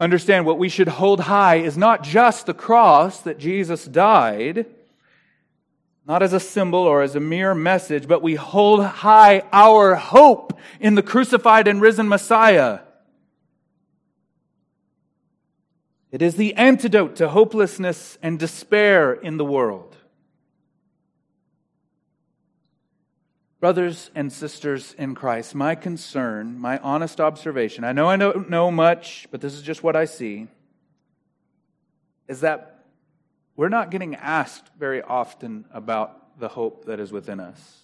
Understand 0.00 0.46
what 0.46 0.58
we 0.58 0.70
should 0.70 0.88
hold 0.88 1.20
high 1.20 1.56
is 1.56 1.76
not 1.76 2.02
just 2.02 2.46
the 2.46 2.54
cross 2.54 3.20
that 3.20 3.38
Jesus 3.38 3.84
died, 3.84 4.66
not 6.06 6.22
as 6.22 6.32
a 6.32 6.40
symbol 6.40 6.80
or 6.80 7.02
as 7.02 7.16
a 7.16 7.20
mere 7.20 7.54
message, 7.54 8.06
but 8.06 8.22
we 8.22 8.36
hold 8.36 8.84
high 8.84 9.42
our 9.52 9.96
hope 9.96 10.56
in 10.78 10.94
the 10.94 11.02
crucified 11.02 11.66
and 11.66 11.80
risen 11.80 12.08
Messiah. 12.08 12.80
It 16.12 16.22
is 16.22 16.36
the 16.36 16.54
antidote 16.54 17.16
to 17.16 17.28
hopelessness 17.28 18.18
and 18.22 18.38
despair 18.38 19.12
in 19.12 19.36
the 19.36 19.44
world. 19.44 19.96
Brothers 23.58 24.10
and 24.14 24.32
sisters 24.32 24.94
in 24.96 25.16
Christ, 25.16 25.56
my 25.56 25.74
concern, 25.74 26.60
my 26.60 26.78
honest 26.78 27.20
observation, 27.20 27.82
I 27.82 27.92
know 27.92 28.08
I 28.08 28.16
don't 28.16 28.48
know 28.48 28.70
much, 28.70 29.26
but 29.32 29.40
this 29.40 29.54
is 29.54 29.62
just 29.62 29.82
what 29.82 29.96
I 29.96 30.04
see, 30.04 30.46
is 32.28 32.42
that 32.42 32.75
we're 33.56 33.70
not 33.70 33.90
getting 33.90 34.14
asked 34.14 34.70
very 34.78 35.02
often 35.02 35.64
about 35.72 36.38
the 36.38 36.48
hope 36.48 36.84
that 36.84 37.00
is 37.00 37.10
within 37.10 37.40
us. 37.40 37.80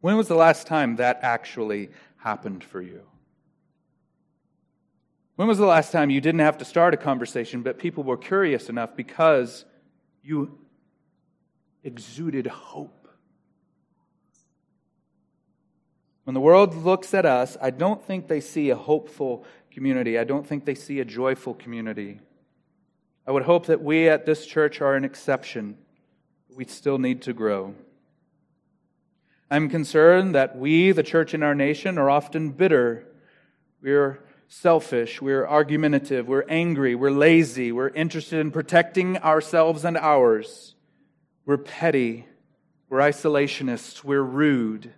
When 0.00 0.16
was 0.16 0.28
the 0.28 0.36
last 0.36 0.68
time 0.68 0.96
that 0.96 1.18
actually 1.22 1.90
happened 2.18 2.62
for 2.62 2.80
you? 2.80 3.02
When 5.34 5.48
was 5.48 5.58
the 5.58 5.66
last 5.66 5.92
time 5.92 6.10
you 6.10 6.20
didn't 6.20 6.40
have 6.40 6.58
to 6.58 6.64
start 6.64 6.94
a 6.94 6.96
conversation, 6.96 7.62
but 7.62 7.78
people 7.78 8.04
were 8.04 8.16
curious 8.16 8.68
enough 8.68 8.94
because 8.94 9.64
you 10.22 10.58
exuded 11.82 12.46
hope? 12.46 13.08
When 16.24 16.34
the 16.34 16.40
world 16.40 16.74
looks 16.76 17.14
at 17.14 17.24
us, 17.24 17.56
I 17.60 17.70
don't 17.70 18.02
think 18.02 18.28
they 18.28 18.40
see 18.40 18.70
a 18.70 18.76
hopeful 18.76 19.44
community. 19.70 20.18
I 20.18 20.24
don't 20.24 20.46
think 20.46 20.64
they 20.64 20.74
see 20.74 21.00
a 21.00 21.04
joyful 21.04 21.54
community. 21.54 22.20
I 23.28 23.30
would 23.30 23.42
hope 23.42 23.66
that 23.66 23.82
we 23.82 24.08
at 24.08 24.24
this 24.24 24.46
church 24.46 24.80
are 24.80 24.94
an 24.94 25.04
exception. 25.04 25.76
We 26.48 26.64
still 26.64 26.96
need 26.96 27.20
to 27.22 27.34
grow. 27.34 27.74
I'm 29.50 29.68
concerned 29.68 30.34
that 30.34 30.56
we, 30.56 30.92
the 30.92 31.02
church 31.02 31.34
in 31.34 31.42
our 31.42 31.54
nation, 31.54 31.98
are 31.98 32.08
often 32.08 32.52
bitter. 32.52 33.06
We're 33.82 34.24
selfish, 34.48 35.20
we're 35.20 35.46
argumentative, 35.46 36.26
we're 36.26 36.46
angry, 36.48 36.94
we're 36.94 37.10
lazy, 37.10 37.70
we're 37.70 37.90
interested 37.90 38.38
in 38.38 38.50
protecting 38.50 39.18
ourselves 39.18 39.84
and 39.84 39.98
ours, 39.98 40.74
we're 41.44 41.58
petty, 41.58 42.24
we're 42.88 43.00
isolationists, 43.00 44.02
we're 44.02 44.22
rude. 44.22 44.94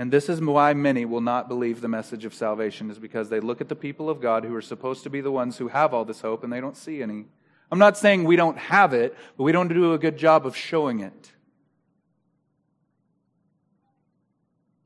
And 0.00 0.10
this 0.10 0.30
is 0.30 0.40
why 0.40 0.72
many 0.72 1.04
will 1.04 1.20
not 1.20 1.46
believe 1.46 1.82
the 1.82 1.86
message 1.86 2.24
of 2.24 2.32
salvation, 2.32 2.90
is 2.90 2.98
because 2.98 3.28
they 3.28 3.38
look 3.38 3.60
at 3.60 3.68
the 3.68 3.76
people 3.76 4.08
of 4.08 4.18
God 4.18 4.46
who 4.46 4.54
are 4.54 4.62
supposed 4.62 5.02
to 5.02 5.10
be 5.10 5.20
the 5.20 5.30
ones 5.30 5.58
who 5.58 5.68
have 5.68 5.92
all 5.92 6.06
this 6.06 6.22
hope 6.22 6.42
and 6.42 6.50
they 6.50 6.58
don't 6.58 6.74
see 6.74 7.02
any. 7.02 7.26
I'm 7.70 7.78
not 7.78 7.98
saying 7.98 8.24
we 8.24 8.36
don't 8.36 8.56
have 8.56 8.94
it, 8.94 9.14
but 9.36 9.42
we 9.42 9.52
don't 9.52 9.68
do 9.68 9.92
a 9.92 9.98
good 9.98 10.16
job 10.16 10.46
of 10.46 10.56
showing 10.56 11.00
it. 11.00 11.32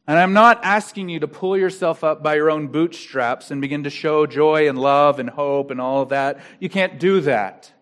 And 0.09 0.19
I'm 0.19 0.33
not 0.33 0.65
asking 0.65 1.11
you 1.11 1.21
to 1.21 1.29
pull 1.29 1.57
yourself 1.57 2.03
up 2.03 2.21
by 2.21 2.35
your 2.35 2.51
own 2.51 2.67
bootstraps 2.67 3.53
and 3.53 3.61
begin 3.61 3.85
to 3.85 3.91
show 3.91 4.27
joy 4.27 4.69
and 4.69 4.77
love 4.77 5.21
and 5.21 5.31
hope 5.31 5.71
and 5.71 5.81
all 5.81 6.03
of 6.03 6.09
that. 6.09 6.41
You 6.59 6.69
can't 6.69 6.99
do 6.99 7.21
that. 7.21 7.73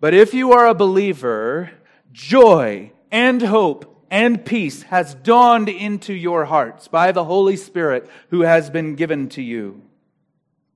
But 0.00 0.14
if 0.14 0.32
you 0.32 0.52
are 0.52 0.66
a 0.66 0.74
believer, 0.74 1.72
joy 2.10 2.92
and 3.10 3.42
hope 3.42 3.93
and 4.14 4.44
peace 4.44 4.84
has 4.84 5.12
dawned 5.12 5.68
into 5.68 6.14
your 6.14 6.44
hearts 6.44 6.86
by 6.86 7.10
the 7.10 7.24
Holy 7.24 7.56
Spirit 7.56 8.08
who 8.30 8.42
has 8.42 8.70
been 8.70 8.94
given 8.94 9.28
to 9.30 9.42
you. 9.42 9.82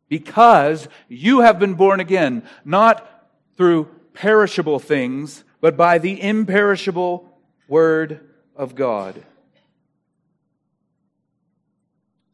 Because 0.08 0.88
you 1.08 1.42
have 1.42 1.60
been 1.60 1.74
born 1.74 2.00
again, 2.00 2.42
not 2.64 3.28
through 3.56 3.84
perishable 4.12 4.80
things, 4.80 5.44
but 5.60 5.76
by 5.76 5.98
the 5.98 6.20
imperishable 6.20 7.32
Word 7.68 8.28
of 8.56 8.74
God. 8.74 9.22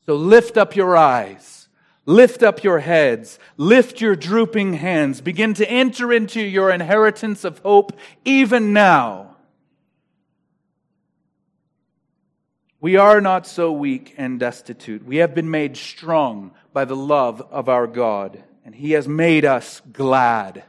So 0.06 0.14
lift 0.14 0.56
up 0.56 0.74
your 0.74 0.96
eyes. 0.96 1.68
Lift 2.06 2.42
up 2.42 2.64
your 2.64 2.78
heads. 2.78 3.38
Lift 3.58 4.00
your 4.00 4.16
drooping 4.16 4.72
hands. 4.72 5.20
Begin 5.20 5.52
to 5.52 5.70
enter 5.70 6.14
into 6.14 6.40
your 6.40 6.70
inheritance 6.70 7.44
of 7.44 7.58
hope 7.58 7.92
even 8.24 8.72
now. 8.72 9.33
We 12.84 12.96
are 12.96 13.22
not 13.22 13.46
so 13.46 13.72
weak 13.72 14.12
and 14.18 14.38
destitute. 14.38 15.06
We 15.06 15.16
have 15.16 15.34
been 15.34 15.50
made 15.50 15.78
strong 15.78 16.50
by 16.74 16.84
the 16.84 16.94
love 16.94 17.40
of 17.50 17.66
our 17.66 17.86
God, 17.86 18.44
and 18.62 18.74
He 18.74 18.90
has 18.90 19.08
made 19.08 19.46
us 19.46 19.80
glad. 19.90 20.64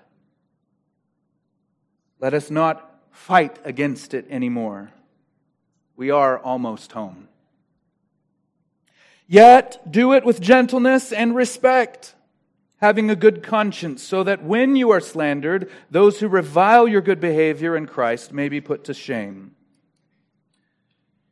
Let 2.22 2.34
us 2.34 2.50
not 2.50 2.90
fight 3.12 3.60
against 3.66 4.14
it 4.14 4.28
anymore. 4.30 4.94
We 5.98 6.10
are 6.10 6.40
almost 6.40 6.94
home. 6.94 7.28
Yet 9.28 9.92
do 9.92 10.14
it 10.14 10.24
with 10.24 10.40
gentleness 10.40 11.12
and 11.12 11.36
respect, 11.36 12.16
having 12.78 13.10
a 13.10 13.18
good 13.18 13.44
conscience, 13.44 14.02
so 14.02 14.24
that 14.24 14.42
when 14.42 14.78
you 14.78 14.90
are 14.92 15.02
slandered, 15.02 15.70
those 15.92 16.22
who 16.22 16.30
revile 16.30 16.88
your 16.88 17.02
good 17.02 17.20
behavior 17.20 17.76
in 17.76 17.88
Christ 17.88 18.32
may 18.32 18.48
be 18.48 18.62
put 18.62 18.86
to 18.86 18.94
shame. 18.94 19.55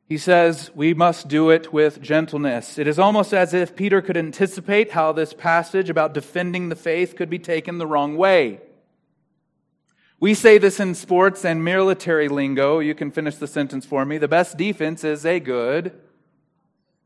He 0.08 0.18
says 0.18 0.70
we 0.76 0.94
must 0.94 1.28
do 1.28 1.50
it 1.50 1.74
with 1.74 2.02
gentleness. 2.02 2.78
It 2.78 2.88
is 2.88 3.00
almost 3.00 3.34
as 3.34 3.54
if 3.54 3.76
Peter 3.76 4.02
could 4.02 4.18
anticipate 4.18 4.92
how 4.92 5.12
this 5.12 5.34
passage 5.34 5.90
about 5.90 6.14
defending 6.14 6.70
the 6.70 6.76
faith 6.76 7.16
could 7.16 7.30
be 7.30 7.40
taken 7.40 7.78
the 7.78 7.88
wrong 7.88 8.18
way. 8.18 8.62
We 10.20 10.34
say 10.34 10.58
this 10.58 10.80
in 10.80 10.96
sports 10.96 11.44
and 11.44 11.64
military 11.64 12.30
lingo. 12.30 12.80
You 12.80 12.96
can 12.96 13.12
finish 13.12 13.36
the 13.36 13.48
sentence 13.48 13.86
for 13.86 14.06
me. 14.06 14.18
The 14.18 14.28
best 14.28 14.58
defense 14.58 15.04
is 15.04 15.26
a 15.26 15.40
good 15.40 16.00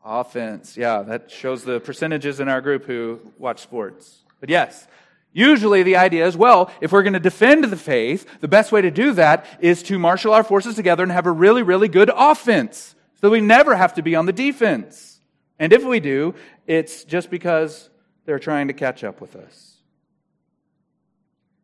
Offense. 0.08 0.78
Yeah, 0.78 1.02
that 1.02 1.30
shows 1.30 1.66
the 1.66 1.82
percentages 1.82 2.40
in 2.40 2.48
our 2.48 2.62
group 2.62 2.86
who 2.86 3.20
watch 3.38 3.60
sports. 3.60 4.24
But 4.40 4.48
yes, 4.48 4.88
usually 5.34 5.84
the 5.84 5.98
idea 5.98 6.26
is 6.28 6.36
well, 6.38 6.72
if 6.82 6.92
we're 6.92 7.04
going 7.04 7.14
to 7.14 7.20
defend 7.20 7.64
the 7.66 7.78
faith, 7.78 8.26
the 8.42 8.48
best 8.48 8.72
way 8.72 8.82
to 8.82 8.92
do 8.92 9.14
that 9.14 9.46
is 9.60 9.84
to 9.84 10.00
marshal 10.00 10.34
our 10.34 10.44
forces 10.44 10.76
together 10.76 11.04
and 11.04 11.12
have 11.12 11.26
a 11.26 11.32
really, 11.32 11.64
really 11.64 11.88
good 11.88 12.12
offense 12.16 12.96
so 13.22 13.30
we 13.30 13.42
never 13.42 13.76
have 13.76 13.96
to 13.96 14.02
be 14.02 14.16
on 14.16 14.26
the 14.26 14.34
defense. 14.34 15.20
And 15.60 15.74
if 15.74 15.84
we 15.84 16.00
do, 16.00 16.36
it's 16.68 17.04
just 17.04 17.30
because 17.30 17.90
they're 18.26 18.40
trying 18.40 18.68
to 18.68 18.74
catch 18.74 19.04
up 19.04 19.22
with 19.22 19.36
us. 19.36 19.78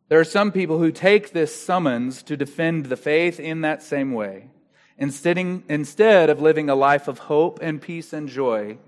There 0.08 0.18
are 0.18 0.24
some 0.24 0.52
people 0.52 0.78
who 0.78 0.90
take 0.90 1.30
this 1.30 1.54
summons 1.54 2.22
to 2.24 2.36
defend 2.36 2.86
the 2.86 2.96
faith 2.96 3.38
in 3.38 3.60
that 3.60 3.82
same 3.82 4.12
way 4.12 4.50
instead, 4.98 6.30
of 6.30 6.40
living 6.40 6.70
a 6.70 6.74
life 6.74 7.08
of 7.08 7.18
hope 7.20 7.58
and 7.62 7.80
peace 7.80 8.12
and 8.12 8.28
joy 8.28 8.78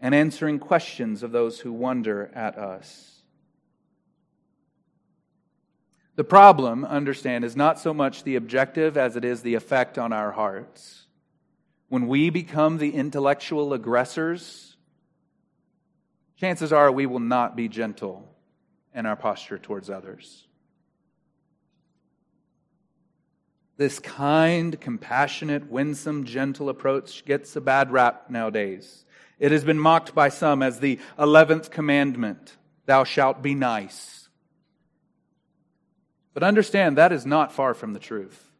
and 0.00 0.14
answering 0.14 0.58
questions 0.58 1.22
of 1.22 1.32
those 1.32 1.60
who 1.60 1.72
wonder 1.72 2.30
at 2.34 2.56
us. 2.56 3.13
The 6.16 6.24
problem, 6.24 6.84
understand, 6.84 7.44
is 7.44 7.56
not 7.56 7.78
so 7.80 7.92
much 7.92 8.22
the 8.22 8.36
objective 8.36 8.96
as 8.96 9.16
it 9.16 9.24
is 9.24 9.42
the 9.42 9.54
effect 9.54 9.98
on 9.98 10.12
our 10.12 10.30
hearts. 10.32 11.06
When 11.88 12.06
we 12.06 12.30
become 12.30 12.78
the 12.78 12.94
intellectual 12.94 13.72
aggressors, 13.72 14.76
chances 16.36 16.72
are 16.72 16.92
we 16.92 17.06
will 17.06 17.20
not 17.20 17.56
be 17.56 17.68
gentle 17.68 18.28
in 18.94 19.06
our 19.06 19.16
posture 19.16 19.58
towards 19.58 19.90
others. 19.90 20.46
This 23.76 23.98
kind, 23.98 24.80
compassionate, 24.80 25.68
winsome, 25.68 26.24
gentle 26.24 26.68
approach 26.68 27.24
gets 27.24 27.56
a 27.56 27.60
bad 27.60 27.90
rap 27.90 28.30
nowadays. 28.30 29.04
It 29.40 29.50
has 29.50 29.64
been 29.64 29.80
mocked 29.80 30.14
by 30.14 30.28
some 30.28 30.62
as 30.62 30.78
the 30.78 31.00
11th 31.18 31.70
commandment 31.70 32.56
Thou 32.86 33.04
shalt 33.04 33.42
be 33.42 33.54
nice. 33.54 34.23
But 36.34 36.42
understand 36.42 36.98
that 36.98 37.12
is 37.12 37.24
not 37.24 37.52
far 37.52 37.74
from 37.74 37.92
the 37.92 38.00
truth. 38.00 38.50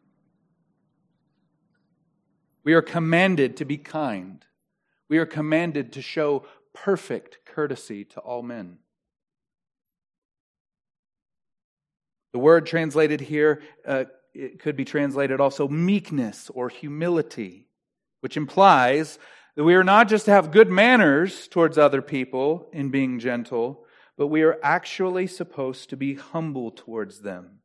We 2.63 2.73
are 2.73 2.81
commanded 2.81 3.57
to 3.57 3.65
be 3.65 3.77
kind. 3.77 4.43
We 5.09 5.19
are 5.19 5.25
commanded 5.25 5.93
to 5.93 6.01
show 6.01 6.45
perfect 6.73 7.39
courtesy 7.45 8.05
to 8.05 8.19
all 8.21 8.41
men. 8.41 8.79
The 12.31 12.39
word 12.39 12.65
translated 12.65 13.21
here 13.21 13.61
uh, 13.85 14.05
could 14.59 14.75
be 14.75 14.83
translated 14.83 15.39
also 15.39 15.67
meekness 15.67 16.49
or 16.53 16.69
humility, 16.69 17.67
which 18.21 18.35
implies 18.35 19.19
That 19.55 19.63
we 19.63 19.75
are 19.75 19.83
not 19.83 20.09
just 20.09 20.25
to 20.25 20.31
have 20.31 20.51
good 20.51 20.69
manners 20.69 21.47
towards 21.47 21.77
other 21.77 22.01
people 22.01 22.67
in 22.73 22.89
being 22.89 23.19
gentle, 23.19 23.85
but 24.17 24.27
we 24.27 24.43
are 24.43 24.59
actually 24.63 25.27
supposed 25.27 25.89
to 25.89 25.97
be 25.97 26.15
humble 26.15 26.71
towards 26.71 27.21
them. 27.21 27.59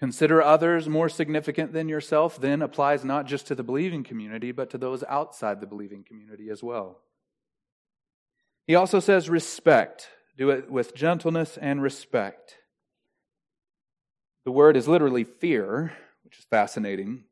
Consider 0.00 0.42
others 0.42 0.88
more 0.88 1.10
significant 1.10 1.74
than 1.74 1.88
yourself 1.88 2.40
then 2.40 2.62
applies 2.62 3.04
not 3.04 3.26
just 3.26 3.46
to 3.46 3.54
the 3.54 3.62
believing 3.62 4.02
community, 4.02 4.50
but 4.50 4.70
to 4.70 4.78
those 4.78 5.04
outside 5.04 5.60
the 5.60 5.66
believing 5.66 6.02
community 6.02 6.48
as 6.48 6.62
well. 6.62 7.02
He 8.66 8.74
also 8.74 8.98
says, 8.98 9.28
respect. 9.28 10.08
Do 10.38 10.48
it 10.48 10.70
with 10.70 10.94
gentleness 10.94 11.58
and 11.60 11.82
respect. 11.82 12.56
The 14.46 14.52
word 14.52 14.74
is 14.74 14.88
literally 14.88 15.24
fear, 15.24 15.92
which 16.24 16.38
is 16.38 16.46
fascinating. 16.46 17.24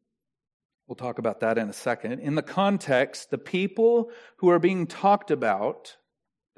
We'll 0.87 0.97
talk 0.97 1.19
about 1.19 1.41
that 1.41 1.57
in 1.57 1.71
a 1.71 1.73
second. 1.73 2.21
In 2.21 2.35
the 2.35 2.43
context, 2.43 3.31
the 3.31 3.39
people 3.39 4.11
who 4.39 4.51
are 4.51 4.59
being 4.59 4.87
talked 4.87 5.31
about 5.31 5.97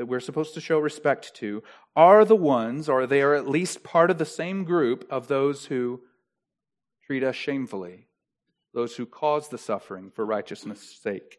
that 0.01 0.07
we're 0.07 0.18
supposed 0.18 0.55
to 0.55 0.62
show 0.62 0.78
respect 0.78 1.34
to 1.34 1.62
are 1.94 2.24
the 2.24 2.34
ones, 2.34 2.88
or 2.88 3.07
they 3.07 3.20
are 3.20 3.34
at 3.34 3.46
least 3.46 3.84
part 3.84 4.11
of 4.11 4.16
the 4.16 4.24
same 4.24 4.64
group 4.64 5.07
of 5.11 5.28
those 5.28 5.66
who 5.66 6.01
treat 7.05 7.22
us 7.22 7.36
shamefully, 7.36 8.07
those 8.72 8.96
who 8.96 9.05
cause 9.05 9.51
the 9.51 9.59
suffering 9.59 10.11
for 10.11 10.24
righteousness' 10.24 10.98
sake. 11.03 11.36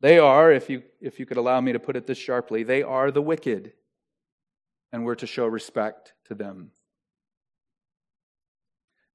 They 0.00 0.20
are, 0.20 0.52
if 0.52 0.70
you, 0.70 0.84
if 1.00 1.18
you 1.18 1.26
could 1.26 1.36
allow 1.36 1.60
me 1.60 1.72
to 1.72 1.80
put 1.80 1.96
it 1.96 2.06
this 2.06 2.16
sharply, 2.16 2.62
they 2.62 2.84
are 2.84 3.10
the 3.10 3.20
wicked, 3.20 3.72
and 4.92 5.04
we're 5.04 5.16
to 5.16 5.26
show 5.26 5.46
respect 5.46 6.12
to 6.26 6.36
them. 6.36 6.70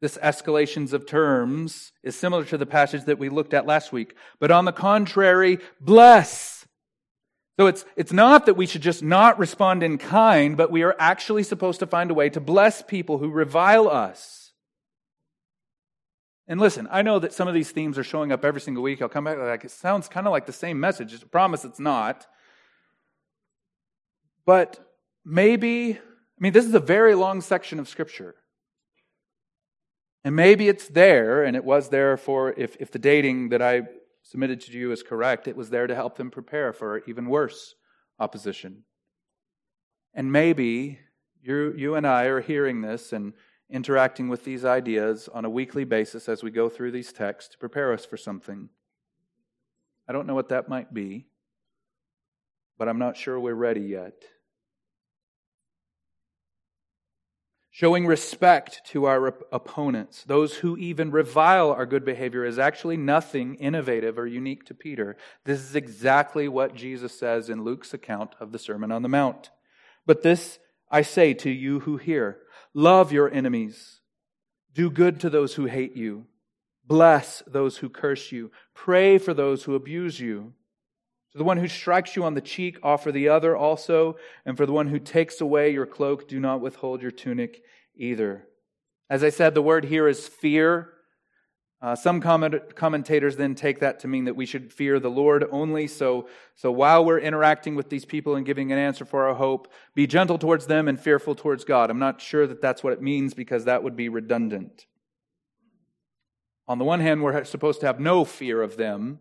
This 0.02 0.18
escalations 0.18 0.92
of 0.92 1.06
terms 1.06 1.94
is 2.04 2.18
similar 2.18 2.44
to 2.44 2.58
the 2.58 2.66
passage 2.66 3.06
that 3.06 3.20
we 3.20 3.30
looked 3.30 3.54
at 3.54 3.66
last 3.66 3.94
week. 3.94 4.16
But 4.38 4.52
on 4.52 4.66
the 4.66 4.74
contrary, 4.74 5.60
bless 5.80 6.61
so 7.62 7.68
it's, 7.68 7.86
it's 7.96 8.12
not 8.12 8.48
that 8.48 8.56
we 8.56 8.66
should 8.66 8.82
just 8.82 9.04
not 9.04 9.38
respond 9.38 9.84
in 9.84 10.00
kind, 10.00 10.58
but 10.58 10.72
we 10.72 10.82
are 10.82 10.96
actually 10.98 11.44
supposed 11.44 11.80
to 11.82 11.86
find 11.86 12.10
a 12.10 12.14
way 12.16 12.28
to 12.28 12.40
bless 12.40 12.82
people 12.82 13.20
who 13.20 13.30
revile 13.30 13.88
us. 13.88 14.54
And 16.48 16.60
listen, 16.60 16.88
I 16.90 17.04
know 17.04 17.20
that 17.20 17.34
some 17.34 17.48
of 17.48 17.54
these 17.54 17.70
themes 17.70 18.00
are 18.00 18.04
showing 18.04 18.32
up 18.32 18.44
every 18.44 18.62
single 18.62 18.82
week. 18.82 19.00
I'll 19.00 19.10
come 19.10 19.26
back 19.26 19.38
like 19.38 19.64
it 19.64 19.70
sounds 19.70 20.08
kind 20.08 20.26
of 20.26 20.32
like 20.32 20.48
the 20.48 20.52
same 20.52 20.80
message. 20.80 21.14
I 21.14 21.18
promise 21.28 21.64
it's 21.64 21.80
not. 21.80 22.26
But 24.44 24.84
maybe, 25.24 26.00
I 26.00 26.40
mean, 26.40 26.54
this 26.54 26.66
is 26.66 26.74
a 26.74 26.80
very 26.80 27.14
long 27.14 27.42
section 27.42 27.78
of 27.78 27.88
Scripture. 27.88 28.34
And 30.24 30.36
maybe 30.36 30.68
it's 30.68 30.88
there, 30.88 31.44
and 31.44 31.56
it 31.56 31.64
was 31.64 31.90
there 31.90 32.18
for 32.18 32.56
if, 32.58 32.76
if 32.80 32.90
the 32.90 32.98
dating 32.98 33.50
that 33.50 33.62
I 33.62 33.84
submitted 34.24 34.62
to 34.62 34.72
you 34.72 34.92
as 34.92 35.04
correct, 35.04 35.48
it 35.48 35.56
was 35.56 35.70
there 35.70 35.88
to 35.88 35.96
help 35.96 36.18
them 36.18 36.32
prepare 36.32 36.74
for 36.74 37.00
even 37.08 37.26
worse 37.26 37.76
opposition. 38.20 38.84
And 40.14 40.32
maybe 40.32 41.00
you, 41.42 41.74
you 41.76 41.96
and 41.96 42.06
I 42.06 42.26
are 42.26 42.42
hearing 42.42 42.82
this 42.82 43.14
and 43.14 43.34
interacting 43.70 44.28
with 44.28 44.44
these 44.44 44.66
ideas 44.66 45.30
on 45.34 45.46
a 45.46 45.50
weekly 45.50 45.86
basis 45.86 46.28
as 46.28 46.44
we 46.44 46.52
go 46.52 46.70
through 46.70 46.92
these 46.92 47.14
texts 47.14 47.52
to 47.52 47.58
prepare 47.58 47.94
us 47.94 48.06
for 48.06 48.18
something. 48.18 48.70
I 50.08 50.14
don't 50.14 50.28
know 50.28 50.36
what 50.36 50.50
that 50.50 50.68
might 50.68 50.94
be, 50.94 51.28
but 52.78 52.90
I'm 52.90 53.00
not 53.00 53.16
sure 53.16 53.40
we're 53.40 53.54
ready 53.54 53.82
yet. 53.82 54.24
Showing 57.82 58.06
respect 58.06 58.86
to 58.90 59.06
our 59.06 59.34
opponents, 59.52 60.24
those 60.26 60.58
who 60.58 60.78
even 60.78 61.10
revile 61.10 61.72
our 61.72 61.88
good 61.88 62.06
behavior, 62.06 62.46
is 62.46 62.60
actually 62.60 62.96
nothing 62.96 63.56
innovative 63.56 64.20
or 64.20 64.28
unique 64.28 64.66
to 64.66 64.76
Peter. 64.76 65.18
This 65.46 65.62
is 65.62 65.76
exactly 65.76 66.48
what 66.48 66.76
Jesus 66.76 67.18
says 67.18 67.50
in 67.50 67.64
Luke's 67.64 67.92
account 67.92 68.36
of 68.40 68.52
the 68.52 68.60
Sermon 68.60 68.92
on 68.92 69.02
the 69.02 69.10
Mount. 69.10 69.50
But 70.06 70.22
this 70.22 70.60
I 70.92 71.02
say 71.02 71.34
to 71.34 71.50
you 71.50 71.80
who 71.80 71.98
hear 71.98 72.38
love 72.76 73.12
your 73.12 73.34
enemies, 73.34 74.02
do 74.76 74.92
good 74.92 75.20
to 75.22 75.32
those 75.32 75.56
who 75.56 75.66
hate 75.66 75.98
you, 75.98 76.28
bless 76.86 77.42
those 77.48 77.78
who 77.78 77.90
curse 77.90 78.32
you, 78.32 78.52
pray 78.76 79.18
for 79.18 79.34
those 79.34 79.64
who 79.64 79.74
abuse 79.74 80.20
you. 80.20 80.54
To 81.32 81.38
the 81.38 81.44
one 81.44 81.58
who 81.58 81.68
strikes 81.68 82.16
you 82.16 82.24
on 82.24 82.34
the 82.34 82.42
cheek, 82.42 82.78
offer 82.84 83.12
the 83.12 83.30
other 83.30 83.56
also. 83.56 84.18
And 84.46 84.58
for 84.58 84.66
the 84.66 84.74
one 84.74 84.88
who 84.88 85.00
takes 85.00 85.40
away 85.40 85.72
your 85.72 85.86
cloak, 85.86 86.28
do 86.28 86.40
not 86.40 86.62
withhold 86.62 87.02
your 87.02 87.12
tunic 87.12 87.64
either. 87.96 88.48
As 89.10 89.24
I 89.24 89.30
said, 89.30 89.54
the 89.54 89.62
word 89.62 89.86
here 89.86 90.08
is 90.08 90.28
fear. 90.28 90.94
Uh, 91.82 91.96
some 91.96 92.22
comment, 92.22 92.76
commentators 92.76 93.38
then 93.38 93.56
take 93.56 93.80
that 93.80 94.00
to 94.00 94.08
mean 94.08 94.26
that 94.26 94.36
we 94.36 94.46
should 94.46 94.72
fear 94.72 95.00
the 95.00 95.10
Lord 95.10 95.46
only. 95.52 95.88
So, 95.88 96.28
so 96.56 96.72
while 96.72 97.04
we're 97.04 97.20
interacting 97.20 97.76
with 97.76 97.90
these 97.90 98.06
people 98.06 98.36
and 98.36 98.46
giving 98.46 98.72
an 98.72 98.78
answer 98.78 99.04
for 99.04 99.28
our 99.28 99.34
hope, 99.34 99.72
be 99.96 100.06
gentle 100.06 100.38
towards 100.38 100.68
them 100.68 100.88
and 100.88 101.00
fearful 101.00 101.34
towards 101.34 101.64
God. 101.64 101.90
I'm 101.90 101.98
not 101.98 102.22
sure 102.22 102.46
that 102.46 102.62
that's 102.62 102.84
what 102.84 102.94
it 102.94 103.02
means 103.02 103.34
because 103.34 103.66
that 103.66 103.84
would 103.84 103.96
be 103.96 104.10
redundant. 104.10 104.86
On 106.68 106.78
the 106.78 106.86
one 106.86 107.00
hand, 107.00 107.24
we're 107.24 107.44
supposed 107.46 107.80
to 107.80 107.88
have 107.88 108.00
no 108.00 108.26
fear 108.26 108.62
of 108.62 108.78
them. 108.78 109.20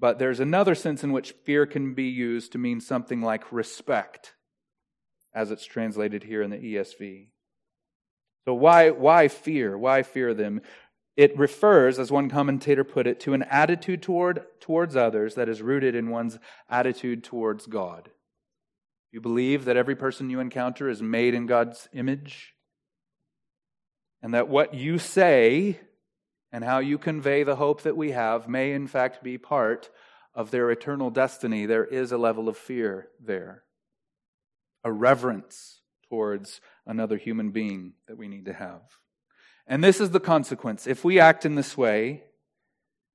But 0.00 0.18
there's 0.18 0.40
another 0.40 0.74
sense 0.74 1.02
in 1.02 1.12
which 1.12 1.32
fear 1.44 1.66
can 1.66 1.94
be 1.94 2.04
used 2.04 2.52
to 2.52 2.58
mean 2.58 2.80
something 2.80 3.20
like 3.20 3.52
respect, 3.52 4.34
as 5.34 5.50
it's 5.50 5.64
translated 5.64 6.24
here 6.24 6.42
in 6.42 6.50
the 6.50 6.56
ESV. 6.56 7.28
So, 8.44 8.54
why, 8.54 8.90
why 8.90 9.28
fear? 9.28 9.76
Why 9.76 10.02
fear 10.02 10.34
them? 10.34 10.62
It 11.16 11.36
refers, 11.36 11.98
as 11.98 12.12
one 12.12 12.30
commentator 12.30 12.84
put 12.84 13.08
it, 13.08 13.18
to 13.20 13.34
an 13.34 13.42
attitude 13.42 14.02
toward, 14.02 14.44
towards 14.60 14.94
others 14.94 15.34
that 15.34 15.48
is 15.48 15.60
rooted 15.60 15.96
in 15.96 16.10
one's 16.10 16.38
attitude 16.70 17.24
towards 17.24 17.66
God. 17.66 18.10
You 19.10 19.20
believe 19.20 19.64
that 19.64 19.76
every 19.76 19.96
person 19.96 20.30
you 20.30 20.38
encounter 20.38 20.88
is 20.88 21.02
made 21.02 21.34
in 21.34 21.46
God's 21.46 21.88
image, 21.92 22.54
and 24.22 24.32
that 24.32 24.48
what 24.48 24.74
you 24.74 24.98
say 24.98 25.80
and 26.52 26.64
how 26.64 26.78
you 26.78 26.98
convey 26.98 27.42
the 27.42 27.56
hope 27.56 27.82
that 27.82 27.96
we 27.96 28.12
have 28.12 28.48
may, 28.48 28.72
in 28.72 28.86
fact, 28.86 29.22
be 29.22 29.38
part 29.38 29.90
of 30.34 30.50
their 30.50 30.70
eternal 30.70 31.10
destiny, 31.10 31.66
there 31.66 31.84
is 31.84 32.12
a 32.12 32.18
level 32.18 32.48
of 32.48 32.56
fear 32.56 33.08
there, 33.20 33.64
a 34.84 34.92
reverence 34.92 35.80
towards 36.08 36.60
another 36.86 37.16
human 37.16 37.50
being 37.50 37.92
that 38.06 38.16
we 38.16 38.28
need 38.28 38.44
to 38.46 38.52
have. 38.52 38.82
And 39.66 39.84
this 39.84 40.00
is 40.00 40.10
the 40.10 40.20
consequence. 40.20 40.86
If 40.86 41.04
we 41.04 41.20
act 41.20 41.44
in 41.44 41.54
this 41.54 41.76
way, 41.76 42.24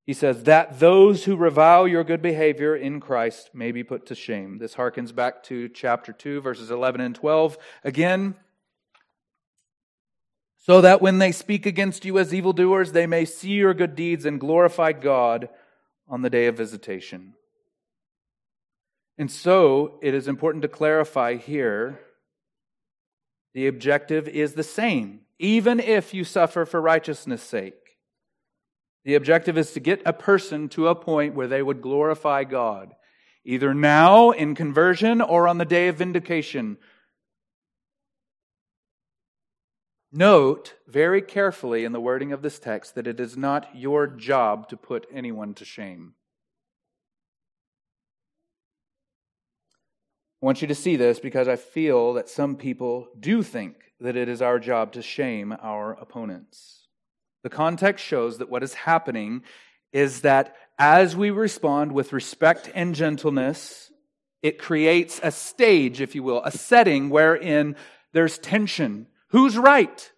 he 0.05 0.13
says, 0.13 0.43
that 0.43 0.79
those 0.79 1.23
who 1.23 1.37
revile 1.37 1.87
your 1.87 2.03
good 2.03 2.21
behavior 2.21 2.75
in 2.75 2.99
Christ 2.99 3.51
may 3.53 3.71
be 3.71 3.83
put 3.83 4.05
to 4.07 4.15
shame. 4.15 4.57
This 4.57 4.75
harkens 4.75 5.15
back 5.15 5.43
to 5.43 5.69
chapter 5.69 6.11
2, 6.11 6.41
verses 6.41 6.69
11 6.69 6.99
and 6.99 7.15
12. 7.15 7.57
Again, 7.85 8.35
so 10.63 10.79
that 10.79 11.01
when 11.01 11.17
they 11.19 11.33
speak 11.33 11.65
against 11.65 12.05
you 12.05 12.17
as 12.17 12.33
evildoers, 12.33 12.93
they 12.93 13.05
may 13.05 13.25
see 13.25 13.51
your 13.51 13.73
good 13.73 13.95
deeds 13.95 14.25
and 14.25 14.39
glorify 14.39 14.93
God 14.93 15.49
on 16.07 16.21
the 16.21 16.29
day 16.29 16.47
of 16.47 16.55
visitation. 16.55 17.33
And 19.17 19.29
so 19.29 19.99
it 20.01 20.13
is 20.13 20.29
important 20.29 20.61
to 20.61 20.69
clarify 20.69 21.35
here 21.35 21.99
the 23.53 23.67
objective 23.67 24.27
is 24.29 24.53
the 24.53 24.63
same, 24.63 25.19
even 25.37 25.81
if 25.81 26.13
you 26.13 26.23
suffer 26.23 26.65
for 26.65 26.81
righteousness' 26.81 27.43
sake. 27.43 27.97
The 29.03 29.15
objective 29.15 29.57
is 29.57 29.73
to 29.73 29.81
get 29.81 30.01
a 30.05 30.13
person 30.13 30.69
to 30.69 30.87
a 30.87 30.95
point 30.95 31.35
where 31.35 31.47
they 31.47 31.61
would 31.61 31.81
glorify 31.81 32.45
God, 32.45 32.93
either 33.43 33.73
now 33.73 34.31
in 34.31 34.55
conversion 34.55 35.19
or 35.19 35.49
on 35.49 35.57
the 35.57 35.65
day 35.65 35.89
of 35.89 35.97
vindication 35.97 36.77
Note 40.15 40.75
very 40.87 41.23
carefully 41.23 41.85
in 41.85 41.91
the 41.91 41.99
wording 41.99 42.31
of 42.31 42.43
this 42.43 42.59
text 42.59 42.93
that 42.93 43.07
it 43.07 43.19
is 43.19 43.35
not 43.35 43.75
your 43.75 44.05
job 44.05 44.69
to 44.69 44.77
put 44.77 45.07
anyone 45.11 45.55
to 45.55 45.65
shame. 45.65 46.13
I 50.39 50.45
want 50.45 50.61
you 50.61 50.67
to 50.67 50.75
see 50.75 50.97
this 50.97 51.19
because 51.19 51.47
I 51.47 51.55
feel 51.55 52.13
that 52.13 52.29
some 52.29 52.57
people 52.57 53.07
do 53.19 53.41
think 53.41 53.75
that 54.01 54.15
it 54.15 54.29
is 54.29 54.39
our 54.39 54.59
job 54.59 54.91
to 54.91 55.01
shame 55.01 55.55
our 55.63 55.93
opponents. 55.93 56.85
The 57.41 57.49
context 57.49 58.05
shows 58.05 58.37
that 58.37 58.51
what 58.51 58.61
is 58.61 58.75
happening 58.75 59.41
is 59.91 60.21
that 60.21 60.55
as 60.77 61.15
we 61.15 61.31
respond 61.31 61.91
with 61.91 62.13
respect 62.13 62.69
and 62.75 62.93
gentleness, 62.93 63.91
it 64.43 64.59
creates 64.59 65.19
a 65.23 65.31
stage, 65.31 66.01
if 66.01 66.13
you 66.13 66.21
will, 66.21 66.43
a 66.43 66.51
setting 66.51 67.09
wherein 67.09 67.75
there's 68.11 68.37
tension 68.37 69.07
Who's 69.33 69.57
right? 69.57 70.09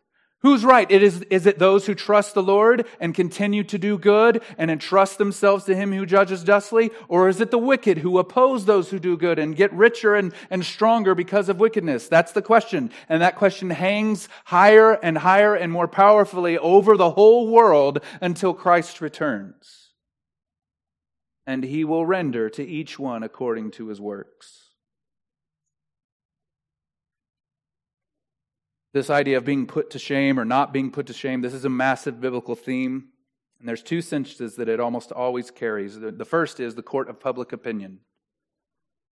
Who's 0.41 0.63
right? 0.63 0.85
It 0.91 1.01
is, 1.01 1.23
is 1.31 1.47
it 1.47 1.57
those 1.57 1.87
who 1.87 1.95
trust 1.95 2.35
the 2.35 2.43
Lord 2.43 2.85
and 2.99 3.15
continue 3.15 3.63
to 3.63 3.79
do 3.79 3.97
good 3.97 4.43
and 4.59 4.69
entrust 4.69 5.17
themselves 5.17 5.63
to 5.65 5.75
Him 5.75 5.91
who 5.91 6.05
judges 6.05 6.43
justly? 6.43 6.91
Or 7.07 7.27
is 7.27 7.41
it 7.41 7.49
the 7.49 7.57
wicked 7.57 7.97
who 7.99 8.19
oppose 8.19 8.65
those 8.65 8.91
who 8.91 8.99
do 8.99 9.17
good 9.17 9.39
and 9.39 9.55
get 9.55 9.73
richer 9.73 10.13
and, 10.13 10.33
and 10.51 10.63
stronger 10.63 11.15
because 11.15 11.49
of 11.49 11.59
wickedness? 11.59 12.07
That's 12.07 12.33
the 12.33 12.43
question. 12.43 12.91
And 13.09 13.23
that 13.23 13.37
question 13.37 13.71
hangs 13.71 14.29
higher 14.43 14.91
and 14.91 15.17
higher 15.17 15.55
and 15.55 15.71
more 15.71 15.87
powerfully 15.87 16.59
over 16.59 16.95
the 16.95 17.11
whole 17.11 17.49
world 17.49 18.01
until 18.21 18.53
Christ 18.53 19.01
returns. 19.01 19.93
and 21.47 21.63
he 21.63 21.83
will 21.83 22.05
render 22.05 22.49
to 22.49 22.65
each 22.65 22.97
one 22.99 23.23
according 23.23 23.71
to 23.71 23.87
his 23.87 24.01
works. 24.01 24.64
This 28.95 29.09
idea 29.09 29.37
of 29.37 29.43
being 29.43 29.67
put 29.67 29.89
to 29.89 29.99
shame 29.99 30.39
or 30.39 30.45
not 30.45 30.71
being 30.71 30.89
put 30.89 31.07
to 31.07 31.13
shame, 31.13 31.41
this 31.41 31.53
is 31.53 31.65
a 31.65 31.69
massive 31.69 32.21
biblical 32.21 32.55
theme. 32.55 33.09
And 33.59 33.67
there's 33.67 33.83
two 33.83 34.01
sentences 34.01 34.55
that 34.55 34.69
it 34.69 34.79
almost 34.79 35.11
always 35.11 35.51
carries. 35.51 35.99
The 35.99 36.23
first 36.23 36.61
is 36.61 36.75
the 36.75 36.81
court 36.81 37.09
of 37.09 37.19
public 37.19 37.51
opinion. 37.51 37.99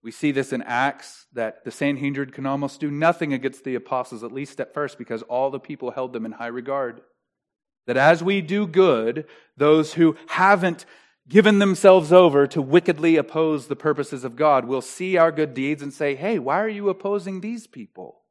We 0.02 0.10
see 0.10 0.32
this 0.32 0.54
in 0.54 0.62
Acts 0.62 1.28
that 1.34 1.66
the 1.66 1.72
Sanhedrin 1.72 2.30
can 2.30 2.46
almost 2.46 2.80
do 2.80 2.90
nothing 2.90 3.34
against 3.34 3.66
the 3.66 3.76
apostles, 3.76 4.24
at 4.24 4.32
least 4.32 4.62
at 4.62 4.74
first, 4.74 4.98
because 4.98 5.22
all 5.24 5.52
the 5.52 5.60
people 5.60 5.92
held 5.92 6.14
them 6.14 6.26
in 6.26 6.32
high 6.32 6.48
regard. 6.48 7.02
That 7.86 7.98
as 7.98 8.24
we 8.24 8.40
do 8.40 8.66
good, 8.66 9.26
those 9.58 9.96
who 9.96 10.16
haven't 10.28 10.86
given 11.28 11.60
themselves 11.60 12.14
over 12.14 12.48
to 12.48 12.62
wickedly 12.62 13.18
oppose 13.18 13.68
the 13.68 13.76
purposes 13.76 14.24
of 14.24 14.38
God 14.38 14.64
will 14.64 14.82
see 14.82 15.18
our 15.18 15.34
good 15.34 15.54
deeds 15.54 15.84
and 15.84 15.92
say, 15.94 16.16
hey, 16.16 16.40
why 16.40 16.62
are 16.62 16.70
you 16.70 16.88
opposing 16.88 17.42
these 17.42 17.68
people? 17.68 18.23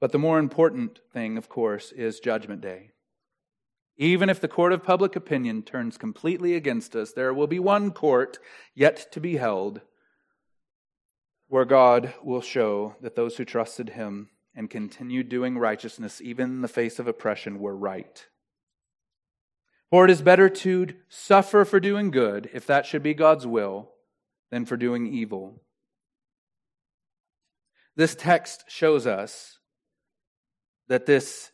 But 0.00 0.12
the 0.12 0.18
more 0.18 0.38
important 0.38 1.00
thing, 1.12 1.38
of 1.38 1.48
course, 1.48 1.92
is 1.92 2.20
Judgment 2.20 2.60
Day. 2.60 2.90
Even 3.96 4.28
if 4.28 4.40
the 4.40 4.48
court 4.48 4.72
of 4.72 4.84
public 4.84 5.16
opinion 5.16 5.62
turns 5.62 5.96
completely 5.96 6.54
against 6.54 6.94
us, 6.94 7.12
there 7.12 7.32
will 7.32 7.46
be 7.46 7.58
one 7.58 7.90
court 7.90 8.38
yet 8.74 9.10
to 9.12 9.20
be 9.20 9.36
held 9.36 9.80
where 11.48 11.64
God 11.64 12.12
will 12.22 12.42
show 12.42 12.96
that 13.00 13.16
those 13.16 13.36
who 13.36 13.44
trusted 13.44 13.90
him 13.90 14.28
and 14.54 14.68
continued 14.68 15.28
doing 15.28 15.56
righteousness, 15.56 16.20
even 16.20 16.50
in 16.50 16.62
the 16.62 16.68
face 16.68 16.98
of 16.98 17.06
oppression, 17.06 17.58
were 17.58 17.76
right. 17.76 18.26
For 19.90 20.04
it 20.04 20.10
is 20.10 20.22
better 20.22 20.48
to 20.48 20.88
suffer 21.08 21.64
for 21.64 21.78
doing 21.78 22.10
good, 22.10 22.50
if 22.52 22.66
that 22.66 22.84
should 22.84 23.02
be 23.02 23.14
God's 23.14 23.46
will, 23.46 23.92
than 24.50 24.64
for 24.64 24.76
doing 24.76 25.06
evil. 25.06 25.62
This 27.94 28.14
text 28.14 28.64
shows 28.68 29.06
us 29.06 29.58
that 30.88 31.06
this 31.06 31.50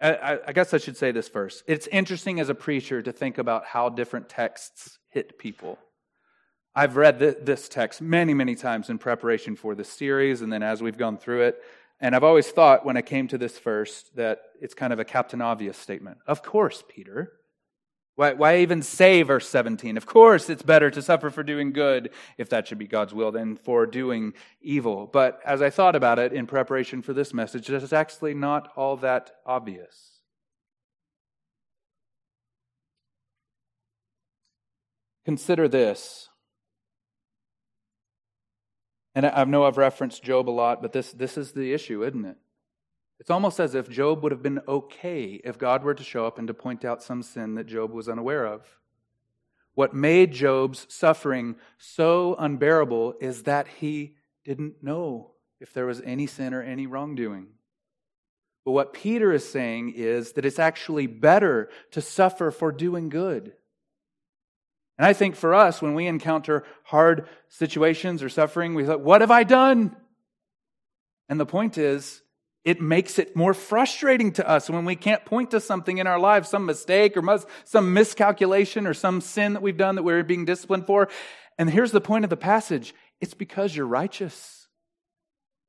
I, 0.00 0.40
I, 0.48 0.52
guess 0.52 0.74
I 0.74 0.78
should 0.78 0.96
say 0.96 1.12
this 1.12 1.28
first. 1.28 1.62
It's 1.68 1.86
interesting 1.86 2.40
as 2.40 2.48
a 2.48 2.56
preacher 2.56 3.00
to 3.02 3.12
think 3.12 3.38
about 3.38 3.64
how 3.64 3.88
different 3.88 4.28
texts 4.28 4.98
hit 5.10 5.38
people. 5.38 5.78
I've 6.74 6.96
read 6.96 7.20
this 7.20 7.68
text 7.68 8.00
many, 8.00 8.34
many 8.34 8.56
times 8.56 8.90
in 8.90 8.98
preparation 8.98 9.54
for 9.54 9.76
this 9.76 9.88
series, 9.88 10.42
and 10.42 10.52
then 10.52 10.62
as 10.62 10.82
we've 10.82 10.98
gone 10.98 11.18
through 11.18 11.42
it. 11.42 11.62
And 12.00 12.16
I've 12.16 12.24
always 12.24 12.48
thought 12.48 12.84
when 12.84 12.96
I 12.96 13.02
came 13.02 13.28
to 13.28 13.38
this 13.38 13.58
first 13.58 14.16
that 14.16 14.40
it's 14.60 14.74
kind 14.74 14.92
of 14.92 14.98
a 14.98 15.04
Captain 15.04 15.40
Obvious 15.40 15.78
statement. 15.78 16.18
Of 16.26 16.42
course, 16.42 16.82
Peter. 16.88 17.32
Why, 18.14 18.34
why 18.34 18.58
even 18.58 18.82
say 18.82 19.22
verse 19.22 19.48
17? 19.48 19.96
Of 19.96 20.04
course, 20.04 20.50
it's 20.50 20.62
better 20.62 20.90
to 20.90 21.00
suffer 21.00 21.30
for 21.30 21.42
doing 21.42 21.72
good, 21.72 22.10
if 22.36 22.50
that 22.50 22.68
should 22.68 22.78
be 22.78 22.86
God's 22.86 23.14
will, 23.14 23.32
than 23.32 23.56
for 23.56 23.86
doing 23.86 24.34
evil. 24.60 25.06
But 25.06 25.40
as 25.46 25.62
I 25.62 25.70
thought 25.70 25.96
about 25.96 26.18
it 26.18 26.32
in 26.32 26.46
preparation 26.46 27.00
for 27.00 27.14
this 27.14 27.32
message, 27.32 27.70
it's 27.70 27.92
actually 27.92 28.34
not 28.34 28.70
all 28.76 28.96
that 28.98 29.30
obvious. 29.46 30.20
Consider 35.24 35.68
this. 35.68 36.28
And 39.14 39.24
I 39.24 39.44
know 39.44 39.64
I've 39.64 39.78
referenced 39.78 40.22
Job 40.22 40.48
a 40.48 40.50
lot, 40.50 40.82
but 40.82 40.92
this, 40.92 41.12
this 41.12 41.38
is 41.38 41.52
the 41.52 41.72
issue, 41.72 42.04
isn't 42.04 42.24
it? 42.24 42.36
It's 43.20 43.30
almost 43.30 43.60
as 43.60 43.74
if 43.74 43.88
Job 43.88 44.22
would 44.22 44.32
have 44.32 44.42
been 44.42 44.60
okay 44.66 45.40
if 45.44 45.58
God 45.58 45.84
were 45.84 45.94
to 45.94 46.02
show 46.02 46.26
up 46.26 46.38
and 46.38 46.48
to 46.48 46.54
point 46.54 46.84
out 46.84 47.02
some 47.02 47.22
sin 47.22 47.54
that 47.54 47.66
Job 47.66 47.92
was 47.92 48.08
unaware 48.08 48.44
of. 48.44 48.66
What 49.74 49.94
made 49.94 50.32
Job's 50.32 50.86
suffering 50.88 51.56
so 51.78 52.34
unbearable 52.38 53.14
is 53.20 53.44
that 53.44 53.68
he 53.68 54.16
didn't 54.44 54.82
know 54.82 55.32
if 55.60 55.72
there 55.72 55.86
was 55.86 56.00
any 56.02 56.26
sin 56.26 56.52
or 56.52 56.62
any 56.62 56.86
wrongdoing. 56.86 57.46
But 58.64 58.72
what 58.72 58.92
Peter 58.92 59.32
is 59.32 59.48
saying 59.48 59.94
is 59.96 60.32
that 60.32 60.44
it's 60.44 60.58
actually 60.58 61.06
better 61.06 61.70
to 61.92 62.00
suffer 62.00 62.50
for 62.50 62.70
doing 62.70 63.08
good. 63.08 63.52
And 64.98 65.06
I 65.06 65.14
think 65.14 65.34
for 65.34 65.54
us, 65.54 65.80
when 65.80 65.94
we 65.94 66.06
encounter 66.06 66.64
hard 66.84 67.28
situations 67.48 68.22
or 68.22 68.28
suffering, 68.28 68.74
we 68.74 68.84
thought, 68.84 69.00
What 69.00 69.20
have 69.20 69.30
I 69.30 69.42
done? 69.42 69.96
And 71.28 71.40
the 71.40 71.46
point 71.46 71.78
is, 71.78 72.21
it 72.64 72.80
makes 72.80 73.18
it 73.18 73.34
more 73.34 73.54
frustrating 73.54 74.32
to 74.32 74.48
us 74.48 74.70
when 74.70 74.84
we 74.84 74.94
can't 74.94 75.24
point 75.24 75.50
to 75.50 75.60
something 75.60 75.98
in 75.98 76.06
our 76.06 76.18
lives, 76.18 76.48
some 76.48 76.64
mistake 76.64 77.16
or 77.16 77.38
some 77.64 77.92
miscalculation 77.92 78.86
or 78.86 78.94
some 78.94 79.20
sin 79.20 79.54
that 79.54 79.62
we've 79.62 79.76
done 79.76 79.96
that 79.96 80.04
we're 80.04 80.22
being 80.22 80.44
disciplined 80.44 80.86
for. 80.86 81.08
And 81.58 81.68
here's 81.68 81.92
the 81.92 82.00
point 82.00 82.24
of 82.24 82.30
the 82.30 82.36
passage 82.36 82.94
it's 83.20 83.34
because 83.34 83.74
you're 83.74 83.86
righteous. 83.86 84.66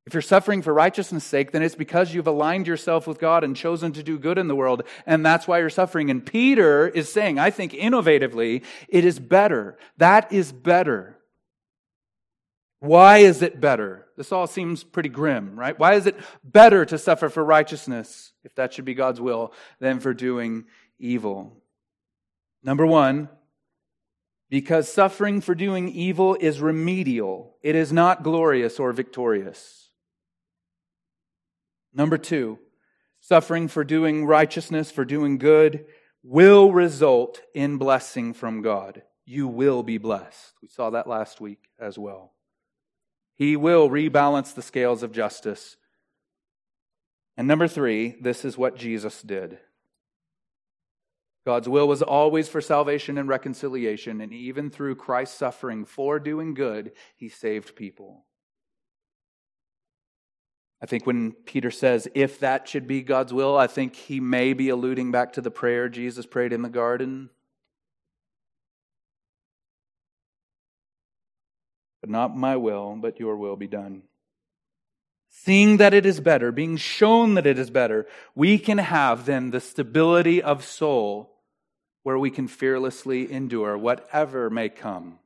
If 0.06 0.14
you're 0.14 0.22
suffering 0.22 0.62
for 0.62 0.74
righteousness' 0.74 1.24
sake, 1.24 1.52
then 1.52 1.64
it's 1.64 1.76
because 1.76 2.14
you've 2.14 2.28
aligned 2.28 2.68
yourself 2.68 3.08
with 3.08 3.20
God 3.20 3.46
and 3.46 3.56
chosen 3.56 3.94
to 3.94 4.04
do 4.04 4.20
good 4.20 4.38
in 4.38 4.50
the 4.50 4.56
world, 4.56 4.84
and 5.06 5.26
that's 5.26 5.48
why 5.48 5.60
you're 5.60 5.70
suffering. 5.70 6.10
And 6.10 6.26
Peter 6.26 6.90
is 6.90 7.10
saying, 7.10 7.40
I 7.40 7.52
think 7.52 7.72
innovatively, 7.72 8.66
it 8.90 9.06
is 9.06 9.18
better. 9.18 9.78
That 9.98 10.34
is 10.34 10.52
better 10.52 11.18
why 12.84 13.20
is 13.20 13.42
it 13.42 13.62
better? 13.62 14.06
This 14.18 14.34
all 14.34 14.46
seems 14.46 14.84
pretty 14.84 15.08
grim, 15.08 15.58
right? 15.58 15.80
Why 15.80 15.94
is 15.94 16.06
it 16.06 16.20
better 16.44 16.84
to 16.84 16.98
suffer 16.98 17.30
for 17.30 17.42
righteousness, 17.42 18.34
if 18.44 18.54
that 18.56 18.74
should 18.74 18.84
be 18.84 18.94
God's 18.94 19.22
will, 19.22 19.54
than 19.80 20.02
for 20.02 20.14
doing 20.14 20.66
evil? 21.00 21.64
Number 22.62 22.86
one, 22.86 23.30
because 24.50 24.92
suffering 24.92 25.40
for 25.40 25.56
doing 25.56 25.88
evil 25.88 26.36
is 26.38 26.60
remedial, 26.60 27.56
it 27.62 27.76
is 27.76 27.94
not 27.94 28.22
glorious 28.22 28.82
or 28.82 28.92
victorious. 28.92 29.90
Number 31.94 32.18
two, 32.18 32.60
suffering 33.22 33.70
for 33.70 33.86
doing 33.86 34.26
righteousness, 34.26 34.92
for 34.92 35.06
doing 35.06 35.38
good, 35.38 35.86
will 36.22 36.74
result 36.74 37.40
in 37.56 37.78
blessing 37.78 38.34
from 38.34 38.62
God. 38.62 39.04
You 39.26 39.48
will 39.48 39.84
be 39.84 39.98
blessed. 40.00 40.56
We 40.62 40.68
saw 40.68 40.90
that 40.90 41.08
last 41.08 41.40
week 41.40 41.70
as 41.80 41.98
well. 41.98 42.33
He 43.36 43.56
will 43.56 43.90
rebalance 43.90 44.54
the 44.54 44.62
scales 44.62 45.04
of 45.04 45.12
justice. 45.12 45.78
And 47.36 47.48
number 47.48 47.68
three, 47.68 48.16
this 48.22 48.46
is 48.46 48.58
what 48.58 48.78
Jesus 48.78 49.22
did. 49.22 49.58
God's 51.46 51.68
will 51.68 51.88
was 51.88 52.02
always 52.02 52.48
for 52.48 52.62
salvation 52.62 53.18
and 53.18 53.28
reconciliation, 53.28 54.22
and 54.22 54.32
even 54.32 54.70
through 54.70 54.96
Christ's 54.96 55.38
suffering 55.38 55.84
for 55.84 56.20
doing 56.20 56.54
good, 56.54 56.94
he 57.16 57.28
saved 57.28 57.76
people. 57.76 58.26
I 60.82 60.86
think 60.86 61.06
when 61.06 61.32
Peter 61.32 61.72
says, 61.72 62.08
if 62.14 62.40
that 62.40 62.68
should 62.68 62.88
be 62.88 63.02
God's 63.02 63.34
will, 63.34 63.58
I 63.58 63.68
think 63.68 63.96
he 63.96 64.20
may 64.20 64.54
be 64.54 64.70
alluding 64.70 65.12
back 65.12 65.34
to 65.34 65.42
the 65.42 65.52
prayer 65.52 65.90
Jesus 65.90 66.26
prayed 66.26 66.54
in 66.54 66.62
the 66.62 66.70
garden 66.70 67.30
But 72.04 72.10
not 72.10 72.36
my 72.36 72.58
will, 72.58 72.98
but 73.00 73.18
your 73.18 73.38
will 73.38 73.56
be 73.56 73.68
done. 73.68 74.02
Seeing 75.30 75.78
that 75.78 75.94
it 75.94 76.06
is 76.06 76.20
better, 76.20 76.52
being 76.52 76.76
shown 76.76 77.36
that 77.36 77.48
it 77.48 77.58
is 77.58 77.70
better, 77.70 78.08
we 78.36 78.60
can 78.60 78.78
have 78.78 79.26
then 79.26 79.52
the 79.52 79.62
stability 79.62 80.44
of 80.44 80.66
soul 80.66 81.34
where 82.02 82.20
we 82.20 82.30
can 82.30 82.50
fearlessly 82.50 83.32
endure 83.32 83.78
whatever 83.78 84.50
may 84.50 84.68
come. 84.68 85.20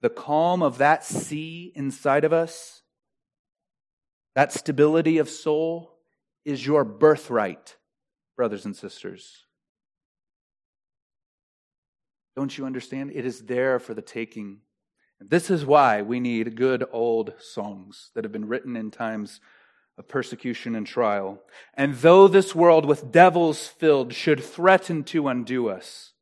The 0.00 0.10
calm 0.10 0.62
of 0.62 0.78
that 0.78 1.04
sea 1.04 1.72
inside 1.74 2.24
of 2.24 2.32
us, 2.32 2.82
that 4.36 4.52
stability 4.52 5.18
of 5.18 5.28
soul, 5.28 5.98
is 6.44 6.64
your 6.64 6.84
birthright, 6.84 7.74
brothers 8.36 8.64
and 8.64 8.76
sisters. 8.76 9.44
Don't 12.36 12.56
you 12.56 12.64
understand? 12.64 13.10
It 13.12 13.26
is 13.26 13.40
there 13.40 13.80
for 13.80 13.92
the 13.92 14.02
taking. 14.02 14.60
This 15.20 15.50
is 15.50 15.66
why 15.66 16.00
we 16.02 16.18
need 16.18 16.56
good 16.56 16.84
old 16.92 17.34
songs 17.38 18.10
that 18.14 18.24
have 18.24 18.32
been 18.32 18.48
written 18.48 18.74
in 18.74 18.90
times 18.90 19.40
of 19.98 20.08
persecution 20.08 20.74
and 20.74 20.86
trial. 20.86 21.42
And 21.74 21.94
though 21.96 22.26
this 22.26 22.54
world 22.54 22.86
with 22.86 23.12
devils 23.12 23.68
filled 23.68 24.14
should 24.14 24.42
threaten 24.42 25.04
to 25.04 25.28
undo 25.28 25.68
us, 25.68 26.12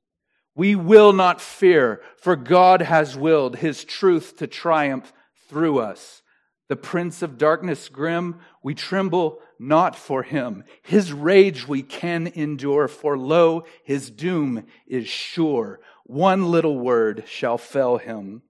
we 0.56 0.74
will 0.74 1.12
not 1.12 1.40
fear, 1.40 2.00
for 2.16 2.34
God 2.34 2.82
has 2.82 3.16
willed 3.16 3.56
his 3.56 3.84
truth 3.84 4.36
to 4.38 4.48
triumph 4.48 5.12
through 5.48 5.78
us. 5.78 6.22
The 6.68 6.74
prince 6.74 7.22
of 7.22 7.38
darkness 7.38 7.88
grim, 7.88 8.40
we 8.64 8.74
tremble 8.74 9.38
not 9.60 9.94
for 9.94 10.24
him. 10.24 10.64
His 10.82 11.12
rage 11.12 11.68
we 11.68 11.82
can 11.82 12.26
endure, 12.26 12.88
for 12.88 13.16
lo, 13.16 13.64
his 13.84 14.10
doom 14.10 14.66
is 14.88 15.06
sure. 15.06 15.78
One 16.04 16.50
little 16.50 16.78
word 16.78 17.24
shall 17.28 17.58
fell 17.58 17.98
him. 17.98 18.42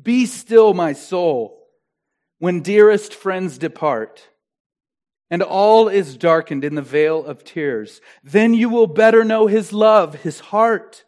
Be 0.00 0.26
still, 0.26 0.74
my 0.74 0.92
soul, 0.92 1.68
when 2.38 2.60
dearest 2.60 3.14
friends 3.14 3.58
depart, 3.58 4.28
and 5.30 5.42
all 5.42 5.88
is 5.88 6.16
darkened 6.16 6.64
in 6.64 6.74
the 6.74 6.82
vale 6.82 7.24
of 7.24 7.44
tears. 7.44 8.00
Then 8.22 8.54
you 8.54 8.68
will 8.68 8.86
better 8.86 9.24
know 9.24 9.46
his 9.46 9.72
love, 9.72 10.16
his 10.16 10.40
heart, 10.40 11.04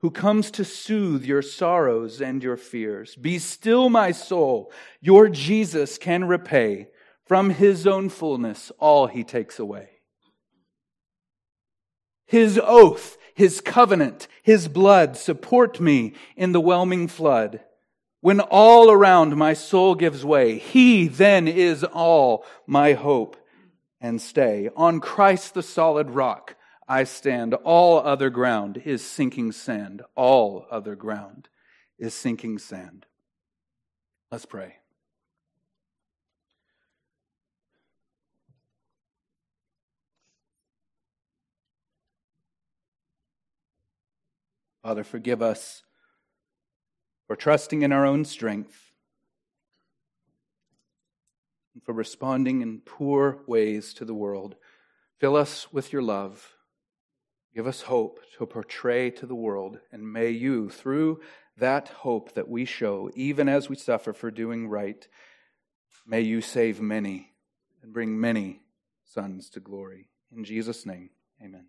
who 0.00 0.10
comes 0.10 0.50
to 0.50 0.64
soothe 0.64 1.24
your 1.24 1.42
sorrows 1.42 2.20
and 2.20 2.42
your 2.42 2.56
fears. 2.56 3.14
Be 3.14 3.38
still, 3.38 3.88
my 3.88 4.10
soul. 4.10 4.72
Your 5.00 5.28
Jesus 5.28 5.96
can 5.96 6.24
repay 6.24 6.88
from 7.24 7.50
his 7.50 7.86
own 7.86 8.08
fullness 8.08 8.72
all 8.78 9.06
he 9.06 9.22
takes 9.22 9.58
away. 9.58 9.88
His 12.26 12.58
oath, 12.62 13.16
his 13.34 13.60
covenant, 13.60 14.26
his 14.42 14.66
blood 14.66 15.16
support 15.16 15.80
me 15.80 16.14
in 16.36 16.52
the 16.52 16.60
whelming 16.60 17.06
flood. 17.06 17.60
When 18.22 18.38
all 18.38 18.88
around 18.88 19.34
my 19.34 19.52
soul 19.52 19.96
gives 19.96 20.24
way, 20.24 20.56
he 20.56 21.08
then 21.08 21.48
is 21.48 21.82
all 21.82 22.44
my 22.68 22.92
hope 22.92 23.36
and 24.00 24.22
stay. 24.22 24.70
On 24.76 25.00
Christ 25.00 25.54
the 25.54 25.62
solid 25.62 26.10
rock 26.10 26.54
I 26.86 27.02
stand. 27.02 27.52
All 27.52 27.98
other 27.98 28.30
ground 28.30 28.80
is 28.84 29.04
sinking 29.04 29.50
sand. 29.50 30.02
All 30.14 30.66
other 30.70 30.94
ground 30.94 31.48
is 31.98 32.14
sinking 32.14 32.58
sand. 32.58 33.06
Let's 34.30 34.46
pray. 34.46 34.76
Father, 44.84 45.02
forgive 45.02 45.42
us 45.42 45.82
for 47.32 47.36
trusting 47.36 47.80
in 47.80 47.92
our 47.92 48.04
own 48.04 48.26
strength, 48.26 48.92
and 51.72 51.82
for 51.82 51.94
responding 51.94 52.60
in 52.60 52.78
poor 52.84 53.38
ways 53.46 53.94
to 53.94 54.04
the 54.04 54.12
world. 54.12 54.54
Fill 55.18 55.36
us 55.36 55.72
with 55.72 55.94
your 55.94 56.02
love. 56.02 56.52
Give 57.54 57.66
us 57.66 57.80
hope 57.80 58.20
to 58.36 58.44
portray 58.44 59.08
to 59.12 59.24
the 59.24 59.34
world, 59.34 59.78
and 59.90 60.12
may 60.12 60.28
you, 60.28 60.68
through 60.68 61.22
that 61.56 61.88
hope 61.88 62.34
that 62.34 62.50
we 62.50 62.66
show, 62.66 63.10
even 63.14 63.48
as 63.48 63.66
we 63.66 63.76
suffer 63.76 64.12
for 64.12 64.30
doing 64.30 64.68
right, 64.68 65.08
may 66.06 66.20
you 66.20 66.42
save 66.42 66.82
many 66.82 67.32
and 67.82 67.94
bring 67.94 68.20
many 68.20 68.60
sons 69.06 69.48
to 69.48 69.60
glory. 69.60 70.10
In 70.36 70.44
Jesus' 70.44 70.84
name, 70.84 71.08
amen. 71.42 71.64